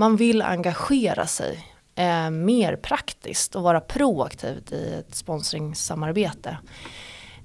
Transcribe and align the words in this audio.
man 0.00 0.16
vill 0.16 0.42
engagera 0.42 1.26
sig 1.26 1.66
eh, 1.94 2.30
mer 2.30 2.76
praktiskt 2.76 3.56
och 3.56 3.62
vara 3.62 3.80
proaktivt 3.80 4.72
i 4.72 4.94
ett 4.94 5.14
sponsringssamarbete. 5.14 6.58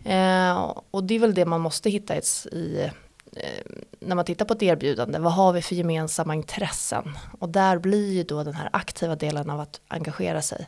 Eh, 0.06 0.74
och 0.92 1.04
det 1.04 1.16
är 1.16 1.20
väl 1.20 1.34
det 1.34 1.46
man 1.46 1.62
måste 1.62 1.90
hitta 1.90 2.16
i, 2.16 2.22
i 2.52 2.90
eh, 3.36 3.72
när 4.00 4.16
man 4.16 4.26
tittar 4.26 4.46
på 4.46 4.54
ett 4.54 4.64
erbjudande, 4.64 5.20
vad 5.20 5.34
har 5.34 5.54
vi 5.54 5.62
för 5.62 5.76
gemensamma 5.76 6.36
intressen? 6.36 7.18
Och 7.40 7.50
där 7.50 7.78
blir 7.78 8.14
ju 8.14 8.24
då 8.24 8.44
den 8.44 8.54
här 8.54 8.70
aktiva 8.74 9.16
delen 9.16 9.50
av 9.50 9.60
att 9.60 9.82
engagera 9.88 10.42
sig. 10.42 10.68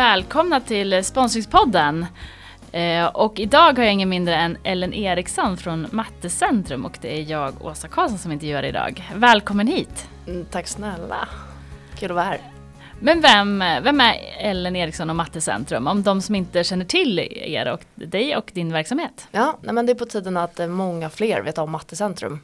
Välkomna 0.00 0.60
till 0.60 1.04
Sponsringspodden. 1.04 2.06
Eh, 2.72 3.06
och 3.06 3.38
idag 3.38 3.78
har 3.78 3.84
jag 3.84 3.92
ingen 3.92 4.08
mindre 4.08 4.34
än 4.34 4.58
Ellen 4.64 4.94
Eriksson 4.94 5.56
från 5.56 5.86
Mattecentrum 5.90 6.84
och 6.84 6.98
det 7.00 7.18
är 7.18 7.30
jag, 7.30 7.64
Åsa 7.64 7.88
Karlsson, 7.88 8.18
som 8.18 8.32
intervjuar 8.32 8.62
idag. 8.62 9.10
Välkommen 9.14 9.66
hit! 9.66 10.08
Mm, 10.26 10.46
tack 10.50 10.66
snälla! 10.66 11.28
Kul 11.98 12.10
att 12.10 12.14
vara 12.14 12.24
här. 12.24 12.40
Men 13.00 13.20
vem, 13.20 13.58
vem 13.58 14.00
är 14.00 14.14
Ellen 14.38 14.76
Eriksson 14.76 15.10
och 15.10 15.16
Mattecentrum? 15.16 15.86
Om 15.86 16.02
de 16.02 16.22
som 16.22 16.34
inte 16.34 16.64
känner 16.64 16.84
till 16.84 17.18
er 17.32 17.72
och 17.72 17.80
dig 17.94 18.36
och 18.36 18.50
din 18.54 18.72
verksamhet. 18.72 19.28
Ja, 19.30 19.58
nej 19.62 19.74
men 19.74 19.86
det 19.86 19.92
är 19.92 19.94
på 19.94 20.06
tiden 20.06 20.36
att 20.36 20.60
många 20.68 21.10
fler 21.10 21.42
vet 21.42 21.58
om 21.58 21.70
Mattecentrum. 21.70 22.40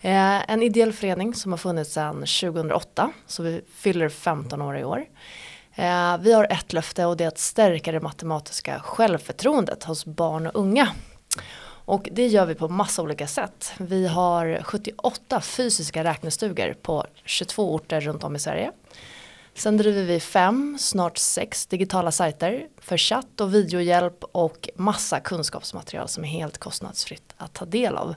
Eh, 0.00 0.50
en 0.50 0.62
ideell 0.62 0.92
förening 0.92 1.34
som 1.34 1.52
har 1.52 1.58
funnits 1.58 1.92
sedan 1.92 2.14
2008, 2.14 3.10
så 3.26 3.42
vi 3.42 3.60
fyller 3.76 4.08
15 4.08 4.62
år 4.62 4.78
i 4.78 4.84
år. 4.84 5.04
Eh, 5.78 6.18
vi 6.18 6.32
har 6.32 6.46
ett 6.50 6.72
löfte 6.72 7.04
och 7.06 7.16
det 7.16 7.24
är 7.24 7.28
att 7.28 7.38
stärka 7.38 7.92
det 7.92 8.00
matematiska 8.00 8.80
självförtroendet 8.80 9.84
hos 9.84 10.04
barn 10.04 10.46
och 10.46 10.56
unga. 10.56 10.88
Och 11.86 12.08
det 12.12 12.26
gör 12.26 12.46
vi 12.46 12.54
på 12.54 12.68
massa 12.68 13.02
olika 13.02 13.26
sätt. 13.26 13.72
Vi 13.78 14.06
har 14.06 14.60
78 14.62 15.40
fysiska 15.40 16.04
räknestugor 16.04 16.74
på 16.82 17.06
22 17.24 17.74
orter 17.74 18.00
runt 18.00 18.24
om 18.24 18.36
i 18.36 18.38
Sverige. 18.38 18.72
Sen 19.54 19.76
driver 19.76 20.02
vi 20.02 20.20
fem, 20.20 20.76
snart 20.80 21.18
sex 21.18 21.66
digitala 21.66 22.12
sajter 22.12 22.66
för 22.78 22.96
chatt 22.96 23.40
och 23.40 23.54
videohjälp 23.54 24.24
och 24.32 24.68
massa 24.76 25.20
kunskapsmaterial 25.20 26.08
som 26.08 26.24
är 26.24 26.28
helt 26.28 26.58
kostnadsfritt 26.58 27.34
att 27.36 27.52
ta 27.52 27.64
del 27.64 27.96
av. 27.96 28.14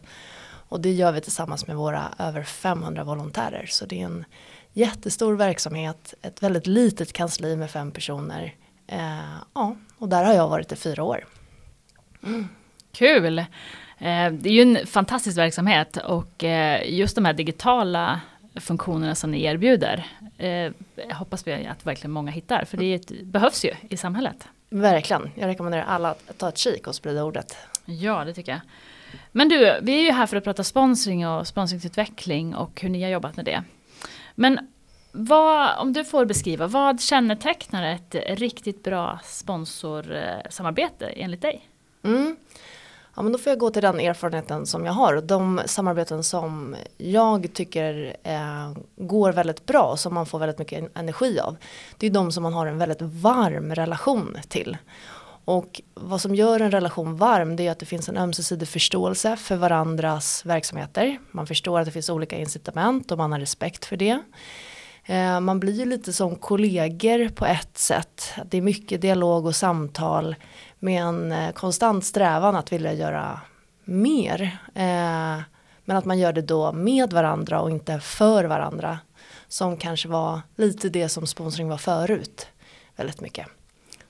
Och 0.70 0.82
det 0.82 0.92
gör 0.92 1.12
vi 1.12 1.22
tillsammans 1.22 1.68
med 1.68 1.76
våra 1.76 2.04
över 2.20 2.44
500 2.44 3.04
volontärer. 3.04 3.66
Så 3.66 3.86
det 3.86 4.02
är 4.02 4.06
en 4.06 4.26
jättestor 4.74 5.34
verksamhet, 5.36 6.14
ett 6.22 6.44
väldigt 6.44 6.68
litet 6.68 7.14
kansli 7.14 7.56
med 7.56 7.72
fem 7.72 7.92
personer. 7.92 8.56
Eh, 8.88 9.00
ja, 9.54 9.76
och 9.98 10.10
där 10.10 10.24
har 10.24 10.34
jag 10.34 10.50
varit 10.50 10.72
i 10.72 10.76
fyra 10.76 11.04
år. 11.04 11.26
Mm. 12.24 12.48
Kul! 12.92 13.40
Eh, 13.40 14.32
det 14.32 14.50
är 14.50 14.54
ju 14.54 14.62
en 14.62 14.88
fantastisk 14.88 15.38
verksamhet 15.38 15.98
och 15.98 16.44
eh, 16.44 16.94
just 16.94 17.16
de 17.16 17.26
här 17.26 17.34
digitala 17.34 18.22
funktionerna 18.56 19.16
som 19.16 19.32
ni 19.32 19.44
erbjuder 19.44 20.08
eh, 20.38 20.72
hoppas 21.14 21.48
vi 21.48 21.68
att 21.68 21.86
verkligen 21.86 22.12
många 22.12 22.32
hittar 22.32 22.66
för 22.66 22.78
det 22.78 22.94
ett, 22.94 23.12
behövs 23.24 23.66
ju 23.66 23.74
i 23.90 23.98
samhället. 23.98 24.48
Verkligen, 24.70 25.32
jag 25.36 25.48
rekommenderar 25.48 25.84
alla 25.84 26.10
att 26.10 26.38
ta 26.38 26.50
ett 26.50 26.58
kik 26.58 26.88
och 26.88 26.96
sprida 26.96 27.24
ordet. 27.24 27.58
Ja, 27.86 28.26
det 28.26 28.34
tycker 28.34 28.52
jag. 28.52 28.62
Men 29.32 29.50
du, 29.50 29.80
vi 29.82 30.00
är 30.00 30.04
ju 30.04 30.12
här 30.12 30.26
för 30.26 30.38
att 30.38 30.44
prata 30.44 30.64
sponsring 30.64 31.28
och 31.28 31.48
sponsringsutveckling 31.48 32.56
och 32.56 32.82
hur 32.82 32.90
ni 32.90 33.04
har 33.04 33.10
jobbat 33.10 33.36
med 33.36 33.46
det. 33.46 33.64
Men 34.40 34.60
vad, 35.12 35.78
om 35.78 35.94
du 35.94 36.06
får 36.06 36.26
beskriva, 36.26 36.68
vad 36.68 37.02
kännetecknar 37.02 37.84
ett 37.84 38.16
riktigt 38.40 38.84
bra 38.84 39.20
sponsorsamarbete 39.24 41.06
enligt 41.06 41.42
dig? 41.42 41.70
Mm. 42.04 42.36
Ja, 43.16 43.22
men 43.22 43.32
då 43.32 43.38
får 43.38 43.50
jag 43.50 43.60
gå 43.60 43.70
till 43.70 43.82
den 43.82 44.00
erfarenheten 44.00 44.66
som 44.66 44.86
jag 44.86 44.94
har. 44.94 45.22
De 45.22 45.62
samarbeten 45.66 46.24
som 46.24 46.76
jag 46.98 47.54
tycker 47.54 48.16
eh, 48.24 48.72
går 48.96 49.32
väldigt 49.32 49.66
bra, 49.66 49.98
som 49.98 50.14
man 50.14 50.26
får 50.26 50.40
väldigt 50.40 50.60
mycket 50.60 50.98
energi 50.98 51.40
av. 51.40 51.56
Det 51.98 52.08
är 52.08 52.12
de 52.12 52.32
som 52.32 52.44
man 52.44 52.54
har 52.54 52.68
en 52.68 52.78
väldigt 52.78 53.02
varm 53.02 53.76
relation 53.76 54.38
till. 54.48 54.78
Och 55.50 55.82
vad 55.94 56.22
som 56.22 56.36
gör 56.36 56.60
en 56.60 56.72
relation 56.72 57.16
varm 57.16 57.56
det 57.56 57.68
är 57.68 57.72
att 57.72 57.80
det 57.80 57.86
finns 57.86 58.10
en 58.10 58.18
ömsesidig 58.18 58.68
förståelse 58.68 59.36
för 59.36 59.56
varandras 59.56 60.46
verksamheter. 60.46 61.20
Man 61.32 61.48
förstår 61.48 61.80
att 61.80 61.86
det 61.86 61.92
finns 61.92 62.10
olika 62.10 62.38
incitament 62.38 63.12
och 63.12 63.18
man 63.18 63.32
har 63.32 63.40
respekt 63.40 63.86
för 63.86 63.98
det. 63.98 64.20
Eh, 65.06 65.40
man 65.40 65.60
blir 65.60 65.74
ju 65.74 65.86
lite 65.86 66.14
som 66.14 66.36
kollegor 66.36 67.30
på 67.30 67.46
ett 67.46 67.78
sätt. 67.78 68.34
Det 68.46 68.58
är 68.58 68.62
mycket 68.62 69.02
dialog 69.02 69.46
och 69.46 69.56
samtal 69.56 70.36
med 70.80 71.02
en 71.02 71.32
eh, 71.32 71.52
konstant 71.52 72.06
strävan 72.06 72.56
att 72.56 72.72
vilja 72.72 72.94
göra 72.94 73.42
mer. 73.84 74.42
Eh, 74.76 75.42
men 75.86 75.98
att 75.98 76.06
man 76.06 76.20
gör 76.20 76.34
det 76.34 76.42
då 76.42 76.72
med 76.72 77.14
varandra 77.14 77.62
och 77.62 77.72
inte 77.72 78.00
för 78.00 78.44
varandra. 78.44 79.00
Som 79.48 79.78
kanske 79.78 80.08
var 80.08 80.42
lite 80.56 80.90
det 80.90 81.10
som 81.10 81.28
sponsring 81.28 81.70
var 81.70 81.78
förut. 81.78 82.48
Väldigt 82.96 83.22
mycket. 83.22 83.59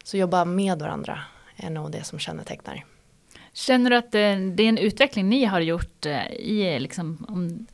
Så 0.10 0.18
jobba 0.18 0.46
med 0.46 0.80
varandra 0.80 1.20
är 1.56 1.70
nog 1.70 1.92
det 1.92 2.04
som 2.04 2.20
kännetecknar. 2.20 2.86
Känner 3.54 3.90
du 3.90 3.96
att 3.96 4.12
det, 4.12 4.20
är 4.20 4.60
en 4.62 4.78
utveckling 4.78 5.30
ni 5.30 5.46
har 5.46 5.60
gjort 5.60 6.06
i 6.40 6.80
liksom, 6.80 7.26
om, 7.28 7.68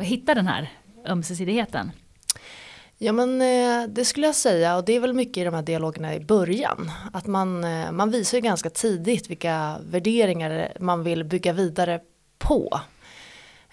hitta 0.00 0.34
den 0.34 0.46
här 0.46 0.70
ömsesidigheten? 1.06 1.90
Ja 2.98 3.12
men 3.12 3.42
eh, 3.42 3.88
det 3.88 4.04
skulle 4.04 4.26
jag 4.26 4.34
säga 4.34 4.76
och 4.76 4.84
det 4.84 4.92
är 4.92 5.00
väl 5.00 5.14
mycket 5.14 5.40
i 5.40 5.44
de 5.44 5.54
här 5.54 5.62
dialogerna 5.62 6.14
i 6.14 6.20
början. 6.20 6.90
Att 7.12 7.26
man, 7.26 7.64
eh, 7.64 7.92
man 7.92 8.10
visar 8.10 8.38
ju 8.38 8.42
ganska 8.42 8.70
tidigt 8.70 9.30
vilka 9.30 9.76
värderingar 9.84 10.72
man 10.80 11.02
vill 11.02 11.24
bygga 11.24 11.52
vidare 11.52 12.00
på. 12.38 12.80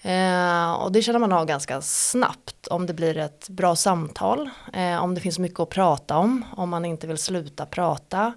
Eh, 0.02 0.72
och 0.72 0.92
det 0.92 1.02
känner 1.02 1.18
man 1.18 1.32
av 1.32 1.46
ganska 1.46 1.80
snabbt 1.80 2.66
om 2.66 2.86
det 2.86 2.94
blir 2.94 3.16
ett 3.16 3.48
bra 3.48 3.76
samtal, 3.76 4.50
eh, 4.72 5.02
om 5.04 5.14
det 5.14 5.20
finns 5.20 5.38
mycket 5.38 5.60
att 5.60 5.68
prata 5.68 6.16
om, 6.16 6.44
om 6.56 6.70
man 6.70 6.84
inte 6.84 7.06
vill 7.06 7.18
sluta 7.18 7.66
prata. 7.66 8.32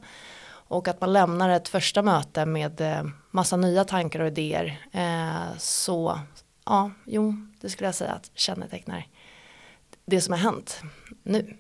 Och 0.72 0.88
att 0.88 1.02
man 1.02 1.14
lämnar 1.14 1.50
ett 1.50 1.68
första 1.68 2.02
möte 2.02 2.46
med 2.46 2.82
eh, 2.82 3.04
massa 3.32 3.58
nya 3.58 3.84
tankar 3.84 4.20
och 4.20 4.28
idéer. 4.28 4.88
Eh, 4.92 5.58
så 5.58 6.20
ja, 6.66 6.92
jo, 7.06 7.36
det 7.62 7.70
skulle 7.70 7.88
jag 7.88 7.96
säga 7.96 8.12
att 8.12 8.32
kännetecknar 8.34 9.08
det 10.06 10.22
som 10.22 10.32
har 10.32 10.40
hänt 10.40 10.82
nu. 11.24 11.58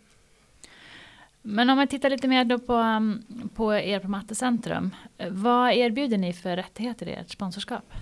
Men 1.41 1.69
om 1.69 1.77
man 1.77 1.87
tittar 1.87 2.09
lite 2.09 2.27
mer 2.27 2.45
då 2.45 2.59
på, 2.59 2.73
mm, 2.73 3.23
på 3.55 3.73
er 3.73 3.99
på 3.99 4.07
Mattecentrum. 4.07 4.95
Eh, 5.17 5.29
vad 5.31 5.73
erbjuder 5.73 6.17
ni 6.17 6.33
för 6.33 6.55
rättigheter 6.55 7.07
i 7.07 7.13
ert 7.13 7.29
sponsorskap? 7.29 7.93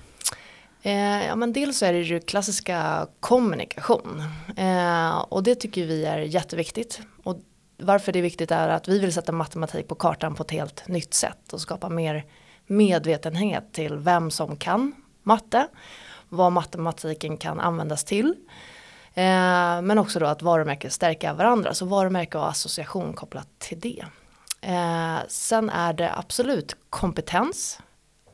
Eh, 0.81 1.25
ja 1.25 1.35
men 1.35 1.53
dels 1.53 1.77
så 1.77 1.85
är 1.85 1.93
det 1.93 1.99
ju 1.99 2.19
klassiska 2.19 3.07
kommunikation. 3.19 4.23
Eh, 4.57 5.17
och 5.17 5.43
det 5.43 5.55
tycker 5.55 5.85
vi 5.85 6.05
är 6.05 6.17
jätteviktigt. 6.17 7.01
Och 7.23 7.39
varför 7.77 8.11
det 8.11 8.19
är 8.19 8.23
viktigt 8.23 8.51
är 8.51 8.69
att 8.69 8.87
vi 8.87 8.99
vill 8.99 9.13
sätta 9.13 9.31
matematik 9.31 9.87
på 9.87 9.95
kartan 9.95 10.35
på 10.35 10.43
ett 10.43 10.51
helt 10.51 10.87
nytt 10.87 11.13
sätt. 11.13 11.53
Och 11.53 11.61
skapa 11.61 11.89
mer 11.89 12.25
medvetenhet 12.67 13.73
till 13.73 13.97
vem 13.97 14.31
som 14.31 14.55
kan 14.55 14.93
matte. 15.23 15.67
Vad 16.29 16.51
matematiken 16.51 17.37
kan 17.37 17.59
användas 17.59 18.03
till. 18.03 18.35
Eh, 19.13 19.81
men 19.81 19.97
också 19.97 20.19
då 20.19 20.25
att 20.25 20.41
varumärken 20.41 20.91
stärka 20.91 21.33
varandra. 21.33 21.73
Så 21.73 21.85
varumärke 21.85 22.37
och 22.37 22.49
association 22.49 23.13
kopplat 23.13 23.47
till 23.57 23.79
det. 23.79 24.05
Eh, 24.61 25.17
sen 25.27 25.69
är 25.69 25.93
det 25.93 26.13
absolut 26.15 26.75
kompetens 26.89 27.79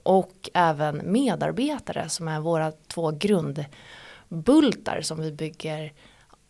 och 0.05 0.49
även 0.53 1.11
medarbetare 1.11 2.09
som 2.09 2.27
är 2.27 2.39
våra 2.39 2.71
två 2.71 3.11
grundbultar 3.11 5.01
som 5.01 5.21
vi 5.21 5.31
bygger 5.31 5.93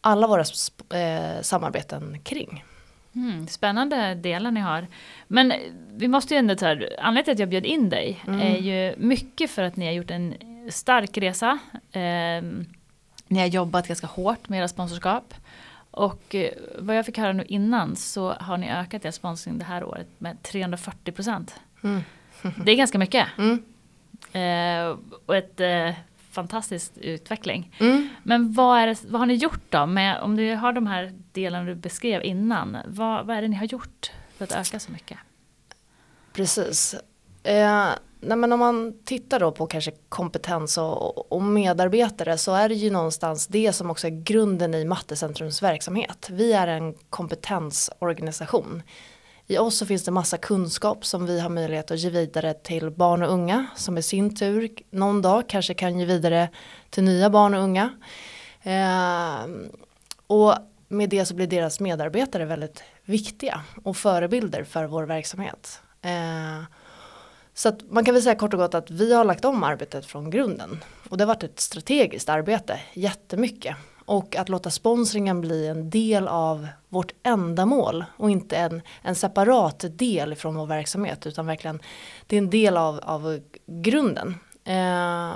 alla 0.02 0.28
våra 0.28 0.44
eh, 1.00 1.42
samarbeten 1.42 2.20
kring. 2.24 2.64
Mm, 3.16 3.48
spännande 3.48 4.16
delar 4.16 4.52
ni 4.52 4.60
har. 4.60 4.88
Men 5.28 5.54
vi 5.96 6.08
måste 6.08 6.34
ju 6.34 6.38
ändå 6.38 6.56
ta, 6.56 6.68
anledningen 6.68 7.24
till 7.24 7.32
att 7.32 7.40
jag 7.40 7.50
bjöd 7.50 7.66
in 7.66 7.90
dig 7.90 8.24
mm. 8.28 8.42
är 8.42 8.58
ju 8.58 8.96
mycket 8.98 9.52
för 9.52 9.64
att 9.64 9.76
ni 9.76 9.86
har 9.86 9.94
gjort 9.94 10.12
en 10.12 10.36
stark 10.70 11.18
resa. 11.18 11.60
Eh, 11.92 12.44
ni 13.28 13.40
har 13.40 13.48
jobbat 13.48 13.88
ganska 13.88 14.08
hårt 14.08 14.50
med 14.50 14.60
era 14.60 14.68
sponsorskap. 14.68 15.34
Och 15.92 16.36
eh, 16.36 16.52
vad 16.80 16.98
jag 16.98 17.06
fick 17.06 17.18
höra 17.18 17.34
nu 17.34 17.44
innan 17.44 17.96
så 17.96 18.34
har 18.34 18.58
ni 18.58 18.72
ökat 18.72 19.06
er 19.06 19.12
sponsring 19.12 19.58
det 19.58 19.66
här 19.66 19.84
året 19.84 20.08
med 20.18 20.44
340 20.44 21.12
procent. 21.12 21.56
Mm. 21.84 22.02
Det 22.66 22.72
är 22.72 22.76
ganska 22.76 22.98
mycket. 22.98 23.28
Mm. 23.38 23.64
Eh, 24.32 24.98
och 25.26 25.36
ett 25.36 25.60
eh, 25.60 25.94
fantastisk 26.32 26.92
utveckling. 26.96 27.76
Mm. 27.80 28.10
Men 28.24 28.54
vad, 28.54 28.80
är 28.80 28.88
det, 28.88 29.04
vad 29.08 29.20
har 29.20 29.26
ni 29.26 29.34
gjort 29.34 29.64
då? 29.70 29.86
Med, 29.86 30.22
om 30.22 30.36
du 30.36 30.56
har 30.56 30.74
de 30.74 30.88
här 30.88 31.14
delarna 31.32 31.66
du 31.66 31.76
beskrev 31.76 32.24
innan. 32.24 32.78
Vad, 32.88 33.26
vad 33.26 33.38
är 33.38 33.42
det 33.42 33.48
ni 33.48 33.56
har 33.56 33.66
gjort 33.66 34.12
för 34.38 34.44
att 34.44 34.52
öka 34.52 34.80
så 34.80 34.92
mycket? 34.92 35.18
Precis. 36.34 36.96
Eh, 37.44 37.88
nej 38.20 38.38
men 38.38 38.54
om 38.54 38.60
man 38.60 38.94
tittar 39.06 39.40
då 39.40 39.52
på 39.52 39.68
kanske 39.68 39.92
kompetens 40.10 40.78
och, 40.78 41.32
och, 41.32 41.42
medarbetare 41.42 42.38
så 42.38 42.54
är 42.54 42.70
det 42.70 42.76
ju 42.76 42.90
någonstans 42.90 43.48
det 43.48 43.74
som 43.74 43.90
också 43.90 44.08
är 44.08 44.24
grunden 44.24 44.74
i 44.74 44.86
Mattecentrums 44.86 45.64
verksamhet. 45.64 46.28
Vi 46.32 46.54
är 46.54 46.68
en 46.68 46.94
kompetensorganisation. 47.10 48.84
I 49.48 49.58
oss 49.58 49.78
så 49.78 49.86
finns 49.86 50.04
det 50.04 50.12
massa 50.12 50.38
kunskap 50.38 51.06
som 51.06 51.26
vi 51.26 51.40
har 51.40 51.50
möjlighet 51.50 51.92
att 51.92 52.00
ge 52.00 52.10
vidare 52.10 52.54
till 52.54 52.90
barn 52.90 53.24
och 53.24 53.32
unga 53.32 53.66
som 53.76 53.98
i 53.98 54.02
sin 54.02 54.36
tur 54.36 54.70
någon 54.90 55.22
dag 55.22 55.44
kanske 55.48 55.74
kan 55.74 56.00
ge 56.00 56.06
vidare 56.06 56.50
till 56.90 57.04
nya 57.04 57.30
barn 57.30 57.54
och 57.54 57.62
unga. 57.62 57.90
Eh, 58.64 59.46
och 60.28 60.56
med 60.88 61.10
det 61.10 61.26
så 61.26 61.34
blir 61.34 61.48
deras 61.48 61.80
medarbetare 61.80 62.46
väldigt 62.46 62.84
viktiga 63.04 63.62
och 63.84 63.98
förebilder 63.98 64.64
för 64.64 64.86
vår 64.86 65.04
verksamhet. 65.04 65.82
Eh, 66.02 66.64
så 67.54 67.70
att 67.70 67.92
man 67.92 68.06
kan 68.06 68.14
väl 68.14 68.24
säga 68.24 68.36
kort 68.36 68.54
och 68.54 68.60
gott 68.60 68.74
att 68.76 68.92
vi 68.92 69.14
har 69.14 69.26
lagt 69.26 69.46
om 69.46 69.64
arbetet 69.64 70.06
från 70.06 70.30
grunden. 70.30 70.84
Och 71.10 71.18
det 71.18 71.24
har 71.24 71.28
varit 71.28 71.44
ett 71.44 71.60
strategiskt 71.60 72.30
arbete, 72.30 72.80
jättemycket. 72.94 73.76
Och 74.06 74.36
att 74.36 74.50
låta 74.50 74.70
sponsringen 74.70 75.42
bli 75.42 75.68
en 75.68 75.90
del 75.90 76.28
av 76.28 76.68
vårt 76.90 77.14
ändamål 77.24 78.06
och 78.18 78.32
inte 78.32 78.58
en, 78.58 78.82
en 79.02 79.16
separat 79.16 79.86
del 79.90 80.36
från 80.36 80.56
vår 80.56 80.66
verksamhet 80.66 81.26
utan 81.28 81.46
verkligen 81.46 81.80
det 82.28 82.36
är 82.36 82.38
en 82.38 82.50
del 82.50 82.78
av, 82.78 83.00
av 83.04 83.40
grunden. 83.68 84.36
Eh, 84.64 85.34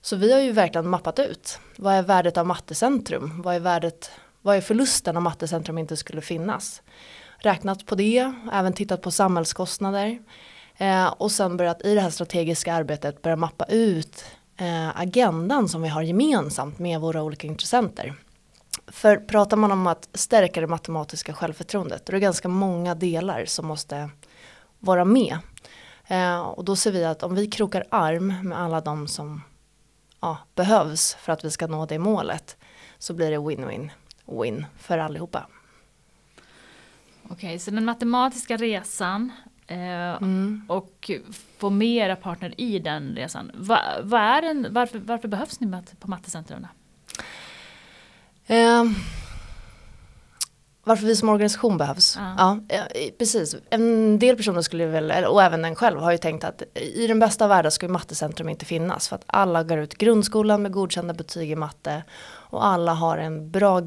så 0.00 0.16
vi 0.16 0.32
har 0.32 0.40
ju 0.40 0.52
verkligen 0.52 0.88
mappat 0.88 1.18
ut 1.18 1.58
vad 1.76 1.94
är 1.94 2.02
värdet 2.02 2.36
av 2.36 2.46
Mattecentrum? 2.46 3.42
Vad 3.42 3.54
är 3.54 3.60
värdet 3.60 4.10
vad 4.42 4.56
är 4.56 4.60
förlusten 4.60 5.16
om 5.16 5.22
Mattecentrum 5.22 5.78
inte 5.78 5.96
skulle 5.96 6.20
finnas? 6.20 6.82
Räknat 7.38 7.86
på 7.86 7.94
det, 7.94 8.32
även 8.52 8.72
tittat 8.72 9.02
på 9.02 9.10
samhällskostnader 9.10 10.18
eh, 10.76 11.06
och 11.06 11.32
sen 11.32 11.56
börjat 11.56 11.84
i 11.84 11.94
det 11.94 12.00
här 12.00 12.10
strategiska 12.10 12.74
arbetet 12.74 13.22
börja 13.22 13.36
mappa 13.36 13.64
ut 13.64 14.24
eh, 14.56 15.00
agendan 15.00 15.68
som 15.68 15.82
vi 15.82 15.88
har 15.88 16.02
gemensamt 16.02 16.78
med 16.78 17.00
våra 17.00 17.22
olika 17.22 17.46
intressenter. 17.46 18.14
För 18.86 19.16
pratar 19.16 19.56
man 19.56 19.72
om 19.72 19.86
att 19.86 20.08
stärka 20.14 20.60
det 20.60 20.66
matematiska 20.66 21.32
självförtroendet 21.32 22.06
då 22.06 22.10
är 22.10 22.14
det 22.14 22.20
ganska 22.20 22.48
många 22.48 22.94
delar 22.94 23.44
som 23.44 23.66
måste 23.66 24.10
vara 24.78 25.04
med. 25.04 25.38
Eh, 26.06 26.40
och 26.40 26.64
då 26.64 26.76
ser 26.76 26.92
vi 26.92 27.04
att 27.04 27.22
om 27.22 27.34
vi 27.34 27.46
krokar 27.46 27.84
arm 27.90 28.48
med 28.48 28.58
alla 28.58 28.80
de 28.80 29.08
som 29.08 29.42
ja, 30.20 30.38
behövs 30.54 31.14
för 31.14 31.32
att 31.32 31.44
vi 31.44 31.50
ska 31.50 31.66
nå 31.66 31.86
det 31.86 31.98
målet 31.98 32.56
så 32.98 33.14
blir 33.14 33.30
det 33.30 33.36
win-win 33.36 33.90
win 34.26 34.66
för 34.78 34.98
allihopa. 34.98 35.46
Okej, 37.22 37.34
okay, 37.34 37.58
så 37.58 37.70
den 37.70 37.84
matematiska 37.84 38.56
resan 38.56 39.32
mm. 39.66 40.62
och 40.68 41.10
få 41.58 41.70
mera 41.70 42.16
partner 42.16 42.54
i 42.60 42.78
den 42.78 43.14
resan. 43.16 43.50
Va, 43.54 43.80
va 44.02 44.20
är 44.20 44.42
den, 44.42 44.66
varför, 44.70 44.98
varför 44.98 45.28
behövs 45.28 45.60
ni 45.60 45.82
på 46.00 46.10
mattecentren? 46.10 46.66
Eh, 48.46 48.84
varför 50.84 51.06
vi 51.06 51.16
som 51.16 51.28
organisation 51.28 51.78
behövs? 51.78 52.16
Ja. 52.16 52.58
ja. 52.68 52.82
precis. 53.18 53.56
En 53.70 54.18
del 54.18 54.36
personer 54.36 54.62
skulle 54.62 54.86
väl, 54.86 55.24
och 55.24 55.42
även 55.42 55.64
en 55.64 55.74
själv, 55.74 56.00
har 56.00 56.12
ju 56.12 56.18
tänkt 56.18 56.44
att 56.44 56.62
i 56.74 57.06
den 57.06 57.18
bästa 57.18 57.48
världen 57.48 57.72
ska 57.72 57.86
ju 57.86 57.92
mattecentrum 57.92 58.48
inte 58.48 58.64
finnas. 58.64 59.08
För 59.08 59.16
att 59.16 59.24
alla 59.26 59.62
går 59.62 59.78
ut 59.78 59.94
grundskolan 59.94 60.62
med 60.62 60.72
godkända 60.72 61.14
betyg 61.14 61.50
i 61.50 61.56
matte. 61.56 62.02
Och 62.24 62.66
alla 62.66 62.94
har 62.94 63.18
en 63.18 63.50
bra 63.50 63.80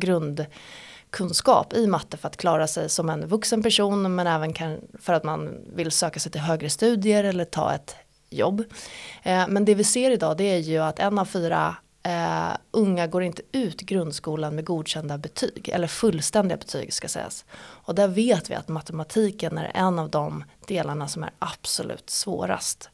kunskap 1.09 1.73
i 1.73 1.87
matte 1.87 2.17
för 2.17 2.27
att 2.27 2.37
klara 2.37 2.67
sig 2.67 2.89
som 2.89 3.09
en 3.09 3.27
vuxen 3.27 3.63
person. 3.63 4.15
Men 4.15 4.27
även 4.27 4.53
kan, 4.53 4.79
för 4.99 5.13
att 5.13 5.23
man 5.23 5.57
vill 5.73 5.91
söka 5.91 6.19
sig 6.19 6.31
till 6.31 6.41
högre 6.41 6.69
studier 6.69 7.23
eller 7.23 7.45
ta 7.45 7.73
ett 7.73 7.95
jobb. 8.29 8.63
Eh, 9.23 9.47
men 9.47 9.65
det 9.65 9.75
vi 9.75 9.83
ser 9.83 10.11
idag 10.11 10.37
det 10.37 10.43
är 10.43 10.57
ju 10.57 10.77
att 10.77 10.99
en 10.99 11.19
av 11.19 11.25
fyra 11.25 11.75
eh, 12.03 12.57
unga 12.71 13.07
går 13.07 13.23
inte 13.23 13.41
ut 13.51 13.81
grundskolan 13.81 14.55
med 14.55 14.65
godkända 14.65 15.17
betyg 15.17 15.69
eller 15.69 15.87
fullständiga 15.87 16.57
betyg 16.57 16.93
ska 16.93 17.07
sägas. 17.07 17.45
Och 17.59 17.95
där 17.95 18.07
vet 18.07 18.49
vi 18.49 18.55
att 18.55 18.67
matematiken 18.67 19.57
är 19.57 19.71
en 19.73 19.99
av 19.99 20.09
de 20.09 20.43
delarna 20.67 21.07
som 21.07 21.23
är 21.23 21.31
absolut 21.39 22.09
svårast. 22.09 22.89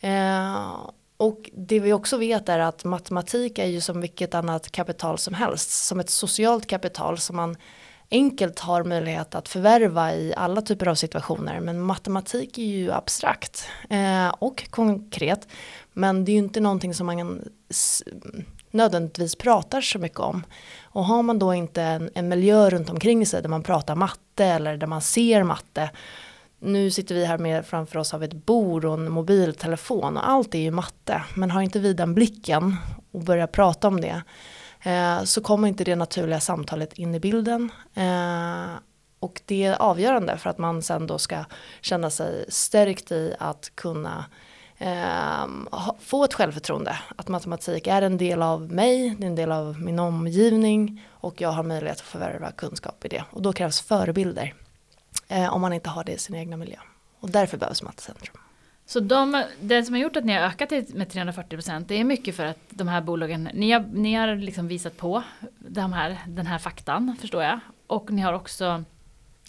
Eh, 0.00 0.90
och 1.20 1.50
det 1.52 1.80
vi 1.80 1.92
också 1.92 2.16
vet 2.16 2.48
är 2.48 2.58
att 2.58 2.84
matematik 2.84 3.58
är 3.58 3.66
ju 3.66 3.80
som 3.80 4.00
vilket 4.00 4.34
annat 4.34 4.72
kapital 4.72 5.18
som 5.18 5.34
helst, 5.34 5.70
som 5.70 6.00
ett 6.00 6.10
socialt 6.10 6.66
kapital 6.66 7.18
som 7.18 7.36
man 7.36 7.56
enkelt 8.10 8.58
har 8.58 8.84
möjlighet 8.84 9.34
att 9.34 9.48
förvärva 9.48 10.14
i 10.14 10.34
alla 10.36 10.62
typer 10.62 10.88
av 10.88 10.94
situationer. 10.94 11.60
Men 11.60 11.80
matematik 11.80 12.58
är 12.58 12.62
ju 12.62 12.92
abstrakt 12.92 13.66
eh, 13.90 14.28
och 14.28 14.70
konkret. 14.70 15.48
Men 15.92 16.24
det 16.24 16.30
är 16.30 16.34
ju 16.34 16.38
inte 16.38 16.60
någonting 16.60 16.94
som 16.94 17.06
man 17.06 17.44
nödvändigtvis 18.70 19.34
pratar 19.34 19.80
så 19.80 19.98
mycket 19.98 20.20
om. 20.20 20.44
Och 20.82 21.04
har 21.04 21.22
man 21.22 21.38
då 21.38 21.54
inte 21.54 21.82
en, 21.82 22.10
en 22.14 22.28
miljö 22.28 22.70
runt 22.70 22.90
omkring 22.90 23.26
sig 23.26 23.42
där 23.42 23.48
man 23.48 23.62
pratar 23.62 23.94
matte 23.94 24.44
eller 24.44 24.76
där 24.76 24.86
man 24.86 25.02
ser 25.02 25.42
matte. 25.42 25.90
Nu 26.62 26.90
sitter 26.90 27.14
vi 27.14 27.24
här 27.24 27.38
med 27.38 27.66
framför 27.66 27.98
oss 27.98 28.14
av 28.14 28.24
ett 28.24 28.32
bord 28.32 28.84
och 28.84 28.94
en 28.94 29.10
mobiltelefon 29.10 30.16
och 30.16 30.28
allt 30.28 30.54
är 30.54 30.58
ju 30.58 30.70
matte. 30.70 31.22
Men 31.34 31.50
har 31.50 31.62
inte 31.62 31.78
vi 31.78 31.92
den 31.92 32.14
blicken 32.14 32.76
och 33.12 33.20
börjar 33.20 33.46
prata 33.46 33.88
om 33.88 34.00
det 34.00 34.22
eh, 34.82 35.22
så 35.24 35.40
kommer 35.40 35.68
inte 35.68 35.84
det 35.84 35.96
naturliga 35.96 36.40
samtalet 36.40 36.92
in 36.92 37.14
i 37.14 37.20
bilden. 37.20 37.70
Eh, 37.94 38.70
och 39.20 39.42
det 39.44 39.64
är 39.64 39.82
avgörande 39.82 40.36
för 40.36 40.50
att 40.50 40.58
man 40.58 40.82
sen 40.82 41.06
då 41.06 41.18
ska 41.18 41.44
känna 41.80 42.10
sig 42.10 42.44
stärkt 42.48 43.12
i 43.12 43.34
att 43.38 43.72
kunna 43.74 44.24
eh, 44.78 45.46
få 46.00 46.24
ett 46.24 46.34
självförtroende. 46.34 46.98
Att 47.16 47.28
matematik 47.28 47.86
är 47.86 48.02
en 48.02 48.18
del 48.18 48.42
av 48.42 48.72
mig, 48.72 49.16
det 49.18 49.24
är 49.24 49.28
en 49.28 49.36
del 49.36 49.52
av 49.52 49.80
min 49.80 49.98
omgivning 49.98 51.06
och 51.10 51.40
jag 51.40 51.48
har 51.48 51.62
möjlighet 51.62 51.98
att 51.98 52.06
förvärva 52.06 52.50
kunskap 52.50 53.04
i 53.04 53.08
det. 53.08 53.24
Och 53.30 53.42
då 53.42 53.52
krävs 53.52 53.80
förebilder 53.80 54.54
eh, 55.30 55.54
om 55.54 55.60
man 55.60 55.72
inte 55.72 55.90
har 55.90 56.04
det 56.04 56.12
i 56.12 56.18
sin 56.18 56.36
egna 56.36 56.56
miljö. 56.56 56.76
Och 57.20 57.30
därför 57.30 57.56
behövs 57.56 57.82
Mattecentrum. 57.82 58.36
Så 58.86 59.00
de, 59.00 59.44
det 59.60 59.84
som 59.84 59.94
har 59.94 60.00
gjort 60.00 60.16
att 60.16 60.24
ni 60.24 60.32
har 60.32 60.40
ökat 60.40 60.70
med 60.88 61.10
340 61.10 61.56
procent 61.56 61.88
det 61.88 61.94
är 61.94 62.04
mycket 62.04 62.36
för 62.36 62.44
att 62.44 62.58
de 62.70 62.88
här 62.88 63.00
bolagen, 63.00 63.48
ni 63.54 63.70
har, 63.70 63.80
ni 63.92 64.14
har 64.14 64.36
liksom 64.36 64.68
visat 64.68 64.96
på 64.96 65.22
de 65.58 65.92
här, 65.92 66.18
den 66.26 66.46
här 66.46 66.58
faktan 66.58 67.16
förstår 67.20 67.42
jag. 67.42 67.60
Och 67.86 68.10
ni 68.10 68.22
har 68.22 68.32
också 68.32 68.84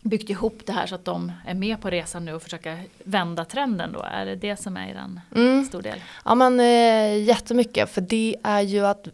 byggt 0.01 0.29
ihop 0.29 0.61
det 0.65 0.73
här 0.73 0.85
så 0.85 0.95
att 0.95 1.05
de 1.05 1.31
är 1.45 1.53
med 1.53 1.81
på 1.81 1.89
resan 1.89 2.25
nu 2.25 2.33
och 2.33 2.43
försöka 2.43 2.77
vända 3.03 3.45
trenden 3.45 3.93
då? 3.93 4.03
Är 4.11 4.25
det 4.25 4.35
det 4.35 4.57
som 4.57 4.77
är 4.77 4.95
en 4.95 5.21
mm. 5.35 5.65
stor 5.65 5.81
del? 5.81 5.99
Ja 6.25 6.35
men 6.35 6.59
eh, 6.59 7.23
jättemycket 7.23 7.89
för 7.89 8.01
det 8.01 8.35
är 8.43 8.61
ju 8.61 8.85
att 8.85 9.07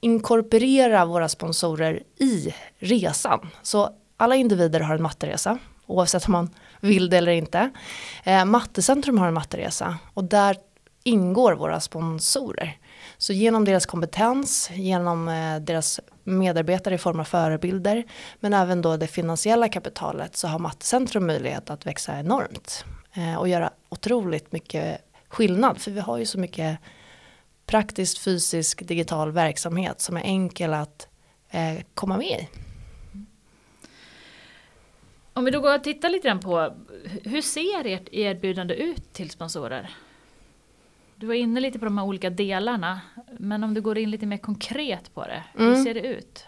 inkorporera 0.00 1.04
våra 1.04 1.28
sponsorer 1.28 2.02
i 2.16 2.54
resan. 2.78 3.48
Så 3.62 3.90
alla 4.16 4.36
individer 4.36 4.80
har 4.80 4.94
en 4.94 5.02
matteresa 5.02 5.58
oavsett 5.88 6.26
om 6.26 6.32
man 6.32 6.50
vill 6.80 7.10
det 7.10 7.16
eller 7.16 7.32
inte. 7.32 7.70
Eh, 8.24 8.44
Mattecentrum 8.44 9.18
har 9.18 9.28
en 9.28 9.34
matteresa 9.34 9.98
och 10.14 10.24
där 10.24 10.56
ingår 11.04 11.52
våra 11.52 11.80
sponsorer. 11.80 12.78
Så 13.18 13.32
genom 13.32 13.64
deras 13.64 13.86
kompetens, 13.86 14.70
genom 14.72 15.28
eh, 15.28 15.60
deras 15.60 16.00
medarbetare 16.24 16.94
i 16.94 16.98
form 16.98 17.20
av 17.20 17.24
förebilder 17.24 18.04
men 18.40 18.54
även 18.54 18.82
då 18.82 18.96
det 18.96 19.06
finansiella 19.06 19.68
kapitalet 19.68 20.36
så 20.36 20.48
har 20.48 20.58
Mattecentrum 20.58 21.26
möjlighet 21.26 21.70
att 21.70 21.86
växa 21.86 22.18
enormt 22.18 22.84
eh, 23.14 23.34
och 23.34 23.48
göra 23.48 23.70
otroligt 23.88 24.52
mycket 24.52 25.00
skillnad 25.28 25.78
för 25.78 25.90
vi 25.90 26.00
har 26.00 26.18
ju 26.18 26.26
så 26.26 26.38
mycket 26.38 26.78
praktiskt 27.66 28.18
fysisk 28.18 28.88
digital 28.88 29.32
verksamhet 29.32 30.00
som 30.00 30.16
är 30.16 30.22
enkel 30.22 30.74
att 30.74 31.08
eh, 31.50 31.74
komma 31.94 32.16
med 32.16 32.26
i. 32.26 32.67
Om 35.38 35.44
vi 35.44 35.50
då 35.50 35.60
går 35.60 35.74
och 35.74 35.84
tittar 35.84 36.08
lite 36.08 36.28
grann 36.28 36.40
på 36.40 36.74
hur 37.24 37.42
ser 37.42 37.86
ert 37.86 38.08
erbjudande 38.12 38.74
ut 38.74 39.12
till 39.12 39.30
sponsorer? 39.30 39.90
Du 41.16 41.26
var 41.26 41.34
inne 41.34 41.60
lite 41.60 41.78
på 41.78 41.84
de 41.84 41.98
här 41.98 42.04
olika 42.04 42.30
delarna, 42.30 43.00
men 43.38 43.64
om 43.64 43.74
du 43.74 43.80
går 43.80 43.98
in 43.98 44.10
lite 44.10 44.26
mer 44.26 44.36
konkret 44.36 45.14
på 45.14 45.22
det, 45.22 45.42
hur 45.54 45.66
mm. 45.66 45.84
ser 45.84 45.94
det 45.94 46.00
ut? 46.00 46.44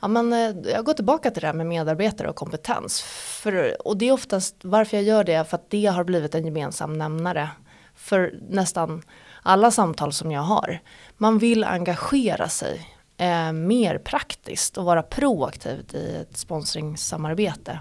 Ja, 0.00 0.08
men, 0.08 0.32
eh, 0.32 0.70
jag 0.72 0.84
går 0.84 0.92
tillbaka 0.94 1.30
till 1.30 1.40
det 1.40 1.46
här 1.46 1.54
med 1.54 1.66
medarbetare 1.66 2.30
och 2.30 2.36
kompetens. 2.36 3.02
För, 3.42 3.86
och 3.88 3.96
det 3.96 4.08
är 4.08 4.12
oftast 4.12 4.56
varför 4.64 4.96
jag 4.96 5.04
gör 5.04 5.24
det, 5.24 5.44
för 5.44 5.56
att 5.56 5.70
det 5.70 5.86
har 5.86 6.04
blivit 6.04 6.34
en 6.34 6.44
gemensam 6.44 6.92
nämnare 6.98 7.48
för 7.94 8.38
nästan 8.48 9.02
alla 9.42 9.70
samtal 9.70 10.12
som 10.12 10.30
jag 10.30 10.42
har. 10.42 10.78
Man 11.16 11.38
vill 11.38 11.64
engagera 11.64 12.48
sig 12.48 12.91
eh, 13.22 13.52
mer 13.52 13.98
praktiskt 13.98 14.78
och 14.78 14.84
vara 14.84 15.02
proaktivt 15.02 15.94
i 15.94 16.16
ett 16.16 16.36
sponsringssamarbete. 16.36 17.80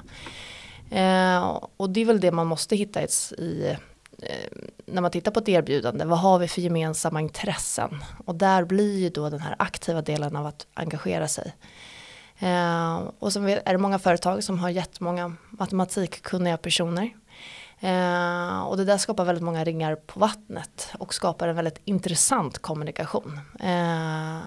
Eh, 0.92 1.60
och 1.78 1.90
det 1.90 2.02
är 2.02 2.06
väl 2.06 2.20
det 2.20 2.32
man 2.32 2.48
måste 2.48 2.76
hitta 2.76 3.02
i 3.38 3.70
eh, 3.70 3.78
när 4.86 5.02
man 5.02 5.12
tittar 5.12 5.32
på 5.32 5.40
ett 5.40 5.50
erbjudande, 5.50 6.06
vad 6.06 6.20
har 6.20 6.40
vi 6.40 6.48
för 6.48 6.62
gemensamma 6.62 7.22
intressen? 7.22 8.04
Och 8.26 8.36
där 8.36 8.64
blir 8.64 9.00
ju 9.00 9.10
då 9.10 9.30
den 9.30 9.40
här 9.40 9.56
aktiva 9.60 10.02
delen 10.02 10.36
av 10.36 10.46
att 10.46 10.68
engagera 10.74 11.28
sig. 11.28 11.56
Eh, 12.40 13.02
och 13.20 13.34
sen 13.34 13.50
är 13.50 13.72
det 13.72 13.78
många 13.78 14.00
företag 14.00 14.44
som 14.44 14.60
har 14.60 14.70
jättemånga 14.70 15.36
matematikkunniga 15.50 16.58
personer. 16.58 17.10
Eh, 17.80 18.62
och 18.62 18.78
det 18.78 18.86
där 18.86 18.98
skapar 18.98 19.26
väldigt 19.26 19.44
många 19.44 19.64
ringar 19.64 19.96
på 19.96 20.20
vattnet 20.20 20.94
och 21.00 21.14
skapar 21.14 21.48
en 21.48 21.56
väldigt 21.56 21.82
intressant 21.86 22.60
kommunikation. 22.60 23.40
Eh, 23.60 24.40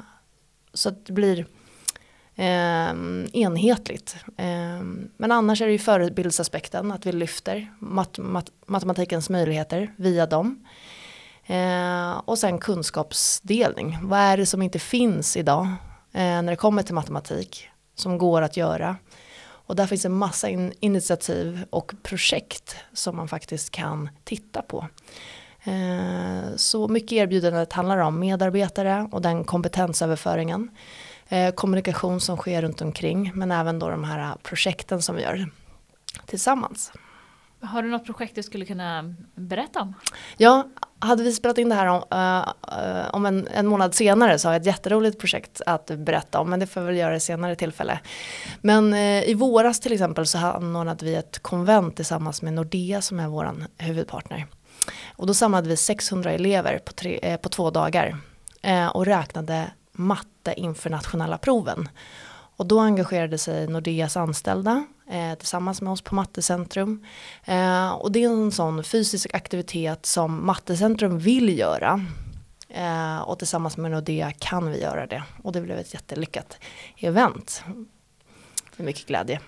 så 0.74 0.88
att 0.88 1.06
det 1.06 1.12
blir 1.12 1.46
eh, 2.34 2.94
enhetligt. 3.32 4.16
Eh, 4.36 4.82
men 5.16 5.32
annars 5.32 5.62
är 5.62 5.66
det 5.66 5.72
ju 5.72 5.78
förebildsaspekten, 5.78 6.92
att 6.92 7.06
vi 7.06 7.12
lyfter 7.12 7.72
mat 7.78 8.18
mat 8.18 8.50
matematikens 8.66 9.30
möjligheter 9.30 9.94
via 9.96 10.26
dem. 10.26 10.66
Eh, 11.46 12.12
och 12.24 12.38
sen 12.38 12.58
kunskapsdelning. 12.58 13.98
Vad 14.02 14.18
är 14.18 14.36
det 14.36 14.46
som 14.46 14.62
inte 14.62 14.78
finns 14.78 15.36
idag 15.36 15.66
eh, 16.12 16.42
när 16.42 16.50
det 16.50 16.56
kommer 16.56 16.82
till 16.82 16.94
matematik 16.94 17.68
som 17.94 18.18
går 18.18 18.42
att 18.42 18.56
göra? 18.56 18.96
Och 19.66 19.76
där 19.76 19.86
finns 19.86 20.04
en 20.04 20.12
massa 20.12 20.48
in 20.48 20.72
initiativ 20.80 21.64
och 21.70 21.92
projekt 22.02 22.76
som 22.92 23.16
man 23.16 23.28
faktiskt 23.28 23.70
kan 23.70 24.08
titta 24.24 24.62
på. 24.62 24.88
Eh, 25.64 26.56
så 26.56 26.88
mycket 26.88 27.12
erbjudandet 27.12 27.72
handlar 27.72 27.98
om 27.98 28.20
medarbetare 28.20 29.08
och 29.12 29.22
den 29.22 29.44
kompetensöverföringen. 29.44 30.70
Eh, 31.28 31.54
kommunikation 31.54 32.20
som 32.20 32.36
sker 32.36 32.62
runt 32.62 32.80
omkring 32.80 33.32
men 33.34 33.50
även 33.50 33.78
då 33.78 33.88
de 33.88 34.04
här 34.04 34.36
projekten 34.42 35.02
som 35.02 35.16
vi 35.16 35.22
gör 35.22 35.50
tillsammans. 36.26 36.92
Har 37.60 37.82
du 37.82 37.88
något 37.88 38.04
projekt 38.04 38.34
du 38.34 38.42
skulle 38.42 38.64
kunna 38.64 39.14
berätta 39.34 39.80
om? 39.80 39.94
Ja, 40.36 40.68
hade 40.98 41.22
vi 41.22 41.32
spelat 41.32 41.58
in 41.58 41.68
det 41.68 41.74
här 41.74 41.86
om, 41.86 42.02
uh, 42.14 43.14
om 43.14 43.26
en, 43.26 43.46
en, 43.46 43.66
månad 43.66 43.94
senare 43.94 44.38
så 44.38 44.48
har 44.48 44.52
jag 44.52 44.60
ett 44.60 44.66
jätteroligt 44.66 45.18
projekt 45.18 45.60
att 45.66 45.86
berätta 45.86 46.40
om 46.40 46.50
men 46.50 46.60
det 46.60 46.66
får 46.66 46.82
jag 46.82 46.86
väl 46.86 46.96
göra 46.96 47.16
i 47.16 47.20
senare 47.20 47.56
tillfälle. 47.56 48.00
Men 48.60 48.94
uh, 48.94 49.28
i 49.28 49.34
våras 49.34 49.80
till 49.80 49.92
exempel 49.92 50.26
så 50.26 50.38
anordnade 50.38 51.04
vi 51.04 51.14
ett 51.14 51.38
konvent 51.38 51.96
tillsammans 51.96 52.42
med 52.42 52.52
Nordea 52.52 53.02
som 53.02 53.20
är 53.20 53.28
vår 53.28 53.54
huvudpartner. 53.78 54.46
Och 55.16 55.26
då 55.26 55.34
samlade 55.34 55.68
vi 55.68 55.76
600 55.76 56.32
elever 56.32 56.78
på, 56.78 56.92
tre, 56.92 57.18
eh, 57.22 57.36
på 57.36 57.48
två 57.48 57.70
dagar 57.70 58.16
eh, 58.62 58.86
och 58.86 59.06
räknade 59.06 59.70
matte 59.92 60.54
inför 60.56 60.90
nationella 60.90 61.38
proven. 61.38 61.88
Och 62.56 62.66
då 62.66 62.80
engagerade 62.80 63.38
sig 63.38 63.68
Nordeas 63.68 64.16
anställda 64.16 64.86
eh, 65.10 65.34
tillsammans 65.34 65.82
med 65.82 65.92
oss 65.92 66.02
på 66.02 66.14
Mattecentrum. 66.14 67.06
Eh, 67.44 67.88
och 67.88 68.12
det 68.12 68.24
är 68.24 68.28
en 68.28 68.52
sån 68.52 68.84
fysisk 68.84 69.34
aktivitet 69.34 70.06
som 70.06 70.46
Mattecentrum 70.46 71.18
vill 71.18 71.58
göra. 71.58 72.06
Eh, 72.68 73.18
och 73.18 73.38
tillsammans 73.38 73.76
med 73.76 73.90
Nordea 73.90 74.32
kan 74.32 74.70
vi 74.70 74.80
göra 74.80 75.06
det. 75.06 75.22
Och 75.42 75.52
det 75.52 75.60
blev 75.60 75.78
ett 75.78 75.94
jättelyckat 75.94 76.58
event. 76.96 77.64
Med 78.76 78.86
mycket 78.86 79.06
glädje. 79.06 79.40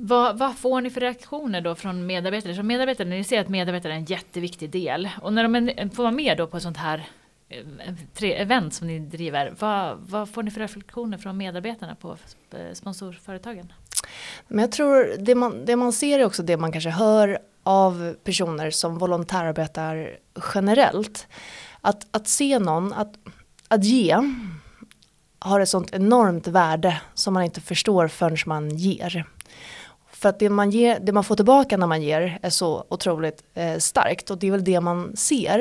Vad, 0.00 0.38
vad, 0.38 0.56
får 0.56 0.80
ni 0.80 0.90
för 0.90 1.00
reaktioner 1.00 1.60
då 1.60 1.74
från 1.74 2.06
medarbetare? 2.06 2.54
Som 2.54 2.66
medarbetare, 2.66 3.08
ni 3.08 3.24
ser 3.24 3.40
att 3.40 3.48
medarbetare 3.48 3.92
är 3.92 3.96
en 3.96 4.04
jätteviktig 4.04 4.70
del 4.70 5.08
och 5.22 5.32
när 5.32 5.74
de 5.74 5.90
får 5.90 6.02
vara 6.02 6.12
med 6.12 6.36
då 6.36 6.46
på 6.46 6.56
ett 6.56 6.62
sånt 6.62 6.76
här 6.76 7.08
eh, 7.48 7.94
tre 8.14 8.34
event 8.34 8.74
som 8.74 8.86
ni 8.86 8.98
driver. 8.98 9.54
Vad, 9.58 9.98
vad, 9.98 10.28
får 10.28 10.42
ni 10.42 10.50
för 10.50 10.60
reflektioner 10.60 11.18
från 11.18 11.36
medarbetarna 11.36 11.94
på 11.94 12.16
eh, 12.50 12.72
sponsorföretagen? 12.72 13.72
Men 14.48 14.58
jag 14.58 14.72
tror 14.72 15.16
det 15.18 15.34
man, 15.34 15.64
det 15.64 15.76
man 15.76 15.92
ser 15.92 16.18
är 16.18 16.24
också 16.24 16.42
det 16.42 16.56
man 16.56 16.72
kanske 16.72 16.90
hör 16.90 17.38
av 17.62 18.14
personer 18.24 18.70
som 18.70 18.98
volontärarbetar 18.98 20.18
generellt. 20.54 21.26
Att, 21.80 22.06
att 22.10 22.28
se 22.28 22.58
någon, 22.58 22.92
att, 22.92 23.14
att 23.68 23.84
ge 23.84 24.16
har 25.38 25.60
ett 25.60 25.68
sånt 25.68 25.92
enormt 25.92 26.46
värde 26.46 27.00
som 27.14 27.34
man 27.34 27.42
inte 27.42 27.60
förstår 27.60 28.08
förrän 28.08 28.36
man 28.46 28.76
ger. 28.76 29.26
För 30.18 30.28
att 30.28 30.38
det 30.38 30.50
man, 30.50 30.70
ger, 30.70 30.98
det 31.00 31.12
man 31.12 31.24
får 31.24 31.36
tillbaka 31.36 31.76
när 31.76 31.86
man 31.86 32.02
ger 32.02 32.38
är 32.42 32.50
så 32.50 32.84
otroligt 32.88 33.42
eh, 33.54 33.78
starkt 33.78 34.30
och 34.30 34.38
det 34.38 34.46
är 34.46 34.50
väl 34.50 34.64
det 34.64 34.80
man 34.80 35.16
ser. 35.16 35.60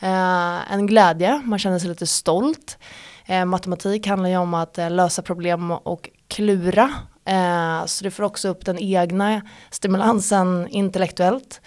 Eh, 0.00 0.72
en 0.72 0.86
glädje, 0.86 1.42
man 1.44 1.58
känner 1.58 1.78
sig 1.78 1.88
lite 1.88 2.06
stolt. 2.06 2.78
Eh, 3.26 3.44
matematik 3.44 4.06
handlar 4.06 4.28
ju 4.28 4.36
om 4.36 4.54
att 4.54 4.78
eh, 4.78 4.90
lösa 4.90 5.22
problem 5.22 5.70
och 5.70 6.10
klura. 6.28 6.94
Eh, 7.24 7.84
så 7.86 8.04
det 8.04 8.10
får 8.10 8.22
också 8.22 8.48
upp 8.48 8.64
den 8.64 8.78
egna 8.78 9.42
stimulansen 9.70 10.68
intellektuellt. 10.70 11.60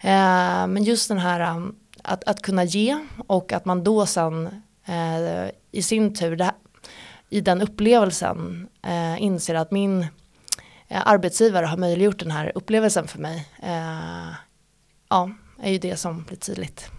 Eh, 0.00 0.66
men 0.66 0.84
just 0.84 1.08
den 1.08 1.18
här 1.18 1.40
eh, 1.40 1.66
att, 2.02 2.24
att 2.24 2.42
kunna 2.42 2.64
ge 2.64 2.98
och 3.26 3.52
att 3.52 3.64
man 3.64 3.84
då 3.84 4.06
sen 4.06 4.46
eh, 4.86 5.50
i 5.72 5.82
sin 5.82 6.14
tur 6.14 6.36
det, 6.36 6.54
i 7.30 7.40
den 7.40 7.62
upplevelsen 7.62 8.68
eh, 8.82 9.22
inser 9.22 9.54
att 9.54 9.70
min 9.70 10.06
arbetsgivare 10.88 11.66
har 11.66 11.76
möjliggjort 11.76 12.18
den 12.18 12.30
här 12.30 12.52
upplevelsen 12.54 13.08
för 13.08 13.18
mig. 13.18 13.48
Eh, 13.62 14.34
ja, 15.08 15.30
är 15.62 15.72
ju 15.72 15.78
det 15.78 15.96
som 15.96 16.22
blir 16.22 16.36
tydligt. 16.36 16.90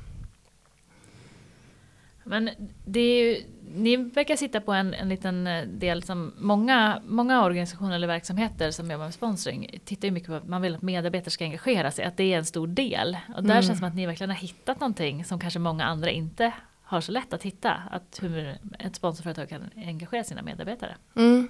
Men 2.24 2.50
det 2.86 3.00
är 3.00 3.24
ju, 3.24 3.44
ni 3.76 3.96
verkar 3.96 4.36
sitta 4.36 4.62
på 4.62 4.74
en, 4.74 4.94
en 4.94 5.10
liten 5.10 5.48
eh, 5.48 5.64
del 5.68 6.04
som 6.04 6.34
många, 6.38 7.02
många 7.06 7.44
organisationer 7.44 7.96
eller 7.96 8.08
verksamheter 8.08 8.72
som 8.72 8.92
jobbar 8.92 9.06
med 9.06 9.14
sponsring 9.14 9.80
tittar 9.86 10.08
ju 10.08 10.12
mycket 10.12 10.30
på 10.30 10.36
att 10.36 10.48
man 10.48 10.62
vill 10.62 10.76
att 10.76 10.82
medarbetare 10.82 11.32
ska 11.32 11.44
engagera 11.44 11.92
sig, 11.92 12.06
att 12.06 12.18
det 12.18 12.34
är 12.34 12.38
en 12.38 12.46
stor 12.46 12.68
del. 12.68 13.18
Och 13.36 13.44
där 13.44 13.52
mm. 13.52 13.64
känns 13.64 13.68
det 13.68 13.76
som 13.76 13.88
att 13.88 13.96
ni 13.96 14.06
verkligen 14.06 14.30
har 14.30 14.38
hittat 14.38 14.80
någonting 14.80 15.26
som 15.26 15.40
kanske 15.40 15.60
många 15.60 15.86
andra 15.86 16.10
inte 16.10 16.54
har 16.84 17.02
så 17.02 17.12
lätt 17.12 17.34
att 17.34 17.44
hitta. 17.44 17.74
Att 17.92 18.20
hur 18.22 18.58
ett 18.80 18.96
sponsorföretag 18.96 19.50
kan 19.50 19.70
engagera 19.76 20.24
sina 20.24 20.42
medarbetare. 20.42 20.96
Mm. 21.16 21.48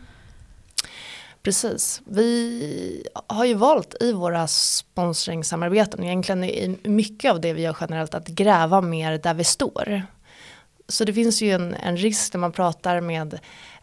Precis. 1.44 2.02
Vi 2.06 3.08
har 3.28 3.46
ju 3.46 3.54
valt 3.54 3.96
i 4.00 4.12
våra 4.12 4.48
sponsringssamarbeten, 4.48 6.04
egentligen 6.04 6.44
i 6.44 6.78
mycket 6.84 7.32
av 7.32 7.42
det 7.42 7.54
vi 7.54 7.62
gör 7.62 7.78
generellt, 7.82 8.14
att 8.14 8.28
gräva 8.28 8.82
mer 8.82 9.18
där 9.18 9.34
vi 9.34 9.44
står. 9.44 10.02
Så 10.88 11.04
det 11.04 11.14
finns 11.14 11.42
ju 11.42 11.52
en, 11.52 11.74
en 11.74 11.98
risk 11.98 12.34
när 12.34 12.40
man 12.40 12.52
pratar 12.52 13.02
med, 13.02 13.34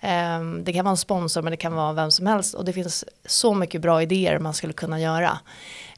eh, 0.00 0.40
det 0.62 0.72
kan 0.72 0.84
vara 0.84 0.90
en 0.90 0.96
sponsor 0.96 1.42
men 1.42 1.50
det 1.50 1.56
kan 1.56 1.74
vara 1.74 1.92
vem 1.92 2.10
som 2.10 2.26
helst 2.26 2.54
och 2.54 2.64
det 2.64 2.72
finns 2.72 3.04
så 3.26 3.54
mycket 3.54 3.80
bra 3.80 4.02
idéer 4.02 4.38
man 4.38 4.54
skulle 4.54 4.72
kunna 4.72 5.00
göra. 5.00 5.38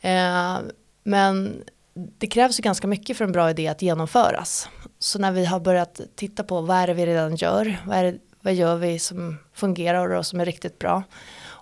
Eh, 0.01 0.59
men 1.03 1.65
det 1.95 2.27
krävs 2.27 2.59
ju 2.59 2.63
ganska 2.63 2.87
mycket 2.87 3.17
för 3.17 3.25
en 3.25 3.33
bra 3.33 3.51
idé 3.51 3.69
att 3.69 3.83
genomföras. 3.83 4.69
Så 4.99 5.19
när 5.19 5.33
vi 5.33 5.45
har 5.45 5.61
börjat 5.61 6.01
titta 6.15 6.45
på 6.45 6.61
vad 6.61 6.77
är 6.77 6.87
det 6.87 6.95
vi 6.95 7.07
redan 7.07 7.37
gör, 7.37 7.83
vad, 7.87 7.99
är 7.99 8.05
det, 8.05 8.19
vad 8.41 8.55
gör 8.55 8.77
vi 8.77 8.99
som 8.99 9.39
fungerar 9.55 10.11
och 10.11 10.27
som 10.27 10.41
är 10.41 10.45
riktigt 10.45 10.79
bra 10.79 11.03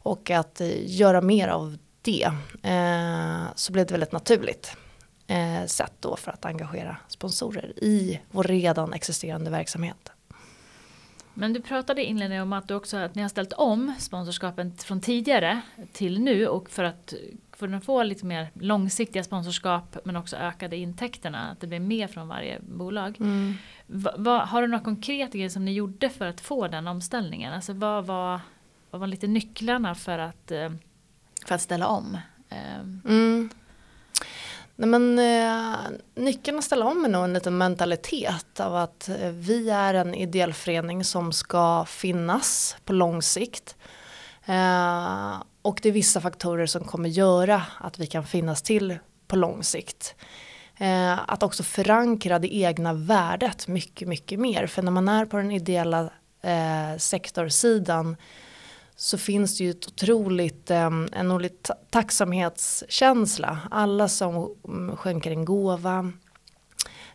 och 0.06 0.30
att 0.30 0.60
eh, 0.60 0.96
göra 0.96 1.20
mer 1.20 1.48
av 1.48 1.78
det 2.02 2.30
eh, 2.62 3.44
så 3.54 3.72
blev 3.72 3.86
det 3.86 3.92
väldigt 3.92 4.12
naturligt 4.12 4.76
eh, 5.26 5.66
sätt 5.66 5.92
då 6.00 6.16
för 6.16 6.32
att 6.32 6.44
engagera 6.44 6.96
sponsorer 7.08 7.84
i 7.84 8.20
vår 8.30 8.44
redan 8.44 8.92
existerande 8.92 9.50
verksamhet. 9.50 10.12
Men 11.34 11.52
du 11.52 11.60
pratade 11.60 12.04
inledningsvis 12.04 12.42
om 12.42 12.52
att, 12.52 12.68
du 12.68 12.74
också, 12.74 12.96
att 12.96 13.14
ni 13.14 13.22
har 13.22 13.28
ställt 13.28 13.52
om 13.52 13.94
sponsorskapen 13.98 14.76
från 14.76 15.00
tidigare 15.00 15.60
till 15.92 16.20
nu 16.20 16.46
och 16.46 16.70
för 16.70 16.84
att, 16.84 17.14
att 17.60 17.84
få 17.84 18.02
lite 18.02 18.26
mer 18.26 18.50
långsiktiga 18.54 19.24
sponsorskap 19.24 19.98
men 20.04 20.16
också 20.16 20.36
ökade 20.36 20.76
intäkterna, 20.76 21.50
att 21.50 21.60
det 21.60 21.66
blir 21.66 21.80
mer 21.80 22.08
från 22.08 22.28
varje 22.28 22.60
bolag. 22.60 23.16
Mm. 23.20 23.54
Va, 23.86 24.14
va, 24.16 24.44
har 24.44 24.62
du 24.62 24.68
några 24.68 24.84
konkreta 24.84 25.32
grejer 25.32 25.48
som 25.48 25.64
ni 25.64 25.72
gjorde 25.72 26.08
för 26.08 26.26
att 26.26 26.40
få 26.40 26.68
den 26.68 26.86
omställningen? 26.86 27.52
Alltså 27.52 27.72
vad 27.72 28.06
var 28.06 28.40
vad 28.90 29.00
var 29.00 29.06
lite 29.06 29.26
nycklarna 29.26 29.94
för 29.94 30.18
att, 30.18 30.50
eh, 30.50 30.70
för 31.46 31.54
att 31.54 31.60
ställa 31.60 31.86
om? 31.86 32.18
Ehm. 32.48 33.00
Mm. 33.04 33.50
Nej, 34.76 34.88
men, 34.88 35.18
eh, 35.18 35.76
nyckeln 36.14 36.58
att 36.58 36.64
ställa 36.64 36.86
om 36.86 37.04
är 37.04 37.08
nog 37.08 37.24
en 37.24 37.32
liten 37.32 37.58
mentalitet 37.58 38.60
av 38.60 38.76
att 38.76 39.08
eh, 39.08 39.30
vi 39.30 39.70
är 39.70 39.94
en 39.94 40.14
ideell 40.14 40.52
förening 40.52 41.04
som 41.04 41.32
ska 41.32 41.84
finnas 41.84 42.76
på 42.84 42.92
lång 42.92 43.22
sikt. 43.22 43.76
Och 45.62 45.78
det 45.82 45.88
är 45.88 45.92
vissa 45.92 46.20
faktorer 46.20 46.66
som 46.66 46.84
kommer 46.84 47.08
göra 47.08 47.62
att 47.78 47.98
vi 47.98 48.06
kan 48.06 48.26
finnas 48.26 48.62
till 48.62 48.98
på 49.26 49.36
lång 49.36 49.62
sikt. 49.62 50.14
Att 51.26 51.42
också 51.42 51.62
förankra 51.62 52.38
det 52.38 52.56
egna 52.56 52.92
värdet 52.92 53.68
mycket, 53.68 54.08
mycket 54.08 54.40
mer. 54.40 54.66
För 54.66 54.82
när 54.82 54.92
man 54.92 55.08
är 55.08 55.24
på 55.24 55.36
den 55.36 55.50
ideella 55.50 56.10
eh, 56.42 56.98
sektorsidan 56.98 58.16
så 58.96 59.18
finns 59.18 59.58
det 59.58 59.64
ju 59.64 59.70
ett 59.70 59.86
otroligt, 59.86 60.70
eh, 60.70 60.90
en 61.12 61.30
otroligt 61.30 61.70
tacksamhetskänsla. 61.90 63.58
Alla 63.70 64.08
som 64.08 64.54
mm, 64.68 64.96
skänker 64.96 65.30
en 65.30 65.44
gåva 65.44 66.12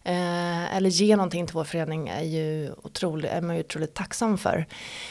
eh, 0.04 0.76
eller 0.76 0.90
ger 0.90 1.18
någonting 1.18 1.48
till 1.48 1.54
vår 1.54 1.64
förening 1.64 2.10
är, 2.10 2.24
ju 2.24 2.72
otroligt, 2.84 3.32
är 3.32 3.42
man 3.42 3.56
ju 3.56 3.62
otroligt 3.62 3.94
tacksam 3.94 4.38
för. 4.38 4.66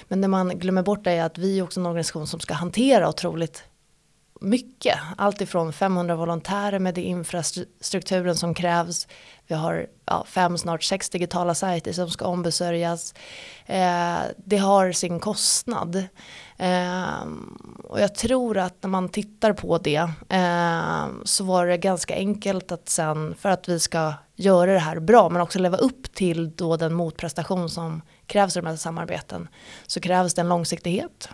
Men 0.09 0.21
det 0.21 0.29
man 0.29 0.59
glömmer 0.59 0.83
bort 0.83 1.07
är 1.07 1.23
att 1.23 1.39
vi 1.39 1.59
är 1.59 1.63
också 1.63 1.81
en 1.81 1.87
organisation 1.87 2.27
som 2.27 2.41
ska 2.41 2.55
hantera 2.55 3.09
otroligt 3.09 3.65
mycket. 4.41 4.99
Allt 5.17 5.41
ifrån 5.41 5.73
500 5.73 6.17
volontärer 6.17 6.79
med 6.79 6.95
den 6.95 7.05
infrastrukturen 7.05 8.37
som 8.37 8.55
krävs. 8.55 9.09
Vi 9.47 9.55
har 9.55 9.87
ja, 10.07 10.25
fem, 10.29 10.59
snart 10.59 10.83
sex 10.83 11.11
digitala 11.11 11.55
sajter 11.55 11.93
som 11.93 12.11
ska 12.11 12.27
ombesörjas. 12.27 13.15
Eh, 13.67 14.19
det 14.37 14.57
har 14.57 14.93
sin 14.93 15.21
kostnad. 15.21 15.97
Eh, 16.57 17.27
och 17.85 18.01
jag 18.01 18.15
tror 18.15 18.59
att 18.59 18.83
när 18.83 18.91
man 18.91 19.09
tittar 19.09 19.53
på 19.53 19.79
det 19.79 20.11
eh, 20.29 21.07
så 21.25 21.45
var 21.45 21.67
det 21.67 21.77
ganska 21.77 22.15
enkelt 22.15 22.73
att 22.73 22.89
sen 22.89 23.35
för 23.35 23.49
att 23.49 23.69
vi 23.69 23.81
ska 23.81 24.15
göra 24.37 24.73
det 24.73 24.79
här 24.79 25.01
bra 25.01 25.29
men 25.29 25.43
också 25.43 25.59
leva 25.59 25.77
upp 25.77 26.15
till 26.15 26.57
då 26.57 26.77
den 26.77 26.95
motprestation 26.95 27.71
som 27.71 28.03
krävs 28.27 28.57
i 28.57 28.61
de 28.61 28.67
här 28.67 28.77
samarbeten 28.77 29.49
så 29.87 30.01
krävs 30.01 30.35
det 30.35 30.41
en 30.41 30.49
långsiktighet 30.49 31.29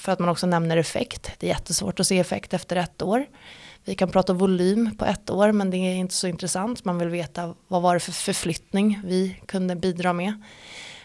för 0.00 0.12
att 0.12 0.18
man 0.18 0.28
också 0.28 0.46
nämner 0.46 0.76
effekt. 0.76 1.30
Det 1.38 1.46
är 1.46 1.48
jättesvårt 1.48 2.00
att 2.00 2.06
se 2.06 2.18
effekt 2.18 2.54
efter 2.54 2.76
ett 2.76 3.02
år. 3.02 3.26
Vi 3.84 3.94
kan 3.94 4.10
prata 4.10 4.32
volym 4.32 4.96
på 4.98 5.04
ett 5.04 5.30
år 5.30 5.52
men 5.52 5.70
det 5.70 5.76
är 5.76 5.94
inte 5.94 6.14
så 6.14 6.26
intressant. 6.26 6.84
Man 6.84 6.98
vill 6.98 7.08
veta 7.08 7.54
vad 7.68 7.82
var 7.82 7.94
det 7.94 8.00
för 8.00 8.12
förflyttning 8.12 9.00
vi 9.04 9.40
kunde 9.46 9.76
bidra 9.76 10.12
med. 10.12 10.42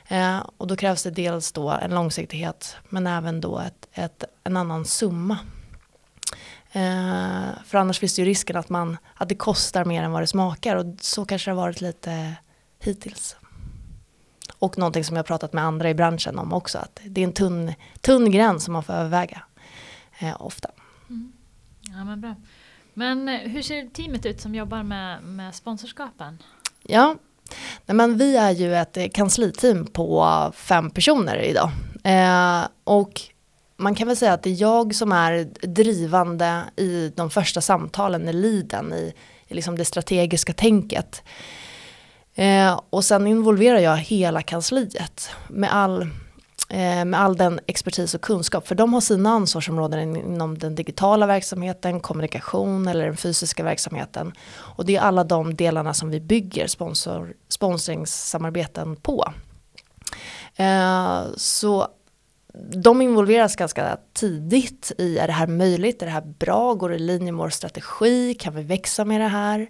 Eh, 0.08 0.40
och 0.58 0.68
då 0.68 0.76
krävs 0.76 1.04
det 1.04 1.12
dels 1.12 1.52
då 1.52 1.70
en 1.70 1.92
långsiktighet 1.92 2.76
men 2.90 3.08
även 3.08 3.42
då 3.42 3.60
ett, 3.60 3.88
ett, 3.94 4.24
en 4.44 4.58
annan 4.58 4.86
summa. 4.86 5.38
Eh, 6.72 7.50
för 7.66 7.78
annars 7.78 8.00
finns 8.00 8.16
det 8.16 8.22
ju 8.22 8.28
risken 8.28 8.56
att, 8.56 8.70
man, 8.70 8.98
att 9.16 9.30
det 9.30 9.36
kostar 9.36 9.86
mer 9.86 10.04
än 10.04 10.12
vad 10.12 10.24
det 10.24 10.28
smakar 10.28 10.76
och 10.76 10.86
så 11.00 11.26
kanske 11.26 11.52
det 11.52 11.56
har 11.56 11.62
varit 11.62 11.82
lite 11.82 12.36
hittills. 12.80 13.36
Och 14.66 14.78
någonting 14.78 15.04
som 15.04 15.16
jag 15.16 15.24
har 15.24 15.28
pratat 15.28 15.54
med 15.54 15.64
andra 15.64 15.90
i 15.90 15.94
branschen 15.94 16.40
om 16.40 16.54
också, 16.54 16.78
att 16.78 17.00
det 17.06 17.22
är 17.22 17.26
en 17.26 17.34
tunn, 17.34 17.74
tunn 18.02 18.32
gräns 18.32 18.64
som 18.64 18.74
man 18.74 18.84
får 18.84 18.94
överväga 18.94 19.44
eh, 20.20 20.42
ofta. 20.42 20.70
Mm. 21.10 21.32
Ja, 21.82 22.04
men, 22.04 22.22
bra. 22.22 22.36
men 22.94 23.30
eh, 23.30 23.40
hur 23.40 23.62
ser 23.62 23.90
teamet 23.90 24.26
ut 24.26 24.42
som 24.42 24.56
jobbar 24.56 24.84
med, 24.84 25.24
med 25.24 25.56
sponsorskapen? 25.56 26.44
Ja, 26.84 27.16
Nej, 27.86 27.96
men 27.96 28.18
vi 28.18 28.38
är 28.38 28.52
ju 28.52 28.76
ett 28.76 28.98
kansliteam 29.14 29.86
på 29.86 30.52
fem 30.56 30.90
personer 30.90 31.38
idag. 31.38 31.72
Eh, 32.04 32.68
och 32.84 33.22
man 33.78 33.96
kan 33.96 34.08
väl 34.08 34.18
säga 34.18 34.34
att 34.34 34.44
det 34.44 34.50
är 34.50 34.62
jag 34.62 34.96
som 34.96 35.12
är 35.12 35.44
drivande 35.68 36.64
i 36.76 37.12
de 37.16 37.30
första 37.30 37.62
samtalen 37.62 38.30
i 38.30 38.34
liden, 38.34 38.94
i, 38.94 39.14
i 39.48 39.54
liksom 39.54 39.78
det 39.78 39.86
strategiska 39.86 40.54
tänket. 40.54 41.24
Eh, 42.36 42.80
och 42.90 43.06
sen 43.06 43.28
involverar 43.28 43.80
jag 43.80 43.98
hela 43.98 44.42
kansliet 44.42 45.30
med 45.48 45.74
all, 45.74 46.02
eh, 46.70 47.06
med 47.06 47.16
all 47.16 47.38
den 47.38 47.60
expertis 47.68 48.14
och 48.14 48.22
kunskap. 48.22 48.68
För 48.68 48.76
de 48.76 48.94
har 48.94 49.02
sina 49.02 49.30
ansvarsområden 49.30 50.16
inom 50.16 50.58
den 50.58 50.76
digitala 50.76 51.26
verksamheten, 51.26 52.00
kommunikation 52.00 52.88
eller 52.88 53.06
den 53.06 53.18
fysiska 53.18 53.64
verksamheten. 53.64 54.34
Och 54.54 54.86
det 54.86 54.96
är 54.96 55.02
alla 55.02 55.24
de 55.24 55.56
delarna 55.56 55.94
som 55.94 56.10
vi 56.10 56.20
bygger 56.20 56.68
sponsor, 56.68 57.34
sponsringssamarbeten 57.50 58.96
på. 58.96 59.34
Eh, 60.56 61.24
så 61.38 61.88
de 62.84 63.02
involveras 63.02 63.56
ganska 63.56 63.98
tidigt 64.14 64.92
i, 64.98 65.18
är 65.18 65.28
det 65.28 65.34
här 65.34 65.48
möjligt, 65.48 66.02
är 66.02 66.06
det 66.06 66.12
här 66.12 66.34
bra, 66.40 66.74
går 66.74 66.90
det 66.90 66.96
i 66.96 67.00
linje 67.00 67.32
med 67.32 67.40
vår 67.40 67.50
strategi, 67.50 68.34
kan 68.34 68.56
vi 68.56 68.64
växa 68.64 69.06
med 69.06 69.22
det 69.22 69.28
här? 69.28 69.68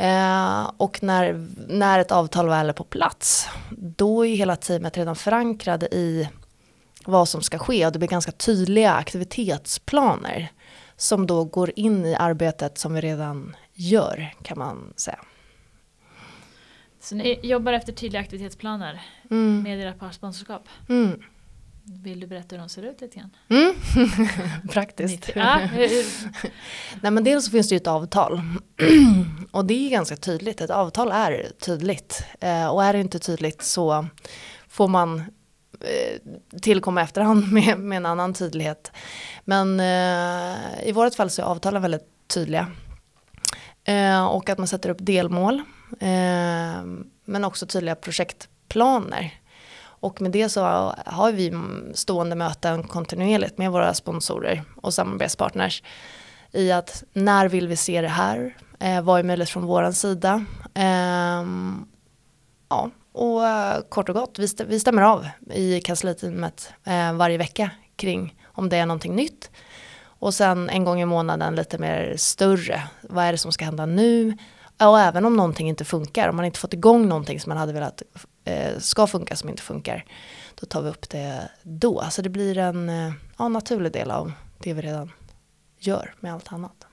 Eh, 0.00 0.70
och 0.76 1.02
när, 1.02 1.46
när 1.68 1.98
ett 1.98 2.12
avtal 2.12 2.48
väl 2.48 2.68
är 2.68 2.72
på 2.72 2.84
plats, 2.84 3.48
då 3.70 4.26
är 4.26 4.36
hela 4.36 4.56
teamet 4.56 4.96
redan 4.96 5.16
förankrade 5.16 5.86
i 5.86 6.28
vad 7.04 7.28
som 7.28 7.42
ska 7.42 7.58
ske 7.58 7.86
och 7.86 7.92
det 7.92 7.98
blir 7.98 8.08
ganska 8.08 8.32
tydliga 8.32 8.92
aktivitetsplaner 8.92 10.48
som 10.96 11.26
då 11.26 11.44
går 11.44 11.72
in 11.76 12.06
i 12.06 12.14
arbetet 12.14 12.78
som 12.78 12.94
vi 12.94 13.00
redan 13.00 13.56
gör 13.72 14.34
kan 14.42 14.58
man 14.58 14.92
säga. 14.96 15.18
Så 17.00 17.14
ni 17.14 17.40
jobbar 17.42 17.72
efter 17.72 17.92
tydliga 17.92 18.22
aktivitetsplaner 18.22 19.02
mm. 19.30 19.62
med 19.62 19.80
era 19.80 19.92
parsponsorskap? 19.92 20.68
Mm. 20.88 21.22
Vill 21.84 22.20
du 22.20 22.26
berätta 22.26 22.56
hur 22.56 22.60
de 22.60 22.68
ser 22.68 22.82
ut 22.82 23.00
lite 23.00 23.18
grann? 23.18 23.36
Mm. 23.48 23.74
Praktiskt. 24.70 25.30
Ja. 25.34 25.60
Nej 27.00 27.12
men 27.12 27.24
dels 27.24 27.44
så 27.44 27.50
finns 27.50 27.68
det 27.68 27.74
ju 27.74 27.76
ett 27.76 27.86
avtal. 27.86 28.42
och 29.50 29.64
det 29.64 29.86
är 29.86 29.90
ganska 29.90 30.16
tydligt, 30.16 30.60
ett 30.60 30.70
avtal 30.70 31.12
är 31.12 31.52
tydligt. 31.60 32.24
Eh, 32.40 32.66
och 32.66 32.84
är 32.84 32.92
det 32.92 33.00
inte 33.00 33.18
tydligt 33.18 33.62
så 33.62 34.06
får 34.68 34.88
man 34.88 35.18
eh, 35.80 36.20
tillkomma 36.60 37.02
efterhand 37.02 37.52
med, 37.52 37.78
med 37.78 37.96
en 37.96 38.06
annan 38.06 38.34
tydlighet. 38.34 38.92
Men 39.44 39.80
eh, 39.80 40.88
i 40.88 40.92
vårt 40.92 41.14
fall 41.14 41.30
så 41.30 41.42
är 41.42 41.46
avtalen 41.46 41.82
väldigt 41.82 42.08
tydliga. 42.26 42.66
Eh, 43.84 44.24
och 44.24 44.48
att 44.50 44.58
man 44.58 44.66
sätter 44.66 44.90
upp 44.90 44.98
delmål. 45.00 45.62
Eh, 46.00 46.82
men 47.24 47.44
också 47.44 47.66
tydliga 47.66 47.94
projektplaner. 47.94 49.40
Och 50.00 50.20
med 50.20 50.32
det 50.32 50.48
så 50.48 50.62
har 51.06 51.32
vi 51.32 51.52
stående 51.94 52.36
möten 52.36 52.82
kontinuerligt 52.82 53.58
med 53.58 53.70
våra 53.70 53.94
sponsorer 53.94 54.62
och 54.76 54.94
samarbetspartners 54.94 55.82
i 56.52 56.72
att 56.72 57.04
när 57.12 57.48
vill 57.48 57.68
vi 57.68 57.76
se 57.76 58.00
det 58.00 58.08
här? 58.08 58.56
Eh, 58.80 59.02
vad 59.02 59.18
är 59.18 59.24
möjligt 59.24 59.50
från 59.50 59.66
våran 59.66 59.92
sida? 59.92 60.44
Eh, 60.74 61.44
ja, 62.68 62.90
och 63.12 63.46
eh, 63.46 63.80
kort 63.88 64.08
och 64.08 64.14
gott, 64.14 64.38
vi, 64.38 64.44
st 64.44 64.64
vi 64.64 64.80
stämmer 64.80 65.02
av 65.02 65.28
i 65.52 65.80
kansliteamet 65.80 66.72
eh, 66.84 67.12
varje 67.12 67.38
vecka 67.38 67.70
kring 67.96 68.34
om 68.44 68.68
det 68.68 68.76
är 68.76 68.86
någonting 68.86 69.14
nytt. 69.14 69.50
Och 70.02 70.34
sen 70.34 70.70
en 70.70 70.84
gång 70.84 71.00
i 71.00 71.04
månaden 71.04 71.54
lite 71.54 71.78
mer 71.78 72.14
större. 72.16 72.82
Vad 73.02 73.24
är 73.24 73.32
det 73.32 73.38
som 73.38 73.52
ska 73.52 73.64
hända 73.64 73.86
nu? 73.86 74.36
Och 74.80 75.00
även 75.00 75.24
om 75.24 75.36
någonting 75.36 75.68
inte 75.68 75.84
funkar, 75.84 76.28
om 76.28 76.36
man 76.36 76.44
inte 76.44 76.58
fått 76.58 76.74
igång 76.74 77.08
någonting 77.08 77.40
som 77.40 77.50
man 77.50 77.58
hade 77.58 77.72
velat 77.72 78.02
ska 78.78 79.06
funka 79.06 79.36
som 79.36 79.48
inte 79.48 79.62
funkar, 79.62 80.04
då 80.60 80.66
tar 80.66 80.82
vi 80.82 80.90
upp 80.90 81.10
det 81.10 81.50
då. 81.62 82.04
Så 82.10 82.22
det 82.22 82.28
blir 82.28 82.58
en 82.58 82.88
eh, 82.88 83.12
ja, 83.38 83.48
naturlig 83.48 83.92
del 83.92 84.10
av 84.10 84.32
det 84.58 84.72
vi 84.72 84.82
redan 84.82 85.12
gör 85.78 86.14
med 86.20 86.34
allt 86.34 86.52
annat. 86.52 86.86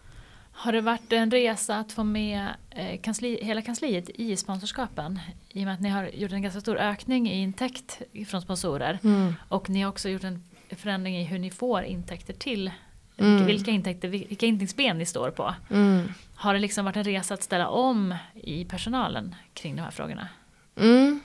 Har 0.52 0.72
det 0.72 0.82
varit 0.82 1.13
en 1.13 1.32
resa 1.32 1.76
att 1.76 1.91
få 1.91 2.04
med 2.04 2.48
eh, 2.70 3.02
kansli, 3.02 3.39
hela 3.43 3.62
kansliet 3.62 4.10
i 4.10 4.36
sponsorskapen? 4.38 5.20
I 5.50 5.62
och 5.62 5.65
med 5.65 5.74
att 5.74 5.82
ni 5.82 5.89
har 5.89 6.08
gjort 6.08 6.32
en 6.32 6.41
ganska 6.41 6.62
stor 6.62 6.78
ökning 6.78 7.30
i 7.30 7.41
intäkt 7.41 8.02
från 8.28 8.41
sponsorer. 8.41 9.00
Mm. 9.04 9.34
Och 9.50 9.70
ni 9.70 9.82
har 9.82 9.89
också 9.89 10.10
gjort 10.10 10.24
en 10.24 10.43
förändring 10.70 11.17
i 11.17 11.24
hur 11.24 11.39
ni 11.39 11.52
får 11.52 11.84
intäkter 11.84 12.34
till 12.34 12.72
mm. 13.17 13.46
vilka, 13.46 13.72
intäkter, 13.72 14.08
vilka 14.08 14.46
intäktsben 14.46 14.98
ni 14.98 15.06
står 15.06 15.32
på. 15.32 15.56
Mm. 15.70 16.13
Har 16.36 16.54
det 16.54 16.60
liksom 16.60 16.86
varit 16.86 16.98
en 16.98 17.04
resa 17.04 17.34
att 17.34 17.43
ställa 17.43 17.70
om 17.70 18.15
i 18.34 18.65
personalen 18.65 19.36
kring 19.54 19.76
de 19.76 19.82
här 19.82 19.91
frågorna? 19.91 20.28
Mm. 20.76 21.20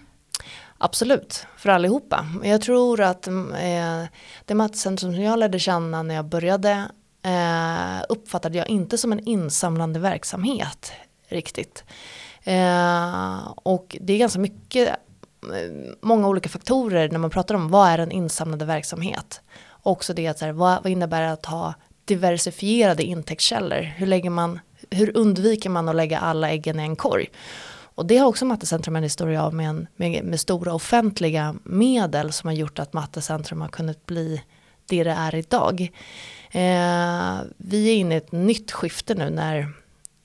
Absolut, 0.85 1.47
för 1.57 1.71
allihopa. 1.71 2.27
Jag 2.43 2.61
tror 2.61 3.01
att 3.01 3.27
mm, 3.27 3.55
eh, 3.55 4.09
det 4.45 4.55
Matscentrum 4.55 5.13
som 5.13 5.23
jag 5.23 5.39
lärde 5.39 5.59
känna 5.59 6.03
när 6.03 6.15
jag 6.15 6.25
började 6.25 6.71
eh, 7.23 8.05
uppfattade 8.09 8.59
jag 8.59 8.69
inte 8.69 8.99
som 8.99 9.13
en 9.13 9.21
insamlande 9.21 10.01
verksamhet 10.01 10.93
riktigt. 11.29 11.85
Eh, 12.45 13.49
och 13.55 13.97
det 14.01 14.13
är 14.13 14.19
ganska 14.19 14.39
mycket, 14.39 14.89
mm, 15.53 15.95
många 16.01 16.29
olika 16.29 16.49
faktorer 16.49 17.09
när 17.09 17.19
man 17.19 17.31
pratar 17.31 17.55
om 17.55 17.69
vad 17.69 17.89
är 17.89 17.99
en 17.99 18.13
insamlande 18.13 18.65
verksamhet. 18.65 19.41
Också 19.83 20.15
det 20.15 20.27
att 20.27 20.39
så 20.39 20.45
här, 20.45 20.53
vad, 20.53 20.83
vad 20.83 20.93
innebär 20.93 21.23
det 21.23 21.33
att 21.33 21.47
ha 21.47 21.75
diversifierade 22.05 23.03
intäktskällor? 23.03 23.81
Hur, 23.81 24.07
lägger 24.07 24.31
man, 24.31 24.61
hur 24.91 25.17
undviker 25.17 25.71
man 25.71 25.89
att 25.89 25.97
lägga 25.97 26.19
alla 26.19 26.51
äggen 26.51 26.81
i 26.81 26.83
en 26.83 26.97
korg? 26.97 27.31
Och 27.95 28.07
det 28.07 28.17
har 28.17 28.27
också 28.27 28.45
Mattecentrum 28.45 28.97
en 28.97 29.03
historia 29.03 29.43
av 29.43 29.55
med, 29.55 29.69
en, 29.69 29.87
med, 29.97 30.25
med, 30.25 30.41
stora 30.41 30.75
offentliga 30.75 31.55
medel 31.65 32.33
som 32.33 32.47
har 32.47 32.55
gjort 32.55 32.79
att 32.79 32.93
Mattecentrum 32.93 33.61
har 33.61 33.69
kunnat 33.69 34.07
bli 34.07 34.43
det 34.87 35.05
det 35.05 35.11
är 35.11 35.35
idag. 35.35 35.81
Eh, 36.51 37.41
vi 37.57 37.89
är 37.89 37.95
inne 37.95 38.15
i 38.15 38.19
ett 38.19 38.33
nytt 38.33 38.73
skifte 38.73 39.15
nu 39.15 39.31
när 39.31 39.73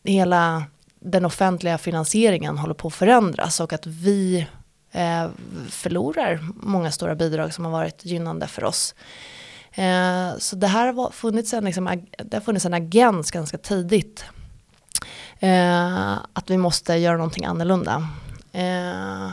hela 0.03 0.63
den 0.99 1.25
offentliga 1.25 1.77
finansieringen 1.77 2.57
håller 2.57 2.73
på 2.73 2.87
att 2.87 2.93
förändras 2.93 3.59
och 3.59 3.73
att 3.73 3.85
vi 3.85 4.47
eh, 4.91 5.27
förlorar 5.69 6.39
många 6.55 6.91
stora 6.91 7.15
bidrag 7.15 7.53
som 7.53 7.65
har 7.65 7.71
varit 7.71 8.05
gynnande 8.05 8.47
för 8.47 8.63
oss. 8.63 8.95
Eh, 9.71 10.37
så 10.37 10.55
det 10.55 10.67
här 10.67 10.93
har 10.93 11.11
funnits 11.11 11.53
en, 11.53 11.65
liksom, 11.65 12.05
det 12.17 12.37
har 12.37 12.41
funnits 12.41 12.65
en 12.65 12.73
agens 12.73 13.31
ganska 13.31 13.57
tidigt 13.57 14.25
Eh, 15.39 16.13
att 16.33 16.49
vi 16.49 16.57
måste 16.57 16.93
göra 16.93 17.17
någonting 17.17 17.45
annorlunda. 17.45 18.07
Eh, 18.51 19.29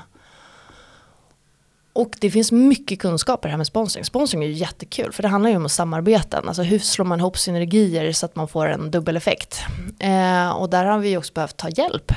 och 1.92 2.16
det 2.20 2.30
finns 2.30 2.52
mycket 2.52 2.98
kunskaper 2.98 3.48
här 3.48 3.56
med 3.56 3.66
sponsring. 3.66 4.04
Sponsring 4.04 4.42
är 4.44 4.46
ju 4.46 4.52
jättekul 4.52 5.12
för 5.12 5.22
det 5.22 5.28
handlar 5.28 5.50
ju 5.50 5.56
om 5.56 5.68
samarbeten. 5.68 6.48
Alltså 6.48 6.62
hur 6.62 6.78
slår 6.78 7.04
man 7.04 7.20
ihop 7.20 7.38
synergier 7.38 8.12
så 8.12 8.26
att 8.26 8.36
man 8.36 8.48
får 8.48 8.66
en 8.66 8.90
dubbeleffekt. 8.90 9.60
Eh, 9.98 10.50
och 10.50 10.70
där 10.70 10.84
har 10.84 10.98
vi 10.98 11.16
också 11.16 11.32
behövt 11.32 11.56
ta 11.56 11.68
hjälp. 11.68 12.12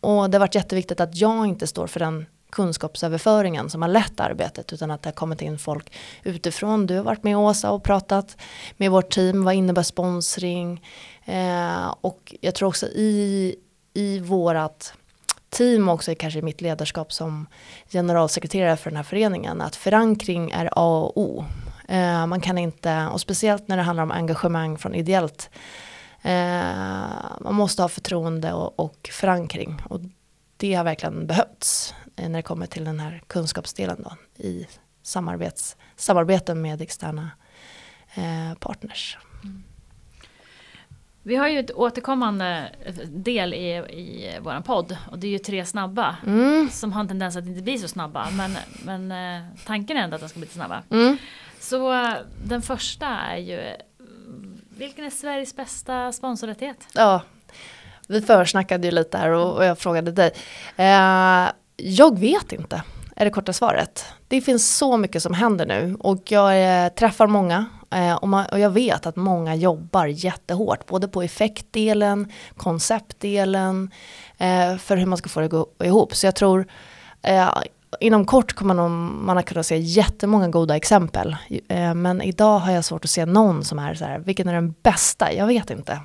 Och 0.00 0.30
det 0.30 0.36
har 0.36 0.40
varit 0.40 0.54
jätteviktigt 0.54 1.00
att 1.00 1.16
jag 1.16 1.46
inte 1.46 1.66
står 1.66 1.86
för 1.86 2.00
den 2.00 2.26
kunskapsöverföringen 2.50 3.70
som 3.70 3.82
har 3.82 3.88
lett 3.88 4.20
arbetet 4.20 4.72
utan 4.72 4.90
att 4.90 5.02
det 5.02 5.08
har 5.08 5.14
kommit 5.14 5.42
in 5.42 5.58
folk 5.58 5.92
utifrån. 6.22 6.86
Du 6.86 6.96
har 6.96 7.04
varit 7.04 7.22
med 7.22 7.36
Åsa 7.36 7.70
och 7.70 7.82
pratat 7.82 8.36
med 8.76 8.90
vårt 8.90 9.10
team. 9.10 9.44
Vad 9.44 9.54
innebär 9.54 9.82
sponsring? 9.82 10.84
Eh, 11.28 11.94
och 12.00 12.34
jag 12.40 12.54
tror 12.54 12.68
också 12.68 12.86
i, 12.86 13.56
i 13.94 14.18
vårat 14.18 14.94
team 15.50 15.88
också, 15.88 16.14
kanske 16.18 16.38
i 16.38 16.42
mitt 16.42 16.60
ledarskap 16.60 17.12
som 17.12 17.46
generalsekreterare 17.90 18.76
för 18.76 18.90
den 18.90 18.96
här 18.96 19.04
föreningen, 19.04 19.60
att 19.60 19.76
förankring 19.76 20.50
är 20.50 20.68
A 20.72 20.98
och 20.98 21.18
O. 21.18 21.44
Eh, 21.88 22.26
man 22.26 22.40
kan 22.40 22.58
inte, 22.58 23.06
och 23.06 23.20
speciellt 23.20 23.68
när 23.68 23.76
det 23.76 23.82
handlar 23.82 24.02
om 24.02 24.10
engagemang 24.10 24.78
från 24.78 24.94
ideellt, 24.94 25.50
eh, 26.22 26.32
man 27.40 27.54
måste 27.54 27.82
ha 27.82 27.88
förtroende 27.88 28.52
och, 28.52 28.80
och, 28.80 29.10
förankring. 29.12 29.82
Och 29.84 30.00
det 30.56 30.74
har 30.74 30.84
verkligen 30.84 31.26
behövts 31.26 31.94
när 32.16 32.28
det 32.28 32.42
kommer 32.42 32.66
till 32.66 32.84
den 32.84 33.00
här 33.00 33.22
kunskapsdelen 33.26 34.04
då, 34.04 34.42
i 34.44 34.66
samarbets, 35.02 35.76
samarbeten 35.96 36.62
med 36.62 36.82
externa 36.82 37.30
eh, 38.14 38.58
partners. 38.58 39.18
Vi 41.22 41.36
har 41.36 41.48
ju 41.48 41.58
ett 41.58 41.70
återkommande 41.70 42.72
del 43.06 43.54
i, 43.54 43.68
i 43.76 44.38
vår 44.40 44.60
podd 44.60 44.96
och 45.10 45.18
det 45.18 45.26
är 45.26 45.30
ju 45.30 45.38
tre 45.38 45.64
snabba 45.64 46.16
Mm. 46.26 46.68
som 46.70 46.92
har 46.92 47.00
en 47.00 47.08
tendens 47.08 47.36
att 47.36 47.46
inte 47.46 47.62
bli 47.62 47.78
så 47.78 47.88
snabba 47.88 48.28
men, 48.30 48.56
men 48.84 49.12
eh, 49.12 49.42
tanken 49.66 49.96
är 49.96 50.00
ändå 50.02 50.14
att 50.14 50.20
de 50.22 50.28
ska 50.28 50.38
bli 50.38 50.44
lite 50.46 50.54
snabba. 50.54 50.82
Mm. 50.90 51.16
Så 51.60 51.92
eh, 51.92 52.12
den 52.44 52.62
första 52.62 53.06
är 53.06 53.36
ju 53.36 53.60
vilken 54.70 55.04
är 55.04 55.10
Sveriges 55.10 55.56
bästa 55.56 56.12
sponsorrättighet? 56.12 56.86
Ja, 56.94 57.22
vi 58.08 58.20
försnackade 58.20 58.86
ju 58.86 58.90
lite 58.90 59.18
här 59.18 59.30
och, 59.30 59.56
och 59.56 59.64
jag 59.64 59.78
frågade 59.78 60.12
dig. 60.12 60.30
Eh, 60.76 61.48
jag 61.76 62.18
vet 62.18 62.52
inte, 62.52 62.82
är 63.16 63.24
det 63.24 63.30
korta 63.30 63.52
svaret. 63.52 64.04
Det 64.28 64.40
finns 64.40 64.76
så 64.76 64.96
mycket 64.96 65.22
som 65.22 65.34
händer 65.34 65.66
nu 65.66 65.96
och 66.00 66.22
jag 66.32 66.84
eh, 66.84 66.88
träffar 66.88 67.26
många 67.26 67.66
eh, 67.90 68.14
och, 68.14 68.28
man, 68.28 68.46
och 68.46 68.58
jag 68.58 68.70
vet 68.70 69.06
att 69.06 69.16
många 69.16 69.54
jobbar 69.54 70.06
jättehårt, 70.06 70.86
både 70.86 71.08
på 71.08 71.22
effektdelen, 71.22 72.32
konceptdelen, 72.56 73.90
eh, 74.38 74.76
för 74.76 74.96
hur 74.96 75.06
man 75.06 75.18
ska 75.18 75.28
få 75.28 75.40
det 75.40 75.48
gå 75.48 75.66
ihop. 75.84 76.14
Så 76.14 76.26
jag 76.26 76.34
tror 76.34 76.66
eh, 77.22 77.48
inom 78.00 78.24
kort 78.24 78.52
kommer 78.52 78.74
man, 78.74 79.24
man 79.24 79.38
att 79.38 79.46
kunna 79.46 79.62
se 79.62 79.76
jättemånga 79.76 80.48
goda 80.48 80.76
exempel. 80.76 81.36
Eh, 81.68 81.94
men 81.94 82.22
idag 82.22 82.58
har 82.58 82.72
jag 82.72 82.84
svårt 82.84 83.04
att 83.04 83.10
se 83.10 83.26
någon 83.26 83.64
som 83.64 83.78
är 83.78 83.94
så 83.94 84.04
här, 84.04 84.18
vilken 84.18 84.48
är 84.48 84.54
den 84.54 84.74
bästa? 84.82 85.32
Jag 85.32 85.46
vet 85.46 85.70
inte. 85.70 86.00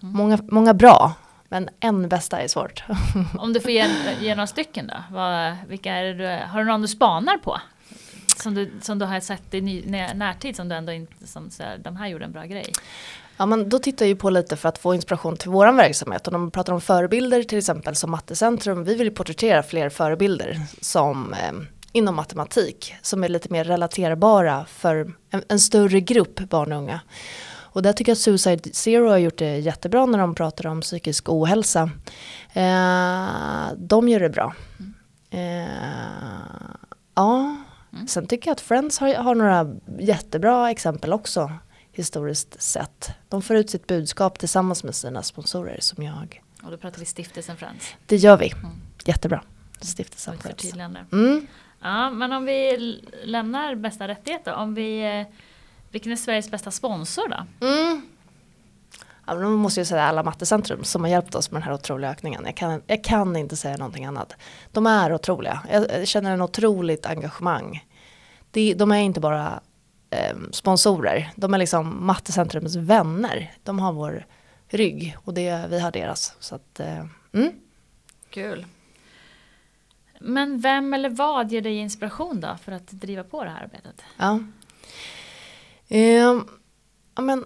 Många, 0.00 0.38
många 0.42 0.74
bra, 0.74 1.12
men 1.54 1.68
en 1.80 2.08
bästa 2.08 2.40
är 2.40 2.48
svårt. 2.48 2.84
Om 3.38 3.52
du 3.52 3.60
får 3.60 3.70
ge, 3.70 3.88
ge 4.20 4.34
några 4.34 4.46
stycken 4.46 4.86
då? 4.86 4.94
Vad, 5.10 5.56
vilka 5.68 5.92
är 5.92 6.14
du, 6.14 6.46
har 6.46 6.58
du 6.58 6.64
någon 6.64 6.82
du 6.82 6.88
spanar 6.88 7.38
på? 7.38 7.60
Som 8.36 8.54
du, 8.54 8.70
som 8.80 8.98
du 8.98 9.04
har 9.04 9.20
sett 9.20 9.54
i 9.54 9.60
ny, 9.60 9.82
när, 9.86 10.14
närtid 10.14 10.56
som 10.56 10.68
du 10.68 10.74
ändå 10.74 10.92
inte, 10.92 11.26
som 11.26 11.50
så 11.50 11.62
här, 11.62 11.78
de 11.78 11.96
här 11.96 12.08
gjorde 12.08 12.24
en 12.24 12.32
bra 12.32 12.44
grej. 12.44 12.72
Ja, 13.36 13.46
men 13.46 13.68
då 13.68 13.78
tittar 13.78 14.04
jag 14.04 14.08
ju 14.08 14.16
på 14.16 14.30
lite 14.30 14.56
för 14.56 14.68
att 14.68 14.78
få 14.78 14.94
inspiration 14.94 15.36
till 15.36 15.50
våran 15.50 15.76
verksamhet. 15.76 16.26
Och 16.26 16.32
när 16.32 16.38
man 16.38 16.50
pratar 16.50 16.72
om 16.72 16.80
förebilder 16.80 17.42
till 17.42 17.58
exempel 17.58 17.96
som 17.96 18.10
Mattecentrum, 18.10 18.84
vi 18.84 18.94
vill 18.94 19.14
porträttera 19.14 19.62
fler 19.62 19.88
förebilder 19.88 20.60
som 20.80 21.32
eh, 21.32 21.52
inom 21.92 22.14
matematik 22.14 22.94
som 23.02 23.24
är 23.24 23.28
lite 23.28 23.52
mer 23.52 23.64
relaterbara 23.64 24.64
för 24.64 25.12
en, 25.30 25.42
en 25.48 25.60
större 25.60 26.00
grupp 26.00 26.40
barn 26.40 26.72
och 26.72 26.78
unga. 26.78 27.00
Och 27.74 27.82
där 27.82 27.92
tycker 27.92 28.10
jag 28.10 28.16
att 28.16 28.20
Suicide 28.20 28.70
Zero 28.72 29.08
har 29.08 29.18
gjort 29.18 29.38
det 29.38 29.58
jättebra 29.58 30.06
när 30.06 30.18
de 30.18 30.34
pratar 30.34 30.66
om 30.66 30.80
psykisk 30.80 31.28
ohälsa. 31.28 31.90
Eh, 32.52 33.68
de 33.76 34.08
gör 34.08 34.20
det 34.20 34.28
bra. 34.28 34.54
Eh, 35.30 35.66
ja, 37.14 37.56
sen 38.08 38.26
tycker 38.26 38.48
jag 38.48 38.52
att 38.52 38.60
Friends 38.60 38.98
har, 38.98 39.14
har 39.14 39.34
några 39.34 39.74
jättebra 39.98 40.70
exempel 40.70 41.12
också 41.12 41.52
historiskt 41.92 42.62
sett. 42.62 43.10
De 43.28 43.42
får 43.42 43.56
ut 43.56 43.70
sitt 43.70 43.86
budskap 43.86 44.38
tillsammans 44.38 44.84
med 44.84 44.94
sina 44.94 45.22
sponsorer 45.22 45.78
som 45.80 46.04
jag. 46.04 46.42
Och 46.62 46.70
då 46.70 46.76
pratar 46.76 46.98
vi 46.98 47.04
stiftelsen 47.04 47.56
Friends. 47.56 47.94
Det 48.06 48.16
gör 48.16 48.36
vi. 48.36 48.50
Mm. 48.50 48.70
Jättebra. 49.04 49.42
Som 49.78 49.86
Stiftelsen 49.86 50.38
Friends. 50.38 50.74
Mm. 51.12 51.46
Ja, 51.82 52.10
men 52.10 52.32
om 52.32 52.44
vi 52.44 52.76
lämnar 53.24 53.74
bästa 53.74 54.08
rättighet 54.08 54.44
då. 54.44 54.52
Om 54.52 54.74
vi, 54.74 55.18
eh, 55.20 55.34
vilken 55.94 56.12
är 56.12 56.16
Sveriges 56.16 56.50
bästa 56.50 56.70
sponsor 56.70 57.28
då? 57.28 57.66
Mm. 57.66 58.02
Ja, 59.26 59.34
då 59.34 59.50
måste 59.50 59.80
jag 59.80 59.86
säga 59.86 60.02
alla 60.02 60.22
Mattecentrum 60.22 60.84
som 60.84 61.02
har 61.02 61.10
hjälpt 61.10 61.34
oss 61.34 61.50
med 61.50 61.62
den 61.62 61.66
här 61.66 61.74
otroliga 61.74 62.10
ökningen. 62.10 62.42
Jag 62.44 62.56
kan, 62.56 62.82
jag 62.86 63.04
kan 63.04 63.36
inte 63.36 63.56
säga 63.56 63.76
någonting 63.76 64.04
annat. 64.04 64.36
De 64.72 64.86
är 64.86 65.12
otroliga. 65.12 65.60
Jag, 65.70 65.90
jag 65.92 66.08
känner 66.08 66.32
en 66.32 66.42
otroligt 66.42 67.06
engagemang. 67.06 67.86
De, 68.50 68.74
de 68.74 68.92
är 68.92 68.98
inte 68.98 69.20
bara 69.20 69.60
eh, 70.10 70.36
sponsorer. 70.50 71.30
De 71.36 71.54
är 71.54 71.58
liksom 71.58 72.06
Mattecentrums 72.06 72.76
vänner. 72.76 73.52
De 73.62 73.78
har 73.78 73.92
vår 73.92 74.26
rygg 74.68 75.16
och 75.24 75.34
det, 75.34 75.66
vi 75.70 75.80
har 75.80 75.92
deras. 75.92 76.34
Så 76.40 76.54
att, 76.54 76.80
eh, 76.80 77.06
mm. 77.32 77.52
Kul. 78.30 78.66
Men 80.20 80.60
vem 80.60 80.94
eller 80.94 81.08
vad 81.08 81.52
ger 81.52 81.60
dig 81.60 81.76
inspiration 81.76 82.40
då 82.40 82.56
för 82.64 82.72
att 82.72 82.90
driva 82.90 83.24
på 83.24 83.44
det 83.44 83.50
här 83.50 83.62
arbetet? 83.62 84.02
Ja. 84.16 84.40
Eh, 85.88 86.40
men, 87.20 87.44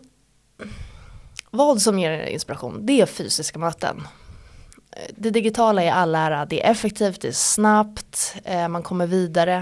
vad 1.51 1.83
som 1.83 1.99
ger 1.99 2.27
inspiration, 2.27 2.87
det 2.87 3.01
är 3.01 3.07
fysiska 3.07 3.59
möten. 3.59 4.09
Det 5.17 5.31
digitala 5.31 5.83
är 5.83 5.93
all 5.93 6.15
ära, 6.15 6.47
det 6.47 6.67
är 6.67 6.71
effektivt, 6.71 7.21
det 7.21 7.29
är 7.29 7.33
snabbt, 7.33 8.35
eh, 8.45 8.69
man 8.69 8.83
kommer 8.83 9.07
vidare, 9.07 9.57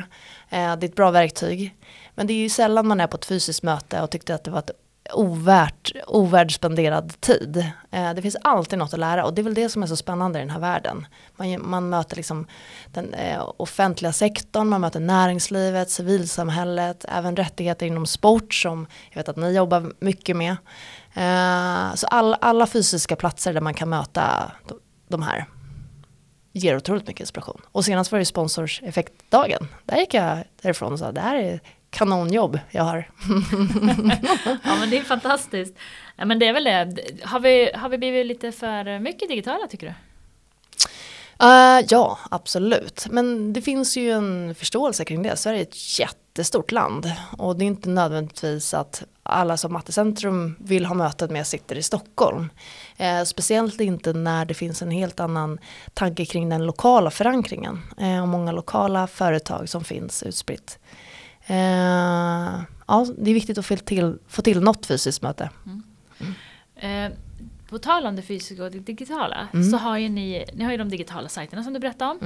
eh, 0.50 0.76
det 0.76 0.86
är 0.86 0.88
ett 0.88 0.96
bra 0.96 1.10
verktyg. 1.10 1.76
Men 2.14 2.26
det 2.26 2.32
är 2.32 2.38
ju 2.38 2.48
sällan 2.48 2.86
man 2.86 3.00
är 3.00 3.06
på 3.06 3.16
ett 3.16 3.24
fysiskt 3.24 3.62
möte 3.62 4.02
och 4.02 4.10
tyckte 4.10 4.34
att 4.34 4.44
det 4.44 4.50
var 4.50 4.58
ett 4.58 4.70
ovärt, 5.12 5.92
ovärd 6.06 6.54
spenderad 6.54 7.20
tid. 7.20 7.66
Eh, 7.90 8.14
det 8.14 8.22
finns 8.22 8.36
alltid 8.42 8.78
något 8.78 8.92
att 8.92 8.98
lära 9.00 9.24
och 9.24 9.34
det 9.34 9.40
är 9.40 9.44
väl 9.44 9.54
det 9.54 9.68
som 9.68 9.82
är 9.82 9.86
så 9.86 9.96
spännande 9.96 10.38
i 10.38 10.42
den 10.42 10.50
här 10.50 10.60
världen. 10.60 11.06
Man, 11.36 11.68
man 11.68 11.88
möter 11.88 12.16
liksom 12.16 12.46
den 12.92 13.14
eh, 13.14 13.50
offentliga 13.56 14.12
sektorn, 14.12 14.68
man 14.68 14.80
möter 14.80 15.00
näringslivet, 15.00 15.90
civilsamhället, 15.90 17.04
även 17.08 17.36
rättigheter 17.36 17.86
inom 17.86 18.06
sport 18.06 18.54
som 18.54 18.86
jag 19.10 19.16
vet 19.16 19.28
att 19.28 19.36
ni 19.36 19.52
jobbar 19.52 19.92
mycket 19.98 20.36
med. 20.36 20.56
Eh, 21.14 21.94
så 21.94 22.06
all, 22.06 22.36
alla 22.40 22.66
fysiska 22.66 23.16
platser 23.16 23.52
där 23.52 23.60
man 23.60 23.74
kan 23.74 23.88
möta 23.88 24.52
de, 24.68 24.78
de 25.08 25.22
här 25.22 25.46
ger 26.56 26.76
otroligt 26.76 27.06
mycket 27.06 27.20
inspiration. 27.20 27.60
Och 27.72 27.84
senast 27.84 28.12
var 28.12 28.18
det 28.18 28.24
sponsorseffektdagen. 28.24 29.68
Där 29.84 29.96
gick 29.96 30.14
jag 30.14 30.38
därifrån 30.62 30.92
och 30.92 30.98
sa 30.98 31.12
det 31.12 31.20
här 31.20 31.36
är 31.36 31.60
kanonjobb 31.96 32.58
jag 32.70 32.82
har. 32.82 33.10
Ja 34.64 34.76
men 34.80 34.90
det 34.90 34.98
är 34.98 35.02
fantastiskt. 35.02 35.76
Ja, 36.16 36.24
men 36.24 36.38
det 36.38 36.46
är 36.46 36.52
väl 36.52 36.64
det. 36.64 36.96
Har 37.24 37.40
vi, 37.40 37.70
har 37.74 37.88
vi 37.88 37.98
blivit 37.98 38.26
lite 38.26 38.52
för 38.52 38.98
mycket 38.98 39.28
digitala 39.28 39.66
tycker 39.66 39.86
du? 39.86 39.94
Eh, 41.46 41.84
ja, 41.88 42.18
absolut. 42.30 43.06
Men 43.10 43.52
det 43.52 43.62
finns 43.62 43.96
ju 43.96 44.10
en 44.10 44.54
förståelse 44.54 45.04
kring 45.04 45.22
det. 45.22 45.36
Sverige 45.36 45.58
är 45.58 45.62
ett 45.62 45.98
jättestort 45.98 46.72
land. 46.72 47.12
Och 47.38 47.56
det 47.56 47.64
är 47.64 47.66
inte 47.66 47.88
nödvändigtvis 47.88 48.74
att 48.74 49.04
alla 49.22 49.56
som 49.56 49.72
Mattecentrum 49.72 50.56
vill 50.58 50.86
ha 50.86 50.94
mötet 50.94 51.30
med 51.30 51.46
sitter 51.46 51.76
i 51.78 51.82
Stockholm. 51.82 52.50
Eh, 52.96 53.22
speciellt 53.22 53.80
inte 53.80 54.12
när 54.12 54.44
det 54.44 54.54
finns 54.54 54.82
en 54.82 54.90
helt 54.90 55.20
annan 55.20 55.58
tanke 55.94 56.24
kring 56.24 56.48
den 56.48 56.66
lokala 56.66 57.10
förankringen. 57.10 57.82
Eh, 57.98 58.22
och 58.22 58.28
många 58.28 58.52
lokala 58.52 59.06
företag 59.06 59.68
som 59.68 59.84
finns 59.84 60.22
utspritt. 60.22 60.78
Eh, 61.46 62.60
ja, 62.86 63.06
det 63.18 63.30
är 63.30 63.34
viktigt 63.34 63.58
att 63.58 63.66
få 63.66 63.76
till, 63.76 64.18
få 64.28 64.42
till 64.42 64.60
något 64.60 64.86
fysiskt 64.86 65.22
möte. 65.22 65.50
Eh, 66.76 67.10
på 67.68 67.78
tal 67.78 68.06
om 68.06 68.16
det 68.16 68.22
fysiska 68.22 68.64
och 68.64 68.70
det 68.70 68.78
digitala 68.78 69.48
Mm. 69.52 69.70
så 69.70 69.76
har 69.76 69.98
ju 69.98 70.08
ni, 70.08 70.44
ni 70.54 70.64
har 70.64 70.70
ju 70.70 70.76
de 70.76 70.88
digitala 70.88 71.28
sajterna 71.28 71.64
som 71.64 71.72
du 71.72 71.78
berättade 71.80 72.10
om. 72.10 72.18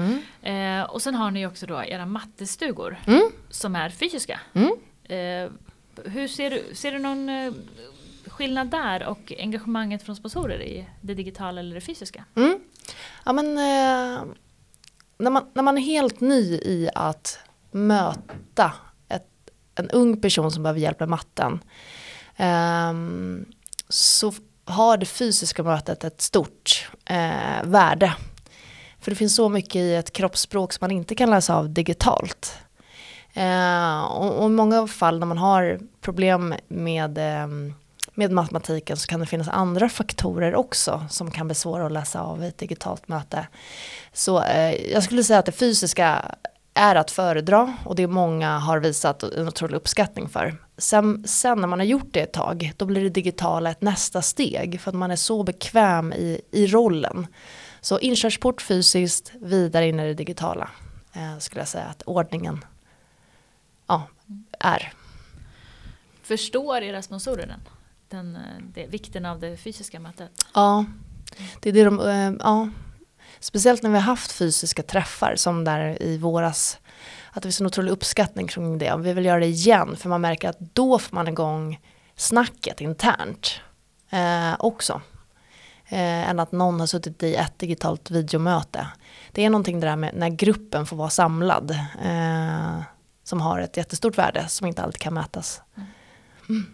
Mm. 0.42 0.80
Eh, 0.82 0.90
och 0.90 1.02
sen 1.02 1.14
har 1.14 1.30
ni 1.30 1.46
också 1.46 1.66
då 1.66 1.84
era 1.84 2.06
mattestugor 2.06 2.96
Mm. 3.06 3.30
som 3.50 3.76
är 3.76 3.90
fysiska. 3.90 4.40
Mm. 4.52 4.72
Eh, 5.04 5.50
hur 6.04 6.28
ser 6.28 6.50
du, 6.50 6.74
ser 6.74 6.92
du 6.92 6.98
någon 6.98 7.28
eh, 7.28 7.52
skillnad 8.26 8.70
där 8.70 9.06
och 9.06 9.32
engagemanget 9.38 10.02
från 10.02 10.16
sponsorer 10.16 10.62
i 10.62 10.88
det 11.00 11.14
digitala 11.14 11.60
eller 11.60 11.74
det 11.74 11.80
fysiska? 11.80 12.24
Mm. 12.34 12.60
Ja, 13.24 13.32
men, 13.32 13.46
eh, 13.46 14.22
när, 15.18 15.30
man, 15.30 15.46
när 15.54 15.62
man 15.62 15.78
är 15.78 15.82
helt 15.82 16.20
ny 16.20 16.40
i 16.54 16.90
att 16.94 17.38
möta 17.70 18.72
en 19.74 19.90
ung 19.90 20.20
person 20.20 20.50
som 20.52 20.62
behöver 20.62 20.80
hjälp 20.80 21.00
med 21.00 21.08
matten 21.08 21.60
ehm, 22.36 23.44
så 23.88 24.32
har 24.64 24.96
det 24.96 25.06
fysiska 25.06 25.62
mötet 25.62 26.04
ett 26.04 26.20
stort 26.20 26.90
eh, 27.04 27.62
värde. 27.64 28.14
För 29.00 29.10
det 29.10 29.16
finns 29.16 29.36
så 29.36 29.48
mycket 29.48 29.76
i 29.76 29.94
ett 29.94 30.12
kroppsspråk 30.12 30.72
som 30.72 30.84
man 30.84 30.90
inte 30.90 31.14
kan 31.14 31.30
läsa 31.30 31.56
av 31.56 31.70
digitalt. 31.70 32.58
Eh, 33.34 34.00
och, 34.00 34.42
och 34.42 34.46
i 34.46 34.52
många 34.52 34.86
fall 34.86 35.18
när 35.18 35.26
man 35.26 35.38
har 35.38 35.80
problem 36.00 36.54
med, 36.68 37.18
ehm, 37.18 37.74
med 38.14 38.32
matematiken 38.32 38.96
så 38.96 39.06
kan 39.06 39.20
det 39.20 39.26
finnas 39.26 39.48
andra 39.48 39.88
faktorer 39.88 40.54
också 40.54 41.06
som 41.10 41.30
kan 41.30 41.48
bli 41.48 41.54
svåra 41.54 41.86
att 41.86 41.92
läsa 41.92 42.20
av 42.20 42.44
i 42.44 42.46
ett 42.46 42.58
digitalt 42.58 43.08
möte. 43.08 43.46
Så 44.12 44.42
eh, 44.42 44.92
jag 44.92 45.02
skulle 45.02 45.24
säga 45.24 45.38
att 45.38 45.46
det 45.46 45.52
fysiska 45.52 46.24
är 46.80 46.94
att 46.94 47.10
föredra 47.10 47.76
och 47.84 47.94
det 47.94 48.06
många 48.06 48.58
har 48.58 48.78
visat 48.78 49.22
en 49.22 49.48
otrolig 49.48 49.76
uppskattning 49.76 50.28
för. 50.28 50.56
Sen, 50.78 51.24
sen 51.28 51.60
när 51.60 51.68
man 51.68 51.78
har 51.78 51.86
gjort 51.86 52.08
det 52.12 52.20
ett 52.20 52.32
tag 52.32 52.72
då 52.76 52.84
blir 52.84 53.02
det 53.02 53.08
digitala 53.08 53.70
ett 53.70 53.82
nästa 53.82 54.22
steg 54.22 54.80
för 54.80 54.90
att 54.90 54.96
man 54.96 55.10
är 55.10 55.16
så 55.16 55.42
bekväm 55.42 56.12
i, 56.12 56.40
i 56.50 56.66
rollen. 56.66 57.26
Så 57.80 57.98
inkörsport 57.98 58.62
fysiskt, 58.62 59.32
vidare 59.40 59.88
in 59.88 60.00
i 60.00 60.06
det 60.06 60.14
digitala 60.14 60.70
eh, 61.12 61.38
skulle 61.38 61.60
jag 61.60 61.68
säga 61.68 61.84
att 61.84 62.02
ordningen 62.02 62.64
ja, 63.86 64.02
är. 64.60 64.92
Förstår 66.22 66.82
era 66.82 67.02
sponsorer 67.02 67.46
den? 67.46 67.60
den 68.08 68.36
eh, 68.36 68.42
det, 68.74 68.86
vikten 68.86 69.26
av 69.26 69.40
det 69.40 69.56
fysiska 69.56 70.00
mötet? 70.00 70.30
Ja, 70.54 70.84
det 71.60 71.68
är 71.68 71.72
det 71.72 71.84
de, 71.84 72.00
eh, 72.00 72.32
ja. 72.40 72.68
Speciellt 73.40 73.82
när 73.82 73.90
vi 73.90 73.96
har 73.96 74.02
haft 74.02 74.32
fysiska 74.32 74.82
träffar 74.82 75.36
som 75.36 75.64
där 75.64 76.02
i 76.02 76.18
våras 76.18 76.78
att 77.30 77.42
det 77.42 77.46
finns 77.46 77.60
en 77.60 77.66
otrolig 77.66 77.92
uppskattning 77.92 78.48
kring 78.48 78.78
det. 78.78 78.96
Vi 78.98 79.12
vill 79.12 79.24
göra 79.24 79.40
det 79.40 79.46
igen 79.46 79.96
för 79.96 80.08
man 80.08 80.20
märker 80.20 80.48
att 80.48 80.58
då 80.60 80.98
får 80.98 81.14
man 81.14 81.28
igång 81.28 81.80
snacket 82.16 82.80
internt 82.80 83.60
eh, 84.10 84.54
också. 84.58 85.00
Eh, 85.86 86.30
än 86.30 86.40
att 86.40 86.52
någon 86.52 86.80
har 86.80 86.86
suttit 86.86 87.22
i 87.22 87.34
ett 87.34 87.58
digitalt 87.58 88.10
videomöte. 88.10 88.86
Det 89.32 89.44
är 89.44 89.50
någonting 89.50 89.80
där 89.80 89.96
med 89.96 90.14
när 90.14 90.28
gruppen 90.28 90.86
får 90.86 90.96
vara 90.96 91.10
samlad. 91.10 91.70
Eh, 92.04 92.82
som 93.24 93.40
har 93.40 93.60
ett 93.60 93.76
jättestort 93.76 94.18
värde 94.18 94.48
som 94.48 94.66
inte 94.66 94.82
alltid 94.82 95.00
kan 95.00 95.14
mätas. 95.14 95.62
Mm. 96.48 96.66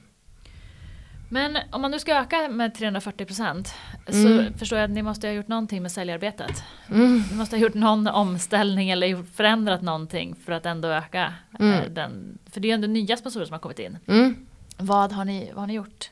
Men 1.28 1.58
om 1.70 1.82
man 1.82 1.90
nu 1.90 1.98
ska 1.98 2.16
öka 2.20 2.48
med 2.48 2.74
340 2.74 3.26
procent 3.26 3.74
så 4.08 4.26
mm. 4.26 4.58
förstår 4.58 4.78
jag 4.78 4.84
att 4.84 4.94
ni 4.94 5.02
måste 5.02 5.26
ha 5.26 5.34
gjort 5.34 5.48
någonting 5.48 5.82
med 5.82 5.92
säljarbetet. 5.92 6.62
Mm. 6.90 7.22
Ni 7.30 7.36
måste 7.36 7.56
ha 7.56 7.60
gjort 7.60 7.74
någon 7.74 8.06
omställning 8.06 8.90
eller 8.90 9.22
förändrat 9.22 9.82
någonting 9.82 10.36
för 10.44 10.52
att 10.52 10.66
ändå 10.66 10.88
öka 10.88 11.34
eh, 11.60 11.66
mm. 11.66 11.94
den. 11.94 12.38
För 12.50 12.60
det 12.60 12.66
är 12.66 12.68
ju 12.68 12.74
ändå 12.74 12.88
nya 12.88 13.16
sponsorer 13.16 13.44
som 13.44 13.52
har 13.52 13.60
kommit 13.60 13.78
in. 13.78 13.98
Mm. 14.06 14.46
Vad, 14.76 15.12
har 15.12 15.24
ni, 15.24 15.50
vad 15.54 15.62
har 15.62 15.66
ni 15.66 15.74
gjort? 15.74 16.10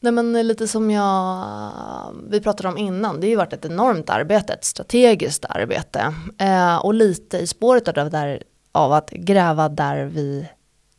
Nej 0.00 0.12
men 0.12 0.48
lite 0.48 0.68
som 0.68 0.90
jag, 0.90 2.14
vi 2.30 2.40
pratade 2.40 2.68
om 2.68 2.78
innan, 2.78 3.20
det 3.20 3.26
har 3.26 3.30
ju 3.30 3.36
varit 3.36 3.52
ett 3.52 3.64
enormt 3.64 4.10
arbete, 4.10 4.52
ett 4.52 4.64
strategiskt 4.64 5.44
arbete. 5.44 6.14
Eh, 6.38 6.76
och 6.76 6.94
lite 6.94 7.38
i 7.38 7.46
spåret 7.46 7.88
av, 7.88 8.10
där, 8.10 8.42
av 8.72 8.92
att 8.92 9.10
gräva 9.10 9.68
där 9.68 10.04
vi 10.04 10.48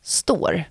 står. 0.02 0.64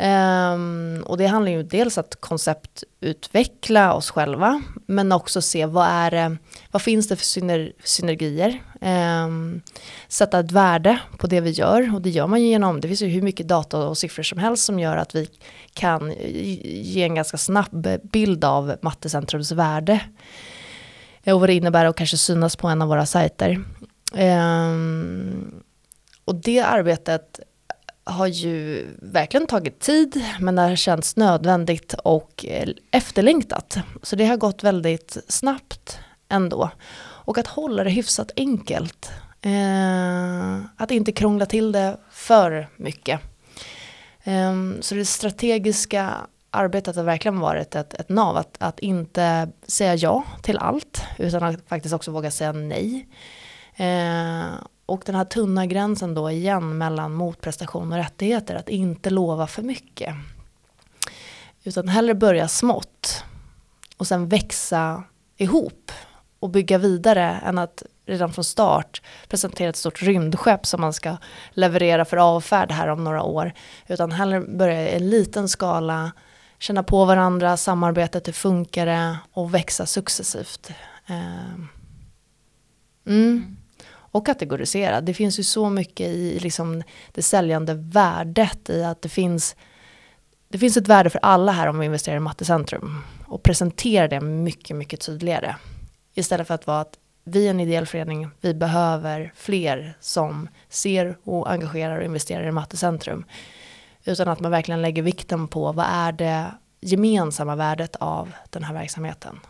Um, 0.00 1.02
och 1.06 1.18
det 1.18 1.26
handlar 1.26 1.52
ju 1.52 1.62
dels 1.62 1.98
att 1.98 2.20
konceptutveckla 2.20 3.94
oss 3.94 4.10
själva, 4.10 4.62
men 4.86 5.12
också 5.12 5.42
se 5.42 5.66
vad, 5.66 5.86
är 5.88 6.38
vad 6.70 6.82
finns 6.82 7.08
det 7.08 7.16
för 7.16 7.24
syner, 7.24 7.72
synergier. 7.84 8.62
Um, 8.80 9.60
sätta 10.08 10.38
ett 10.38 10.52
värde 10.52 10.98
på 11.18 11.26
det 11.26 11.40
vi 11.40 11.50
gör 11.50 11.94
och 11.94 12.02
det 12.02 12.10
gör 12.10 12.26
man 12.26 12.42
ju 12.42 12.48
genom, 12.48 12.80
det 12.80 12.88
finns 12.88 13.02
ju 13.02 13.06
hur 13.06 13.22
mycket 13.22 13.48
data 13.48 13.78
och 13.78 13.98
siffror 13.98 14.22
som 14.22 14.38
helst 14.38 14.64
som 14.64 14.78
gör 14.78 14.96
att 14.96 15.14
vi 15.14 15.28
kan 15.74 16.12
ge 16.62 17.02
en 17.02 17.14
ganska 17.14 17.36
snabb 17.36 17.88
bild 18.02 18.44
av 18.44 18.76
Mattecentrums 18.82 19.52
värde. 19.52 20.00
Eh, 21.24 21.34
och 21.34 21.40
vad 21.40 21.48
det 21.48 21.54
innebär 21.54 21.84
att 21.84 21.96
kanske 21.96 22.16
synas 22.16 22.56
på 22.56 22.68
en 22.68 22.82
av 22.82 22.88
våra 22.88 23.06
sajter. 23.06 23.64
Um, 24.12 25.62
och 26.24 26.34
det 26.34 26.60
arbetet 26.60 27.40
har 28.08 28.26
ju 28.26 28.86
verkligen 29.02 29.46
tagit 29.46 29.80
tid 29.80 30.24
men 30.40 30.54
det 30.54 30.62
har 30.62 30.76
känts 30.76 31.16
nödvändigt 31.16 31.94
och 32.04 32.44
eh, 32.48 32.68
efterlängtat. 32.90 33.78
Så 34.02 34.16
det 34.16 34.26
har 34.26 34.36
gått 34.36 34.64
väldigt 34.64 35.16
snabbt 35.28 35.98
ändå. 36.28 36.70
Och 37.00 37.38
att 37.38 37.46
hålla 37.46 37.84
det 37.84 37.90
hyfsat 37.90 38.30
enkelt. 38.36 39.10
Eh, 39.42 40.60
att 40.76 40.90
inte 40.90 41.12
krångla 41.12 41.46
till 41.46 41.72
det 41.72 41.96
för 42.10 42.68
mycket. 42.76 43.20
Eh, 44.24 44.54
så 44.80 44.94
det 44.94 45.04
strategiska 45.04 46.14
arbetet 46.50 46.96
har 46.96 47.04
verkligen 47.04 47.40
varit 47.40 47.74
ett, 47.74 47.94
ett 47.94 48.08
nav. 48.08 48.36
Att, 48.36 48.56
att 48.58 48.78
inte 48.78 49.48
säga 49.66 49.94
ja 49.94 50.24
till 50.42 50.58
allt 50.58 51.02
utan 51.18 51.42
att 51.42 51.68
faktiskt 51.68 51.94
också 51.94 52.10
våga 52.10 52.30
säga 52.30 52.52
nej. 52.52 53.08
Eh, 53.76 54.44
och 54.88 55.02
den 55.06 55.14
här 55.14 55.24
tunna 55.24 55.66
gränsen 55.66 56.14
då 56.14 56.30
igen 56.30 56.78
mellan 56.78 57.14
motprestation 57.14 57.92
och 57.92 57.98
rättigheter, 57.98 58.54
att 58.54 58.68
inte 58.68 59.10
lova 59.10 59.46
för 59.46 59.62
mycket. 59.62 60.14
Utan 61.64 61.88
hellre 61.88 62.14
börja 62.14 62.48
smått 62.48 63.24
och 63.96 64.06
sen 64.06 64.28
växa 64.28 65.04
ihop 65.36 65.92
och 66.40 66.50
bygga 66.50 66.78
vidare 66.78 67.40
än 67.44 67.58
att 67.58 67.82
redan 68.06 68.32
från 68.32 68.44
start 68.44 69.02
presentera 69.28 69.68
ett 69.68 69.76
stort 69.76 70.02
rymdskepp 70.02 70.66
som 70.66 70.80
man 70.80 70.92
ska 70.92 71.16
leverera 71.50 72.04
för 72.04 72.16
avfärd 72.16 72.72
här 72.72 72.88
om 72.88 73.04
några 73.04 73.22
år. 73.22 73.52
Utan 73.86 74.12
hellre 74.12 74.40
börja 74.40 74.88
i 74.90 74.96
en 74.96 75.10
liten 75.10 75.48
skala, 75.48 76.12
känna 76.58 76.82
på 76.82 77.04
varandra, 77.04 77.56
samarbetet, 77.56 78.28
hur 78.28 78.32
funkar 78.32 78.86
det 78.86 79.16
och 79.32 79.54
växa 79.54 79.86
successivt. 79.86 80.70
Eh. 81.06 81.54
Mm, 81.54 81.68
mm 83.06 83.57
och 84.10 84.26
kategorisera. 84.26 85.00
Det 85.00 85.14
finns 85.14 85.38
ju 85.38 85.42
så 85.42 85.70
mycket 85.70 86.06
i 86.06 86.38
liksom 86.38 86.82
det 87.12 87.22
säljande 87.22 87.74
värdet 87.74 88.70
i 88.70 88.84
att 88.84 89.02
det 89.02 89.08
finns 89.08 89.56
det 90.48 90.58
finns 90.58 90.76
ett 90.76 90.88
värde 90.88 91.10
för 91.10 91.20
alla 91.22 91.52
här 91.52 91.66
om 91.66 91.78
vi 91.78 91.86
investerar 91.86 92.16
i 92.16 92.20
Mattecentrum 92.20 93.02
och 93.26 93.42
presenterar 93.42 94.08
det 94.08 94.20
mycket, 94.20 94.76
mycket 94.76 95.00
tydligare. 95.00 95.56
Istället 96.14 96.46
för 96.46 96.54
att 96.54 96.66
vara 96.66 96.80
att 96.80 96.98
vi 97.24 97.46
är 97.46 97.50
en 97.50 97.60
ideell 97.60 97.86
förening, 97.86 98.30
vi 98.40 98.54
behöver 98.54 99.32
fler 99.36 99.96
som 100.00 100.48
ser 100.68 101.18
och 101.24 101.50
engagerar 101.50 101.98
och 101.98 102.04
investerar 102.04 102.48
i 102.48 102.50
Mattecentrum. 102.50 103.24
Utan 104.04 104.28
att 104.28 104.40
man 104.40 104.50
verkligen 104.50 104.82
lägger 104.82 105.02
vikten 105.02 105.48
på 105.48 105.72
vad 105.72 105.86
är 105.88 106.12
det 106.12 106.54
gemensamma 106.80 107.56
värdet 107.56 107.96
av 107.96 108.32
den 108.50 108.64
här 108.64 108.74
verksamheten. 108.74 109.40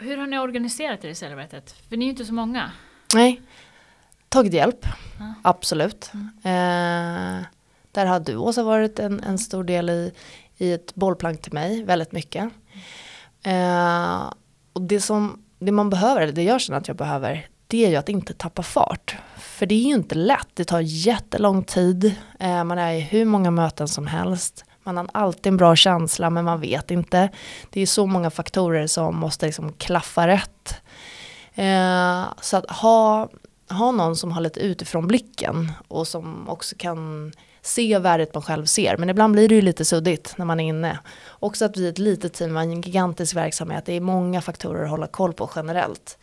Hur 0.00 0.16
har 0.16 0.26
ni 0.26 0.38
organiserat 0.38 1.04
er 1.04 1.08
i 1.08 1.14
samarbetet? 1.14 1.74
För 1.88 1.96
ni 1.96 2.04
är 2.04 2.06
ju 2.06 2.10
inte 2.10 2.24
så 2.24 2.34
många. 2.34 2.70
Nej, 3.14 3.42
tagit 4.28 4.52
hjälp, 4.52 4.86
ja. 5.18 5.34
absolut. 5.42 6.10
Mm. 6.14 6.26
Eh, 6.36 7.44
där 7.92 8.06
har 8.06 8.20
du 8.20 8.36
också 8.36 8.62
varit 8.62 8.98
en, 8.98 9.20
en 9.20 9.38
stor 9.38 9.64
del 9.64 9.90
i, 9.90 10.12
i 10.56 10.72
ett 10.72 10.94
bollplank 10.94 11.42
till 11.42 11.52
mig, 11.52 11.82
väldigt 11.82 12.12
mycket. 12.12 12.50
Eh, 13.42 14.32
och 14.72 14.82
det 14.82 15.00
som 15.00 15.44
det 15.58 15.72
man 15.72 15.90
behöver, 15.90 16.20
eller 16.20 16.32
det 16.32 16.42
jag 16.42 16.60
känner 16.60 16.78
att 16.78 16.88
jag 16.88 16.96
behöver, 16.96 17.48
det 17.66 17.84
är 17.84 17.90
ju 17.90 17.96
att 17.96 18.08
inte 18.08 18.34
tappa 18.34 18.62
fart. 18.62 19.16
För 19.36 19.66
det 19.66 19.74
är 19.74 19.88
ju 19.88 19.94
inte 19.94 20.14
lätt, 20.14 20.48
det 20.54 20.64
tar 20.64 20.80
jättelång 20.80 21.64
tid, 21.64 22.14
eh, 22.40 22.64
man 22.64 22.78
är 22.78 22.92
i 22.92 23.00
hur 23.00 23.24
många 23.24 23.50
möten 23.50 23.88
som 23.88 24.06
helst. 24.06 24.64
Man 24.88 24.96
har 24.96 25.08
alltid 25.12 25.46
en 25.46 25.56
bra 25.56 25.76
känsla 25.76 26.30
men 26.30 26.44
man 26.44 26.60
vet 26.60 26.90
inte. 26.90 27.28
Det 27.70 27.80
är 27.80 27.86
så 27.86 28.06
många 28.06 28.30
faktorer 28.30 28.86
som 28.86 29.16
måste 29.16 29.46
liksom 29.46 29.72
klaffa 29.72 30.26
rätt. 30.28 30.74
Eh, 31.54 32.22
så 32.40 32.56
att 32.56 32.70
ha, 32.70 33.28
ha 33.70 33.90
någon 33.90 34.16
som 34.16 34.32
har 34.32 34.40
lite 34.40 34.60
utifrån 34.60 35.06
blicken 35.06 35.72
och 35.88 36.08
som 36.08 36.48
också 36.48 36.76
kan 36.78 37.32
se 37.62 37.98
värdet 37.98 38.34
man 38.34 38.42
själv 38.42 38.66
ser. 38.66 38.96
Men 38.96 39.10
ibland 39.10 39.32
blir 39.32 39.48
det 39.48 39.54
ju 39.54 39.62
lite 39.62 39.84
suddigt 39.84 40.34
när 40.36 40.44
man 40.44 40.60
är 40.60 40.68
inne. 40.68 40.98
Också 41.28 41.64
att 41.64 41.76
vi 41.76 41.86
är 41.86 41.90
ett 41.90 41.98
litet 41.98 42.32
team 42.32 42.52
med 42.52 42.62
en 42.62 42.80
gigantisk 42.80 43.36
verksamhet. 43.36 43.86
Det 43.86 43.92
är 43.92 44.00
många 44.00 44.40
faktorer 44.40 44.84
att 44.84 44.90
hålla 44.90 45.06
koll 45.06 45.32
på 45.32 45.50
generellt. 45.56 46.18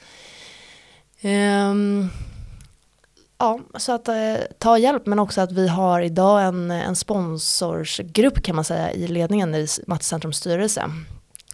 Um, 1.22 2.10
Ja, 3.38 3.60
så 3.78 3.92
att 3.92 4.08
eh, 4.08 4.36
ta 4.60 4.78
hjälp 4.78 5.06
men 5.06 5.20
också 5.20 5.42
att 5.42 5.52
vi 5.52 5.68
har 5.68 6.02
idag 6.02 6.44
en, 6.44 6.72
en 6.72 6.96
sponsorsgrupp 6.96 8.44
kan 8.44 8.56
man 8.56 8.66
säga 8.66 8.92
i 8.92 9.08
ledningen 9.08 9.56
i 9.56 9.68
Mattecentrums 9.88 10.38
styrelse. 10.38 10.92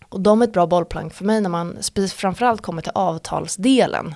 Och 0.09 0.21
de 0.21 0.41
är 0.41 0.47
ett 0.47 0.53
bra 0.53 0.67
bollplank 0.67 1.13
för 1.13 1.25
mig 1.25 1.41
när 1.41 1.49
man 1.49 1.77
framförallt 2.15 2.61
kommer 2.61 2.81
till 2.81 2.91
avtalsdelen. 2.95 4.15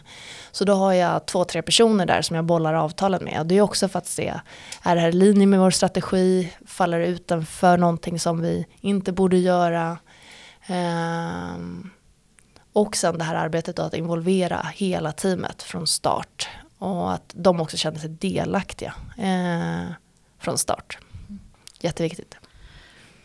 Så 0.52 0.66
då 0.66 0.74
har 0.74 0.94
jag 0.94 1.26
två, 1.26 1.44
tre 1.44 1.62
personer 1.62 2.06
där 2.06 2.22
som 2.22 2.36
jag 2.36 2.46
bollar 2.46 2.74
avtalen 2.74 3.24
med. 3.24 3.40
Och 3.40 3.46
det 3.46 3.58
är 3.58 3.62
också 3.62 3.88
för 3.88 4.00
att 4.00 4.08
se, 4.08 4.34
är 4.84 4.96
det 4.96 5.02
här 5.02 5.10
i 5.10 5.12
linje 5.12 5.48
med 5.48 5.60
vår 5.60 5.72
strategi? 5.72 6.54
Faller 6.66 7.00
det 7.00 7.08
utanför 7.08 7.78
någonting 7.78 8.20
som 8.20 8.42
vi 8.42 8.66
inte 8.82 9.12
borde 9.12 9.38
göra? 9.38 9.98
Ehm. 10.68 11.90
och 12.74 12.96
sen 12.96 13.18
det 13.18 13.24
här 13.24 13.36
arbetet 13.36 13.80
att 13.80 13.94
involvera 13.94 14.68
hela 14.74 15.12
teamet 15.12 15.64
från 15.64 15.88
start. 15.88 16.50
Och 16.78 17.14
att 17.14 17.34
de 17.36 17.60
också 17.60 17.78
känner 17.78 18.00
sig 18.00 18.10
delaktiga 18.10 18.94
eh, 19.18 19.92
från 20.40 20.58
start. 20.58 20.98
Jätteviktigt. 21.80 22.38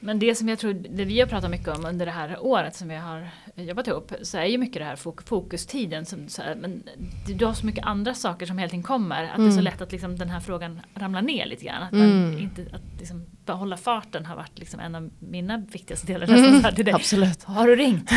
Men 0.00 0.18
det 0.18 0.34
som 0.34 0.48
jag 0.48 0.58
tror, 0.58 0.72
det 0.72 1.04
vi 1.04 1.20
har 1.20 1.26
pratat 1.26 1.50
mycket 1.50 1.68
om 1.68 1.84
under 1.84 2.06
det 2.06 2.12
här 2.12 2.38
året 2.40 2.76
som 2.76 2.88
vi 2.88 2.96
har 2.96 3.30
jobbat 3.64 3.86
ihop, 3.86 4.12
så 4.22 4.38
är 4.38 4.44
ju 4.44 4.58
mycket 4.58 4.80
det 4.80 4.84
här 4.84 4.96
fokustiden. 5.24 6.06
Som, 6.06 6.28
så 6.28 6.42
här, 6.42 6.54
men 6.54 6.82
du 7.26 7.46
har 7.46 7.54
så 7.54 7.66
mycket 7.66 7.84
andra 7.84 8.14
saker 8.14 8.46
som 8.46 8.58
hela 8.58 8.70
tiden 8.70 8.82
kommer, 8.82 9.24
att 9.24 9.38
mm. 9.38 9.42
det 9.42 9.48
är 9.48 9.50
så 9.50 9.60
mm. 9.60 9.64
lätt 9.64 9.80
att 9.80 9.92
liksom 9.92 10.16
den 10.16 10.30
här 10.30 10.40
frågan 10.40 10.80
ramlar 10.94 11.22
ner 11.22 11.46
lite 11.46 11.64
grann. 11.64 11.82
Att, 11.82 11.92
mm. 11.92 12.38
inte, 12.38 12.66
att 12.72 13.00
liksom 13.00 13.26
behålla 13.44 13.76
farten 13.76 14.26
har 14.26 14.36
varit 14.36 14.58
liksom 14.58 14.80
en 14.80 14.94
av 14.94 15.10
mina 15.18 15.56
viktigaste 15.56 16.06
delar. 16.06 16.28
Mm. 16.28 16.62
Så 16.62 16.70
det. 16.70 16.92
Absolut. 16.94 17.44
Har 17.44 17.66
du 17.66 17.76
ringt? 17.76 18.10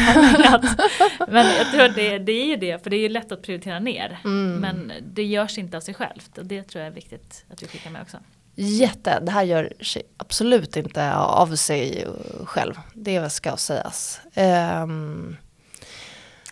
men 1.28 1.46
jag 1.46 1.72
tror 1.72 1.84
att 1.84 1.96
det, 1.96 2.20
det 2.20 2.32
är 2.32 2.46
ju 2.46 2.56
det, 2.56 2.84
för 2.84 2.90
det 2.90 2.96
är 2.96 3.02
ju 3.02 3.10
lätt 3.10 3.32
att 3.32 3.42
prioritera 3.42 3.80
ner. 3.80 4.20
Mm. 4.24 4.56
Men 4.56 4.92
det 5.14 5.24
görs 5.24 5.58
inte 5.58 5.78
av 5.78 5.82
sig 5.82 5.94
självt 5.94 6.38
och 6.38 6.46
det 6.46 6.64
tror 6.64 6.84
jag 6.84 6.92
är 6.92 6.96
viktigt 6.96 7.46
att 7.50 7.64
vi 7.64 7.68
skickar 7.68 7.92
med 7.92 8.02
också. 8.02 8.18
Jätte, 8.56 9.20
det 9.20 9.32
här 9.32 9.44
gör 9.44 9.74
sig 9.82 10.04
absolut 10.18 10.78
inte 10.78 11.16
av 11.16 11.56
sig 11.56 12.08
själv. 12.46 12.74
Det 12.94 13.30
ska 13.30 13.58
sägas. 13.58 14.22
Um, 14.36 15.38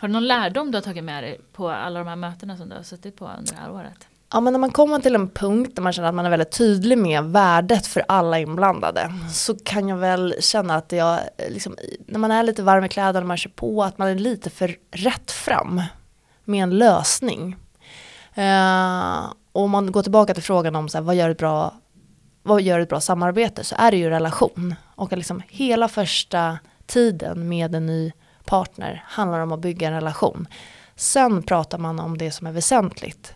har 0.00 0.08
du 0.08 0.12
någon 0.12 0.26
lärdom 0.26 0.70
du 0.70 0.76
har 0.76 0.82
tagit 0.82 1.04
med 1.04 1.24
dig 1.24 1.40
på 1.52 1.70
alla 1.70 1.98
de 1.98 2.08
här 2.08 2.16
mötena 2.16 2.56
som 2.56 2.68
du 2.68 2.76
har 2.76 2.82
suttit 2.82 3.16
på 3.16 3.30
under 3.38 3.52
det 3.52 3.60
här 3.60 3.72
året? 3.72 4.06
Ja 4.32 4.40
men 4.40 4.52
när 4.52 4.60
man 4.60 4.70
kommer 4.70 4.98
till 4.98 5.14
en 5.14 5.30
punkt 5.30 5.72
där 5.74 5.82
man 5.82 5.92
känner 5.92 6.08
att 6.08 6.14
man 6.14 6.26
är 6.26 6.30
väldigt 6.30 6.50
tydlig 6.58 6.98
med 6.98 7.24
värdet 7.24 7.86
för 7.86 8.04
alla 8.08 8.38
inblandade 8.38 9.12
så 9.32 9.54
kan 9.64 9.88
jag 9.88 9.96
väl 9.96 10.34
känna 10.40 10.74
att 10.74 10.92
jag, 10.92 11.20
liksom, 11.48 11.76
när 12.06 12.18
man 12.18 12.30
är 12.30 12.42
lite 12.42 12.62
varm 12.62 12.84
i 12.84 12.88
kläderna 12.88 13.20
och 13.20 13.26
man 13.26 13.36
kör 13.36 13.50
på, 13.50 13.84
att 13.84 13.98
man 13.98 14.08
är 14.08 14.14
lite 14.14 14.50
för 14.50 14.76
rätt 14.90 15.30
fram 15.30 15.82
med 16.44 16.62
en 16.62 16.78
lösning. 16.78 17.56
Eh, 18.34 19.24
och 19.52 19.62
om 19.62 19.70
man 19.70 19.92
går 19.92 20.02
tillbaka 20.02 20.34
till 20.34 20.42
frågan 20.42 20.76
om 20.76 20.88
så 20.88 20.98
här, 20.98 21.02
vad, 21.02 21.14
gör 21.14 21.30
ett 21.30 21.38
bra, 21.38 21.74
vad 22.42 22.62
gör 22.62 22.80
ett 22.80 22.88
bra 22.88 23.00
samarbete 23.00 23.64
så 23.64 23.74
är 23.78 23.90
det 23.90 23.96
ju 23.96 24.10
relation. 24.10 24.74
Och 24.94 25.12
liksom 25.12 25.42
hela 25.48 25.88
första 25.88 26.58
tiden 26.86 27.48
med 27.48 27.74
en 27.74 27.86
ny 27.86 28.12
partner 28.44 29.04
handlar 29.06 29.40
om 29.40 29.52
att 29.52 29.60
bygga 29.60 29.88
en 29.88 29.94
relation. 29.94 30.48
Sen 30.96 31.42
pratar 31.42 31.78
man 31.78 32.00
om 32.00 32.18
det 32.18 32.30
som 32.30 32.46
är 32.46 32.52
väsentligt. 32.52 33.34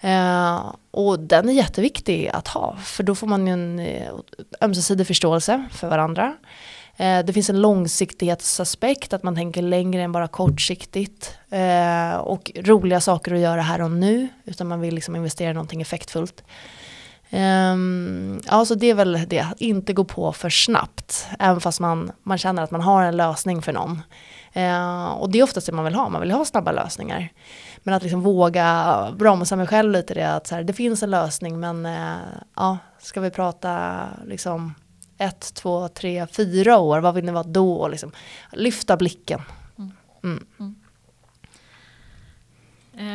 Eh, 0.00 0.74
och 0.90 1.20
den 1.20 1.48
är 1.48 1.52
jätteviktig 1.52 2.28
att 2.28 2.48
ha, 2.48 2.76
för 2.76 3.02
då 3.02 3.14
får 3.14 3.26
man 3.26 3.46
ju 3.46 3.52
en 3.52 3.78
eh, 3.78 4.12
ömsesidig 4.60 5.06
förståelse 5.06 5.64
för 5.72 5.88
varandra. 5.88 6.36
Eh, 6.96 7.24
det 7.24 7.32
finns 7.32 7.50
en 7.50 7.60
långsiktighetsaspekt, 7.60 9.12
att 9.12 9.22
man 9.22 9.34
tänker 9.34 9.62
längre 9.62 10.02
än 10.02 10.12
bara 10.12 10.28
kortsiktigt. 10.28 11.38
Eh, 11.50 12.16
och 12.16 12.50
roliga 12.56 13.00
saker 13.00 13.34
att 13.34 13.40
göra 13.40 13.60
här 13.60 13.82
och 13.82 13.90
nu, 13.90 14.28
utan 14.44 14.66
man 14.66 14.80
vill 14.80 14.94
liksom 14.94 15.16
investera 15.16 15.50
i 15.50 15.54
någonting 15.54 15.82
effektfullt. 15.82 16.44
Um, 17.34 18.40
ja, 18.46 18.64
så 18.64 18.74
det 18.74 18.90
är 18.90 18.94
väl 18.94 19.24
det, 19.28 19.40
att 19.40 19.60
inte 19.60 19.92
gå 19.92 20.04
på 20.04 20.32
för 20.32 20.50
snabbt, 20.50 21.26
även 21.38 21.60
fast 21.60 21.80
man, 21.80 22.12
man 22.22 22.38
känner 22.38 22.62
att 22.62 22.70
man 22.70 22.80
har 22.80 23.02
en 23.02 23.16
lösning 23.16 23.62
för 23.62 23.72
någon. 23.72 24.02
Uh, 24.56 25.06
och 25.06 25.30
det 25.30 25.38
är 25.38 25.42
oftast 25.42 25.66
det 25.66 25.72
man 25.72 25.84
vill 25.84 25.94
ha, 25.94 26.08
man 26.08 26.20
vill 26.20 26.30
ha 26.30 26.44
snabba 26.44 26.72
lösningar. 26.72 27.28
Men 27.78 27.94
att 27.94 28.02
liksom 28.02 28.20
våga 28.20 29.08
bromsa 29.18 29.56
mig 29.56 29.66
själv 29.66 29.92
lite 29.92 30.14
det, 30.14 30.34
att 30.34 30.46
så 30.46 30.54
här, 30.54 30.62
det 30.62 30.72
finns 30.72 31.02
en 31.02 31.10
lösning 31.10 31.60
men 31.60 31.86
uh, 31.86 32.16
ja, 32.56 32.78
ska 32.98 33.20
vi 33.20 33.30
prata 33.30 33.98
liksom 34.26 34.74
ett, 35.18 35.54
två, 35.54 35.88
tre, 35.88 36.26
fyra 36.26 36.78
år, 36.78 37.00
vad 37.00 37.14
vill 37.14 37.24
ni 37.24 37.32
vara 37.32 37.42
då? 37.42 37.88
Liksom, 37.88 38.12
lyfta 38.52 38.96
blicken. 38.96 39.42
Mm. 39.78 39.92
Mm. 40.22 40.46
Mm. 40.58 40.74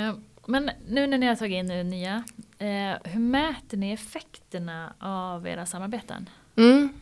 Uh, 0.10 0.16
men 0.46 0.72
nu 0.88 1.08
när 1.08 1.18
ni 1.18 1.28
har 1.28 1.36
tagit 1.36 1.56
in 1.56 1.90
nya, 1.90 2.24
Eh, 2.60 2.98
hur 3.04 3.20
mäter 3.20 3.78
ni 3.78 3.92
effekterna 3.92 4.94
av 5.00 5.48
era 5.48 5.66
samarbeten? 5.66 6.30
Mm. 6.56 6.94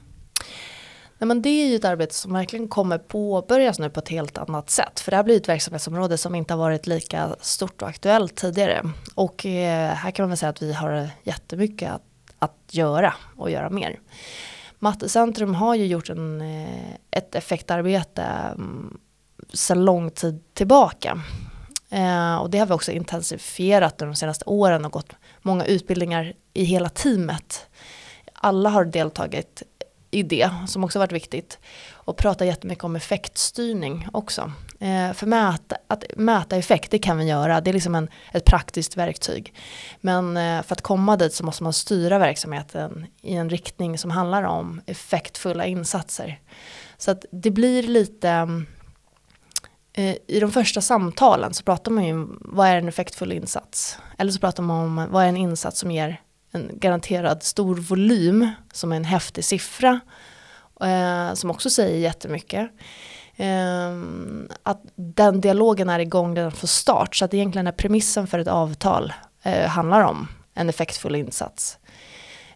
Nej, 1.17 1.28
men 1.28 1.41
det 1.41 1.50
är 1.50 1.67
ju 1.67 1.76
ett 1.76 1.86
arbete 1.86 2.13
som 2.13 2.34
verkligen 2.34 2.67
kommer 2.67 2.98
påbörjas 2.98 3.80
nu 3.80 3.89
på 3.89 4.00
ett 4.00 4.10
helt 4.10 4.38
annat 4.38 4.70
sätt. 4.70 5.00
För 5.00 5.12
det 5.12 5.15
här 5.15 5.24
blir 5.24 5.38
ett 5.38 5.50
verksamhetsområde 5.50 6.17
som 6.17 6.36
inte 6.36 6.54
har 6.54 6.60
varit 6.60 6.88
lika 6.88 7.36
stort 7.39 7.82
och 7.82 7.88
aktuellt 7.88 8.36
tidigare. 8.36 8.82
Och 9.15 9.46
eh, 9.46 9.93
här 9.93 10.12
kan 10.12 10.24
man 10.24 10.30
väl 10.30 10.38
säga 10.38 10.50
att 10.50 10.62
vi 10.62 10.74
har 10.74 11.10
jättemycket 11.24 11.91
att, 11.91 12.04
att 12.39 12.58
göra 12.72 13.13
och 13.36 13.52
göra 13.52 13.70
mer. 13.70 14.00
Mattecentrum 14.80 15.56
har 15.56 15.76
ju 15.76 15.86
gjort 15.86 16.10
en, 16.10 16.41
eh, 16.41 16.93
ett 17.12 17.36
effektarbete 17.36 18.24
mm, 18.24 18.98
sedan 19.54 19.86
lång 19.86 20.12
tid 20.12 20.43
tillbaka. 20.54 21.22
Eh, 21.89 22.36
och 22.36 22.50
det 22.50 22.58
har 22.58 22.65
vi 22.65 22.74
också 22.74 22.91
intensifierat 22.91 23.98
de 23.98 24.15
senaste 24.15 24.46
åren 24.46 24.86
och 24.86 24.91
gått 24.91 25.13
många 25.48 25.66
utbildningar 25.66 26.34
i 26.54 26.64
hela 26.64 26.90
teamet. 26.90 27.68
Alla 28.34 28.70
har 28.70 28.86
deltagit 28.86 29.64
i 30.12 30.24
det 30.24 30.50
som 30.68 30.84
också 30.84 31.00
varit 31.00 31.12
viktigt. 31.12 31.60
Och 31.92 32.18
pratar 32.18 32.46
jättemycket 32.46 32.84
om 32.84 32.96
effektstyrning 32.96 34.08
också. 34.14 34.52
Eh, 34.80 35.14
för 35.14 35.26
mäta, 35.26 35.78
att 35.88 36.04
mäta 36.16 36.56
effekt, 36.56 36.92
det 36.92 37.00
kan 37.00 37.18
vi 37.18 37.26
göra. 37.26 37.62
Det 37.62 37.72
är 37.72 37.74
liksom 37.74 37.96
en, 37.96 38.10
ett 38.32 38.46
praktiskt 38.46 38.98
verktyg. 38.98 39.54
Men 40.02 40.38
eh, 40.38 40.64
för 40.64 40.74
att 40.74 40.82
komma 40.82 41.18
dit 41.18 41.34
så 41.34 41.46
måste 41.46 41.64
man 41.64 41.74
styra 41.74 42.20
verksamheten 42.20 43.06
i 43.22 43.34
en 43.36 43.50
riktning 43.50 43.98
som 43.98 44.12
handlar 44.12 44.44
om 44.44 44.82
effektfulla 44.86 45.66
insatser. 45.66 46.40
Så 46.98 47.12
att 47.12 47.26
det 47.32 47.52
blir 47.52 47.84
lite 47.84 48.30
mm, 48.30 48.66
Eh, 49.98 50.16
i 50.28 50.40
de 50.40 50.52
första 50.52 50.82
samtalen 50.82 51.54
så 51.54 51.64
pratar 51.64 51.92
man 51.92 52.06
ju 52.06 52.14
om 52.14 52.40
vad 52.42 52.68
är 52.68 52.78
en 52.78 52.88
effektfull 52.88 53.32
insats? 53.32 53.98
Eller 54.18 54.32
så 54.32 54.40
pratar 54.40 54.64
man 54.64 54.86
om 54.86 55.08
vad 55.12 55.24
är 55.24 55.28
en 55.28 55.38
insats 55.38 55.80
som 55.80 55.92
ger 55.92 56.22
en 56.52 56.70
garanterad 56.74 57.44
stor 57.44 57.76
volym 57.76 58.50
som 58.74 58.92
är 58.92 58.96
en 58.96 59.04
häftig 59.04 59.46
siffra 59.46 60.00
eh, 60.82 61.34
som 61.34 61.52
också 61.52 61.70
säger 61.70 61.98
jättemycket. 61.98 62.72
Eh, 63.36 63.92
att 64.64 64.82
den 64.96 65.42
dialogen 65.42 65.90
är 65.90 66.00
igång 66.00 66.36
redan 66.36 66.52
från 66.52 66.68
start 66.68 67.16
så 67.16 67.26
att 67.26 67.34
egentligen 67.34 67.68
är 67.68 67.72
premissen 67.72 68.28
för 68.28 68.40
ett 68.40 68.48
avtal 68.48 69.14
eh, 69.44 69.68
handlar 69.68 70.02
om 70.02 70.28
en 70.54 70.70
effektfull 70.70 71.16
insats. 71.16 71.78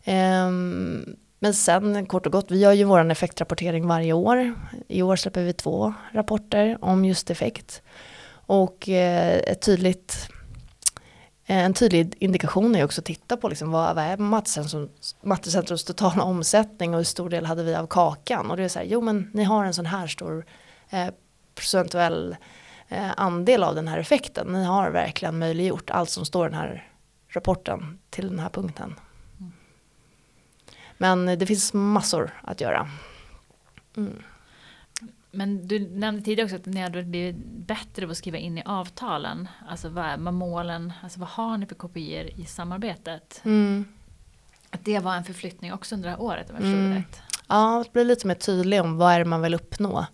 Um, 0.05 1.15
men 1.43 1.53
sen 1.53 2.05
kort 2.05 2.25
och 2.25 2.31
gott, 2.31 2.51
vi 2.51 2.59
gör 2.59 2.73
ju 2.73 2.83
vår 2.83 3.11
effektrapportering 3.11 3.87
varje 3.87 4.13
år. 4.13 4.53
I 4.87 5.01
år 5.01 5.15
släpper 5.15 5.43
vi 5.43 5.53
två 5.53 5.93
rapporter 6.11 6.77
om 6.81 7.05
just 7.05 7.29
effekt. 7.29 7.81
Och 8.31 8.89
eh, 8.89 9.37
ett 9.37 9.61
tydligt, 9.61 10.29
eh, 11.45 11.57
en 11.57 11.73
tydlig 11.73 12.15
indikation 12.19 12.75
är 12.75 12.83
också 12.83 13.01
att 13.01 13.05
titta 13.05 13.37
på 13.37 13.49
liksom 13.49 13.71
vad, 13.71 13.95
vad 13.95 14.03
är 14.03 14.17
Mattecentrums 15.21 15.83
totala 15.83 16.23
omsättning 16.23 16.93
och 16.93 16.97
hur 16.97 17.03
stor 17.03 17.29
del 17.29 17.45
hade 17.45 17.63
vi 17.63 17.75
av 17.75 17.87
kakan. 17.87 18.51
Och 18.51 18.57
det 18.57 18.63
är 18.63 18.69
så 18.69 18.79
här, 18.79 18.85
jo 18.85 19.01
men 19.01 19.31
ni 19.33 19.43
har 19.43 19.65
en 19.65 19.73
sån 19.73 19.85
här 19.85 20.07
stor 20.07 20.45
eh, 20.89 21.07
procentuell 21.55 22.35
eh, 22.87 23.11
andel 23.17 23.63
av 23.63 23.75
den 23.75 23.87
här 23.87 23.97
effekten. 23.97 24.47
Ni 24.47 24.63
har 24.63 24.91
verkligen 24.91 25.39
möjliggjort 25.39 25.89
allt 25.89 26.09
som 26.09 26.25
står 26.25 26.47
i 26.47 26.49
den 26.49 26.59
här 26.59 26.91
rapporten 27.29 27.99
till 28.09 28.29
den 28.29 28.39
här 28.39 28.49
punkten. 28.49 28.95
Men 31.01 31.25
det 31.25 31.45
finns 31.45 31.73
massor 31.73 32.31
att 32.43 32.61
göra. 32.61 32.89
Mm. 33.97 34.23
Men 35.31 35.67
du 35.67 35.79
nämnde 35.79 36.21
tidigare 36.21 36.45
också 36.45 36.55
att 36.55 36.65
ni 36.65 36.81
hade 36.81 37.03
blivit 37.03 37.35
bättre 37.45 38.05
på 38.05 38.11
att 38.11 38.17
skriva 38.17 38.37
in 38.37 38.57
i 38.57 38.63
avtalen. 38.65 39.47
Alltså 39.69 39.89
vad 39.89 40.05
är 40.05 40.17
målen, 40.17 40.93
alltså 41.03 41.19
vad 41.19 41.29
har 41.29 41.57
ni 41.57 41.65
för 41.65 41.75
kopior 41.75 42.25
i 42.39 42.45
samarbetet? 42.45 43.41
Mm. 43.43 43.85
Att 44.69 44.85
det 44.85 44.99
var 44.99 45.15
en 45.15 45.23
förflyttning 45.23 45.73
också 45.73 45.95
under 45.95 46.09
det 46.09 46.15
här 46.15 46.21
året 46.21 46.49
om 46.49 46.55
jag 46.55 46.65
mm. 46.65 46.93
rätt. 46.93 47.21
Ja, 47.47 47.83
det 47.85 47.93
blir 47.93 48.05
lite 48.05 48.27
mer 48.27 48.35
tydlig 48.35 48.81
om 48.81 48.97
vad 48.97 49.13
är 49.13 49.19
det 49.19 49.25
man 49.25 49.41
vill 49.41 49.53
uppnå. 49.53 50.05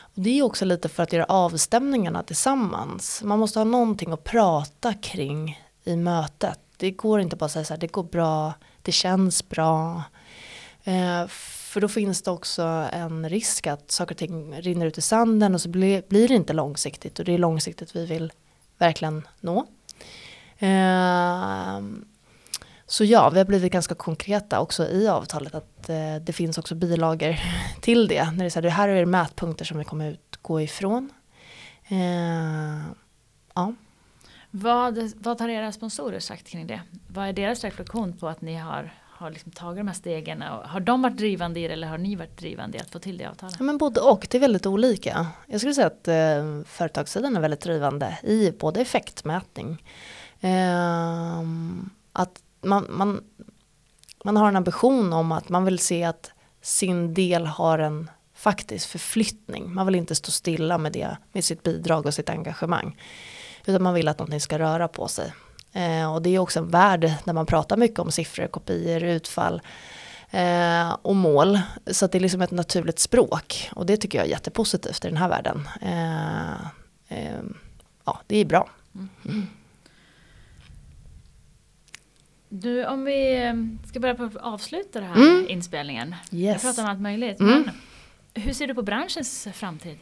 Och 0.00 0.22
det 0.22 0.38
är 0.38 0.42
också 0.42 0.64
lite 0.64 0.88
för 0.88 1.02
att 1.02 1.12
göra 1.12 1.24
avstämningarna 1.24 2.22
tillsammans. 2.22 3.22
Man 3.24 3.38
måste 3.38 3.58
ha 3.58 3.64
någonting 3.64 4.12
att 4.12 4.24
prata 4.24 4.94
kring 4.94 5.62
i 5.84 5.96
mötet. 5.96 6.60
Det 6.76 6.90
går 6.90 7.20
inte 7.20 7.36
bara 7.36 7.46
att 7.46 7.52
säga 7.52 7.64
så 7.64 7.74
här, 7.74 7.80
det 7.80 7.92
går 7.92 8.02
bra, 8.02 8.52
det 8.82 8.92
känns 8.92 9.48
bra. 9.48 10.02
Eh, 10.84 11.26
för 11.70 11.80
då 11.80 11.88
finns 11.88 12.22
det 12.22 12.30
också 12.30 12.62
en 12.92 13.28
risk 13.28 13.66
att 13.66 13.90
saker 13.90 14.14
och 14.14 14.18
ting 14.18 14.60
rinner 14.60 14.86
ut 14.86 14.98
i 14.98 15.00
sanden 15.00 15.54
och 15.54 15.60
så 15.60 15.68
blir, 15.68 16.02
blir 16.08 16.28
det 16.28 16.34
inte 16.34 16.52
långsiktigt 16.52 17.18
och 17.18 17.24
det 17.24 17.32
är 17.34 17.38
långsiktigt 17.38 17.96
vi 17.96 18.06
vill 18.06 18.32
verkligen 18.78 19.26
nå. 19.40 19.66
Ehm, 20.58 22.04
så 22.86 23.04
ja, 23.04 23.30
vi 23.30 23.38
har 23.38 23.44
blivit 23.44 23.72
ganska 23.72 23.94
konkreta 23.94 24.60
också 24.60 24.88
i 24.88 25.08
avtalet 25.08 25.54
att 25.54 25.88
eh, 25.88 26.16
det 26.20 26.32
finns 26.32 26.58
också 26.58 26.74
bilagor 26.74 27.36
till 27.80 28.08
det. 28.08 28.30
När 28.30 28.38
det 28.38 28.44
är 28.44 28.50
så 28.50 28.56
här, 28.58 28.62
det 28.62 28.70
här 28.70 28.88
är 28.88 29.04
mätpunkter 29.04 29.64
som 29.64 29.78
vi 29.78 29.84
kommer 29.84 30.10
utgå 30.10 30.60
ifrån. 30.60 31.10
Ehm, 31.88 32.82
ja. 33.54 33.74
Vad, 34.50 35.12
vad 35.16 35.40
har 35.40 35.48
era 35.48 35.72
sponsorer 35.72 36.20
sagt 36.20 36.48
kring 36.48 36.66
det? 36.66 36.80
Vad 37.06 37.28
är 37.28 37.32
deras 37.32 37.64
reflektion 37.64 38.12
på 38.12 38.28
att 38.28 38.40
ni 38.40 38.56
har 38.56 38.94
har 39.20 39.30
liksom 39.30 39.52
tagit 39.52 39.80
de 39.80 39.88
här 39.88 39.94
stegen? 39.94 40.42
Har 40.42 40.80
de 40.80 41.02
varit 41.02 41.16
drivande 41.16 41.60
i 41.60 41.66
det 41.68 41.72
eller 41.72 41.88
har 41.88 41.98
ni 41.98 42.16
varit 42.16 42.36
drivande 42.38 42.78
i 42.78 42.80
att 42.80 42.90
få 42.90 42.98
till 42.98 43.18
det 43.18 43.26
avtalet? 43.26 43.56
Ja, 43.58 43.64
men 43.64 43.78
både 43.78 44.00
och, 44.00 44.26
det 44.30 44.38
är 44.38 44.40
väldigt 44.40 44.66
olika. 44.66 45.26
Jag 45.46 45.60
skulle 45.60 45.74
säga 45.74 45.86
att 45.86 46.08
eh, 46.08 46.62
företagssidan 46.66 47.36
är 47.36 47.40
väldigt 47.40 47.60
drivande 47.60 48.18
i 48.22 48.52
både 48.60 48.80
effektmätning. 48.80 49.84
Eh, 50.40 51.40
att 52.12 52.42
man, 52.60 52.86
man, 52.90 53.24
man 54.24 54.36
har 54.36 54.48
en 54.48 54.56
ambition 54.56 55.12
om 55.12 55.32
att 55.32 55.48
man 55.48 55.64
vill 55.64 55.78
se 55.78 56.04
att 56.04 56.30
sin 56.62 57.14
del 57.14 57.46
har 57.46 57.78
en 57.78 58.10
faktisk 58.34 58.88
förflyttning. 58.88 59.74
Man 59.74 59.86
vill 59.86 59.94
inte 59.94 60.14
stå 60.14 60.30
stilla 60.30 60.78
med, 60.78 60.92
det, 60.92 61.16
med 61.32 61.44
sitt 61.44 61.62
bidrag 61.62 62.06
och 62.06 62.14
sitt 62.14 62.30
engagemang. 62.30 62.96
Utan 63.66 63.82
man 63.82 63.94
vill 63.94 64.08
att 64.08 64.18
någonting 64.18 64.40
ska 64.40 64.58
röra 64.58 64.88
på 64.88 65.08
sig. 65.08 65.32
Eh, 65.72 66.14
och 66.14 66.22
det 66.22 66.30
är 66.30 66.38
också 66.38 66.58
en 66.58 66.68
värld 66.68 67.12
där 67.24 67.32
man 67.32 67.46
pratar 67.46 67.76
mycket 67.76 67.98
om 67.98 68.10
siffror, 68.10 68.46
kopior, 68.46 69.02
utfall 69.02 69.62
eh, 70.30 70.96
och 71.02 71.16
mål. 71.16 71.60
Så 71.86 72.06
det 72.06 72.18
är 72.18 72.20
liksom 72.20 72.42
ett 72.42 72.50
naturligt 72.50 72.98
språk 72.98 73.70
och 73.74 73.86
det 73.86 73.96
tycker 73.96 74.18
jag 74.18 74.26
är 74.26 74.30
jättepositivt 74.30 75.04
i 75.04 75.08
den 75.08 75.16
här 75.16 75.28
världen. 75.28 75.68
Eh, 75.82 76.52
eh 77.08 77.40
ja, 78.04 78.20
det 78.26 78.36
är 78.36 78.44
bra. 78.44 78.70
Mm. 79.24 79.46
Du, 82.48 82.86
om 82.86 83.04
vi 83.04 83.42
eh, 83.42 83.54
ska 83.88 84.00
börja 84.00 84.30
avsluta 84.40 85.00
den 85.00 85.08
här 85.08 85.16
mm. 85.16 85.46
inspelningen. 85.48 86.14
Yes. 86.32 86.52
Jag 86.52 86.62
pratar 86.62 86.82
om 86.82 86.90
allt 86.90 87.00
möjligt. 87.00 87.40
Mm. 87.40 87.62
Men 88.34 88.42
hur 88.42 88.52
ser 88.52 88.66
du 88.66 88.74
på 88.74 88.82
branschens 88.82 89.48
framtid? 89.52 89.98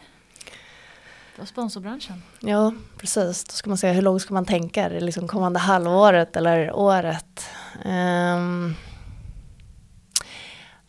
Och 1.41 1.49
sponsorbranschen. 1.49 2.22
Ja, 2.41 2.72
precis. 2.97 3.45
Då 3.45 3.53
ska 3.53 3.70
man 3.70 3.78
se 3.78 3.93
hur 3.93 4.03
långt 4.03 4.22
ska 4.22 4.34
man 4.34 4.45
tänka? 4.45 4.84
Är 4.84 4.91
det 4.91 5.01
liksom 5.01 5.28
kommande 5.28 5.59
halvåret 5.59 6.36
eller 6.36 6.72
året? 6.72 7.47
Um, 7.84 8.74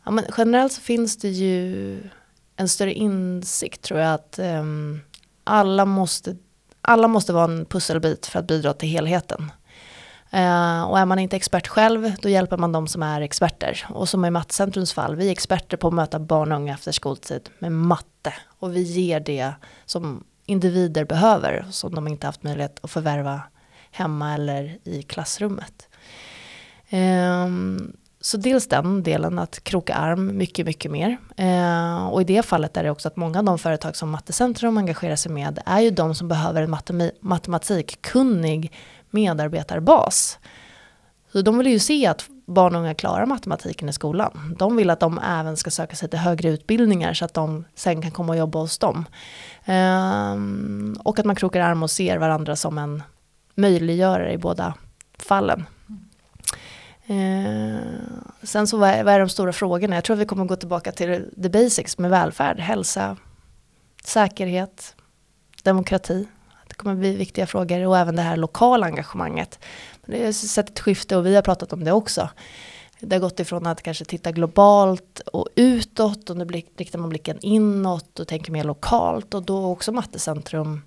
ja, 0.04 0.12
men 0.12 0.26
generellt 0.38 0.74
så 0.74 0.82
finns 0.82 1.18
det 1.18 1.30
ju 1.30 1.98
en 2.56 2.70
större 2.70 2.94
insikt 2.94 3.82
tror 3.82 4.00
jag 4.00 4.14
att 4.14 4.40
um, 4.40 5.02
alla, 5.44 5.86
måste, 5.86 6.36
alla 6.82 7.08
måste 7.08 7.34
vara 7.34 7.52
en 7.52 7.66
pusselbit 7.66 8.26
för 8.26 8.40
att 8.40 8.48
bidra 8.48 8.74
till 8.74 8.90
helheten. 8.90 9.52
Uh, 10.34 10.82
och 10.84 11.00
är 11.00 11.06
man 11.06 11.20
inte 11.20 11.36
expert 11.36 11.68
själv, 11.68 12.16
då 12.22 12.30
hjälper 12.30 12.58
man 12.58 12.72
de 12.72 12.88
som 12.88 13.04
är 13.04 13.22
experter. 13.22 13.86
Och 13.90 14.10
som 14.10 14.26
i 14.26 14.30
Mattecentrums 14.30 14.94
fall, 14.94 15.16
vi 15.16 15.28
är 15.28 15.32
experter 15.32 15.78
på 15.78 15.88
att 15.88 15.94
möta 15.94 16.20
barn 16.20 16.52
och 16.52 16.58
unga 16.58 16.74
efter 16.74 16.92
skoltid 16.92 17.50
med 17.60 17.72
matte. 17.72 18.34
Och 18.60 18.76
vi 18.76 18.82
ger 18.82 19.20
det 19.20 19.54
som 19.86 20.24
individer 20.50 21.06
behöver, 21.06 21.66
som 21.70 21.96
de 21.96 22.08
inte 22.08 22.28
haft 22.28 22.44
möjlighet 22.44 22.80
att 22.82 22.92
förvärva 22.92 23.42
hemma 23.92 24.34
eller 24.34 24.78
i 24.84 25.02
klassrummet. 25.04 25.88
Um, 26.92 27.94
så 28.22 28.38
dels 28.38 28.68
den 28.68 29.04
delen 29.04 29.40
att 29.40 29.64
kroka 29.64 29.94
arm 29.94 30.38
mycket, 30.38 30.66
mycket 30.66 30.92
mer. 30.92 31.18
Eh, 31.38 32.08
och 32.08 32.22
i 32.22 32.24
det 32.24 32.46
fallet 32.46 32.78
är 32.78 32.84
det 32.84 32.92
också 32.92 33.08
att 33.08 33.16
många 33.16 33.40
av 33.40 33.46
de 33.46 33.60
företag 33.60 33.96
som 33.96 34.10
Mattecentrum 34.10 34.78
engagerar 34.78 35.16
sig 35.16 35.32
med 35.32 35.60
är 35.66 35.80
ju 35.80 35.90
de 35.90 36.16
som 36.16 36.28
behöver 36.28 36.62
en 36.62 37.12
matematikkunnig 37.22 38.74
medarbetarbas. 39.10 40.40
Så 41.32 41.42
de 41.42 41.58
vill 41.58 41.68
ju 41.68 41.80
se 41.80 42.08
att 42.08 42.26
barn 42.46 42.76
och 42.76 42.82
unga 42.82 42.94
klarar 42.94 43.26
matematiken 43.26 43.90
i 43.90 43.94
skolan. 43.94 44.56
De 44.60 44.76
vill 44.76 44.90
att 44.90 45.00
de 45.00 45.20
även 45.20 45.58
ska 45.58 45.72
söka 45.72 45.96
sig 45.96 46.10
till 46.10 46.20
högre 46.20 46.50
utbildningar 46.50 47.14
så 47.14 47.26
att 47.26 47.34
de 47.34 47.66
sen 47.76 48.02
kan 48.02 48.12
komma 48.12 48.34
och 48.34 48.40
jobba 48.40 48.60
hos 48.60 48.78
dem. 48.78 49.06
Ehm, 49.66 50.98
och 51.04 51.20
att 51.20 51.26
man 51.26 51.36
krokar 51.36 51.62
arm 51.62 51.84
och 51.84 51.92
ser 51.92 52.18
varandra 52.18 52.56
som 52.56 52.78
en 52.78 53.04
möjliggörare 53.56 54.34
i 54.34 54.38
båda 54.38 54.74
fallen. 55.18 55.66
Eh, 57.08 57.80
sen 58.44 58.68
så 58.68 58.78
vad 58.78 58.90
är, 58.90 59.04
vad 59.04 59.14
är 59.14 59.20
de 59.20 59.30
stora 59.30 59.54
frågorna? 59.54 59.96
Jag 59.96 60.04
tror 60.04 60.14
att 60.14 60.22
vi 60.22 60.26
kommer 60.26 60.46
gå 60.46 60.56
tillbaka 60.56 60.92
till 60.92 61.34
the 61.44 61.50
basics 61.50 61.98
med 61.98 62.12
välfärd, 62.12 62.60
hälsa, 62.60 63.18
säkerhet, 64.04 64.96
demokrati. 65.64 66.28
Det 66.68 66.74
kommer 66.74 66.96
bli 66.96 67.16
viktiga 67.16 67.48
frågor 67.48 67.88
och 67.88 67.98
även 67.98 68.16
det 68.16 68.22
här 68.22 68.38
lokala 68.38 68.86
engagemanget. 68.86 69.60
Det 70.06 70.26
har 70.26 70.32
sett 70.32 70.70
ett 70.70 70.80
skifte 70.80 71.18
och 71.18 71.26
vi 71.26 71.36
har 71.36 71.42
pratat 71.42 71.74
om 71.74 71.84
det 71.84 71.92
också. 71.92 72.30
Det 73.00 73.16
har 73.16 73.22
gått 73.22 73.40
ifrån 73.40 73.68
att 73.68 73.82
kanske 73.82 74.06
titta 74.06 74.32
globalt 74.32 75.20
och 75.20 75.48
utåt 75.56 76.30
och 76.30 76.38
nu 76.38 76.46
riktar 76.78 77.00
man 77.00 77.10
blicken 77.10 77.38
inåt 77.42 78.20
och 78.20 78.28
tänker 78.28 78.52
mer 78.52 78.64
lokalt 78.64 79.34
och 79.34 79.44
då 79.44 79.66
också 79.66 79.92
Mattecentrum 79.92 80.82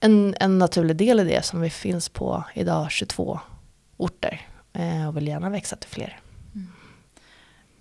en, 0.00 0.34
en 0.40 0.58
naturlig 0.58 0.96
del 0.96 1.20
i 1.20 1.24
det 1.24 1.44
som 1.44 1.60
vi 1.60 1.70
finns 1.70 2.08
på 2.08 2.44
idag 2.54 2.90
22 2.90 3.40
orter. 3.96 4.40
Eh, 4.72 5.08
och 5.08 5.16
vill 5.16 5.28
gärna 5.28 5.50
växa 5.50 5.76
till 5.76 5.90
fler. 5.90 6.21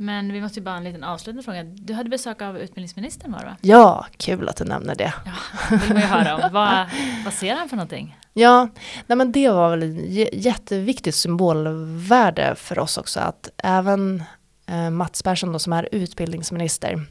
Men 0.01 0.33
vi 0.33 0.41
måste 0.41 0.59
ju 0.59 0.63
bara 0.63 0.75
en 0.75 0.83
liten 0.83 1.03
avslutande 1.03 1.43
fråga. 1.43 1.63
Du 1.63 1.93
hade 1.93 2.09
besök 2.09 2.41
av 2.41 2.57
utbildningsministern 2.57 3.31
var 3.31 3.39
det 3.39 3.45
va? 3.45 3.57
Ja, 3.61 4.05
kul 4.17 4.49
att 4.49 4.55
du 4.55 4.63
nämner 4.63 4.95
det. 4.95 5.13
Ja, 5.25 5.31
det 5.69 5.75
vill 5.75 5.93
man 5.93 6.01
ju 6.01 6.07
höra 6.07 6.35
om. 6.35 6.41
Vad, 6.53 6.85
vad 7.25 7.33
ser 7.33 7.55
han 7.55 7.69
för 7.69 7.75
någonting? 7.75 8.17
Ja, 8.33 8.69
nej 9.07 9.15
men 9.15 9.31
det 9.31 9.49
var 9.49 9.69
väl 9.69 9.83
ett 9.83 10.29
jätteviktigt 10.33 11.15
symbolvärde 11.15 12.55
för 12.55 12.79
oss 12.79 12.97
också 12.97 13.19
att 13.19 13.49
även 13.57 14.23
eh, 14.65 14.89
Mats 14.89 15.23
Persson 15.23 15.53
då, 15.53 15.59
som 15.59 15.73
är 15.73 15.89
utbildningsminister 15.91 17.05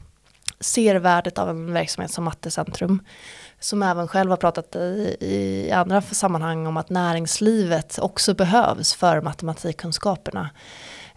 ser 0.60 0.94
värdet 0.94 1.38
av 1.38 1.50
en 1.50 1.72
verksamhet 1.72 2.10
som 2.10 2.24
Mattecentrum 2.24 3.02
som 3.60 3.82
även 3.82 4.08
själv 4.08 4.30
har 4.30 4.36
pratat 4.36 4.76
i, 4.76 5.16
i 5.20 5.70
andra 5.72 6.02
sammanhang 6.02 6.66
om 6.66 6.76
att 6.76 6.90
näringslivet 6.90 7.98
också 7.98 8.34
behövs 8.34 8.94
för 8.94 9.20
matematikkunskaperna. 9.20 10.50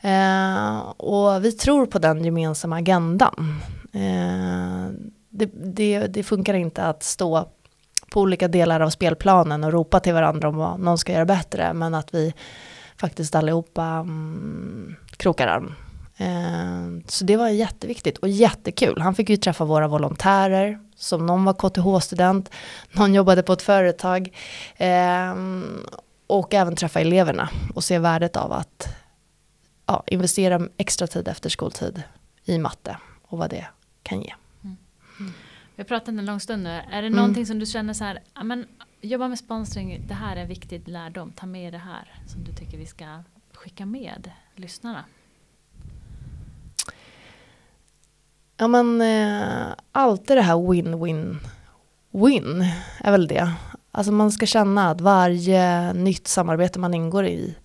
Eh, 0.04 0.80
och 0.97 1.45
vi 1.45 1.51
tror 1.51 1.86
på 1.86 1.99
den 1.99 2.26
gemensamma 2.26 2.76
agendan. 2.78 3.62
Eh, 3.93 4.91
det, 5.30 5.45
det, 5.54 6.08
det, 6.08 6.24
funkar 6.24 6.54
inte 6.54 6.84
att 6.84 7.04
stå 7.04 7.49
på 8.12 8.22
olika 8.22 8.47
delar 8.47 8.80
av 8.80 8.89
spelplanen 8.89 9.64
och 9.64 9.72
ropa 9.72 9.99
till 9.99 10.14
varandra 10.14 10.47
om 10.47 10.56
vad 10.56 10.80
någon 10.80 10.97
ska 10.97 11.14
göra 11.14 11.26
bättre, 11.26 11.74
men 11.74 11.95
att 11.95 12.14
vi 12.14 12.34
faktiskt 12.97 13.36
allihopa 13.36 13.84
mm, 13.84 14.95
krokar 15.18 15.47
arm. 15.47 15.74
Eh, 16.18 17.08
så 17.08 17.26
det 17.26 17.38
var 17.38 17.49
jätteviktigt 17.49 18.18
och 18.18 18.30
jättekul. 18.30 19.01
Han 19.01 19.16
fick 19.16 19.30
ju 19.30 19.38
träffa 19.38 19.66
våra 19.66 19.88
volontärer 19.88 20.80
som 20.95 21.26
någon 21.26 21.45
var 21.45 21.54
KTH-student, 21.54 22.49
någon 22.91 23.14
jobbade 23.14 23.43
på 23.43 23.54
ett 23.54 23.62
företag 23.62 24.36
eh, 24.78 25.36
och 26.28 26.54
även 26.54 26.76
träffa 26.76 26.99
eleverna 26.99 27.49
och 27.76 27.84
se 27.84 27.99
värdet 27.99 28.36
av 28.36 28.51
att 28.51 29.03
ja, 29.86 30.03
investera 30.07 30.67
extra 30.77 31.07
tid 31.07 31.27
efter 31.27 31.49
skoltid 31.49 32.03
i 32.45 32.57
matte 32.57 32.97
och 33.21 33.38
vad 33.38 33.49
det 33.49 33.67
kan 34.03 34.21
ge. 34.21 34.34
Mm. 34.63 34.77
Mm. 35.19 35.34
Vi 35.75 35.84
har 35.84 35.88
pratat 35.88 36.07
en 36.07 36.25
lång 36.25 36.39
stund 36.39 36.63
nu. 36.63 36.69
Är 36.69 37.01
det 37.01 37.07
mm. 37.07 37.13
någonting 37.13 37.45
som 37.45 37.59
du 37.59 37.65
känner 37.65 37.93
så 37.93 38.03
här, 38.03 38.19
men, 38.43 38.65
jobba 39.01 39.27
med 39.27 39.39
sponsring, 39.39 40.05
det 40.07 40.13
här 40.13 40.36
är 40.36 40.41
en 40.41 40.47
viktig 40.47 40.88
lärdom, 40.88 41.31
ta 41.31 41.45
med 41.45 41.73
det 41.73 41.77
här 41.77 42.13
som 42.27 42.43
du 42.43 42.53
tycker 42.53 42.77
vi 42.77 42.86
ska 42.86 43.23
skicka 43.53 43.86
med 43.86 44.31
lyssnarna? 44.55 45.05
Ja 48.57 48.67
men 48.67 49.01
eh, 49.01 49.67
alltid 49.91 50.38
det 50.38 50.41
här 50.41 50.55
win-win 50.55 51.38
win 52.11 52.65
är 52.99 53.11
väl 53.11 53.27
det. 53.27 53.53
Alltså 53.91 54.11
man 54.11 54.31
ska 54.31 54.45
känna 54.45 54.89
att 54.89 55.01
varje 55.01 55.93
nytt 55.93 56.27
samarbete 56.27 56.79
man 56.79 56.93
ingår 56.93 57.25
i 57.25 57.55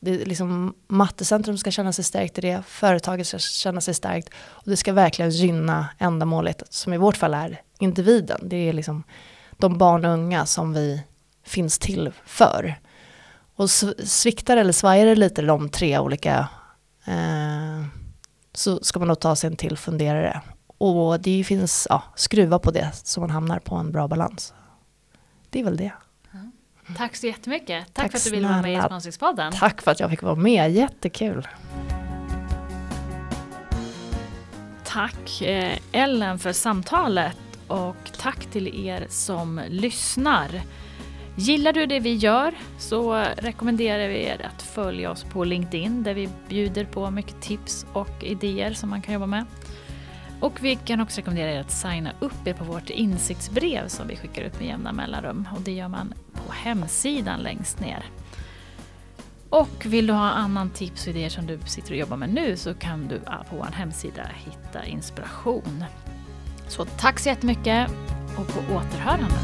det 0.00 0.24
liksom, 0.24 0.74
Mattecentrum 0.88 1.58
ska 1.58 1.70
känna 1.70 1.92
sig 1.92 2.04
stärkt 2.04 2.38
i 2.38 2.40
det, 2.40 2.62
företaget 2.66 3.26
ska 3.26 3.38
känna 3.38 3.80
sig 3.80 3.94
starkt 3.94 4.28
och 4.34 4.70
det 4.70 4.76
ska 4.76 4.92
verkligen 4.92 5.30
gynna 5.30 5.88
ändamålet 5.98 6.62
som 6.70 6.92
i 6.92 6.96
vårt 6.96 7.16
fall 7.16 7.34
är 7.34 7.60
individen. 7.78 8.40
Det 8.42 8.56
är 8.56 8.72
liksom 8.72 9.02
de 9.50 9.78
barn 9.78 10.04
och 10.04 10.12
unga 10.12 10.46
som 10.46 10.72
vi 10.72 11.02
finns 11.44 11.78
till 11.78 12.12
för. 12.24 12.80
Och 13.56 13.70
sviktar 13.70 14.56
eller 14.56 14.72
svajar 14.72 15.06
det 15.06 15.14
lite 15.14 15.42
de 15.42 15.68
tre 15.68 15.98
olika 15.98 16.48
eh, 17.04 17.84
så 18.52 18.78
ska 18.84 18.98
man 18.98 19.08
nog 19.08 19.20
ta 19.20 19.36
sig 19.36 19.50
en 19.50 19.56
till 19.56 19.76
funderare. 19.76 20.40
Och 20.78 21.20
det 21.20 21.44
finns, 21.44 21.86
ja, 21.90 22.02
skruva 22.16 22.58
på 22.58 22.70
det 22.70 22.90
så 22.94 23.20
man 23.20 23.30
hamnar 23.30 23.58
på 23.58 23.74
en 23.74 23.92
bra 23.92 24.08
balans. 24.08 24.54
Det 25.50 25.60
är 25.60 25.64
väl 25.64 25.76
det. 25.76 25.92
Tack 26.96 27.16
så 27.16 27.26
jättemycket. 27.26 27.86
Tack, 27.92 27.94
Tack 27.94 28.10
för 28.10 28.18
att 28.18 28.24
du 28.24 28.30
ville 28.30 28.48
vara 28.48 28.62
med 28.62 28.78
i 28.78 28.82
Sponsringspodden. 28.82 29.52
Tack 29.52 29.82
för 29.82 29.90
att 29.90 30.00
jag 30.00 30.10
fick 30.10 30.22
vara 30.22 30.34
med, 30.34 30.70
jättekul. 30.70 31.48
Tack 34.84 35.42
eh, 35.42 35.78
Ellen 35.92 36.38
för 36.38 36.52
samtalet 36.52 37.36
och 37.68 38.12
tack 38.18 38.46
till 38.46 38.86
er 38.86 39.06
som 39.08 39.60
lyssnar. 39.68 40.62
Gillar 41.36 41.72
du 41.72 41.86
det 41.86 42.00
vi 42.00 42.14
gör 42.14 42.54
så 42.78 43.24
rekommenderar 43.36 44.08
vi 44.08 44.24
er 44.24 44.50
att 44.54 44.62
följa 44.62 45.10
oss 45.10 45.24
på 45.24 45.44
LinkedIn 45.44 46.02
där 46.02 46.14
vi 46.14 46.28
bjuder 46.48 46.84
på 46.84 47.10
mycket 47.10 47.42
tips 47.42 47.86
och 47.92 48.24
idéer 48.24 48.72
som 48.72 48.90
man 48.90 49.02
kan 49.02 49.14
jobba 49.14 49.26
med. 49.26 49.44
Och 50.44 50.64
vi 50.64 50.76
kan 50.76 51.00
också 51.00 51.20
rekommendera 51.20 51.52
er 51.52 51.60
att 51.60 51.70
signa 51.70 52.12
upp 52.20 52.46
er 52.46 52.52
på 52.52 52.64
vårt 52.64 52.90
insiktsbrev 52.90 53.88
som 53.88 54.08
vi 54.08 54.16
skickar 54.16 54.42
ut 54.42 54.58
med 54.58 54.68
jämna 54.68 54.92
mellanrum 54.92 55.48
och 55.54 55.60
det 55.60 55.72
gör 55.72 55.88
man 55.88 56.14
på 56.32 56.52
hemsidan 56.52 57.40
längst 57.40 57.80
ner. 57.80 58.04
Och 59.48 59.86
vill 59.86 60.06
du 60.06 60.12
ha 60.12 60.30
annan 60.30 60.70
tips 60.70 61.06
och 61.06 61.08
idéer 61.08 61.28
som 61.28 61.46
du 61.46 61.58
sitter 61.66 61.90
och 61.90 61.96
jobbar 61.96 62.16
med 62.16 62.34
nu 62.34 62.56
så 62.56 62.74
kan 62.74 63.08
du 63.08 63.20
ah, 63.26 63.44
på 63.50 63.56
vår 63.56 63.72
hemsida 63.72 64.22
hitta 64.34 64.86
inspiration. 64.86 65.84
Så 66.68 66.84
tack 66.84 67.18
så 67.18 67.28
jättemycket 67.28 67.90
och 68.36 68.48
på 68.48 68.74
återhörande. 68.74 69.36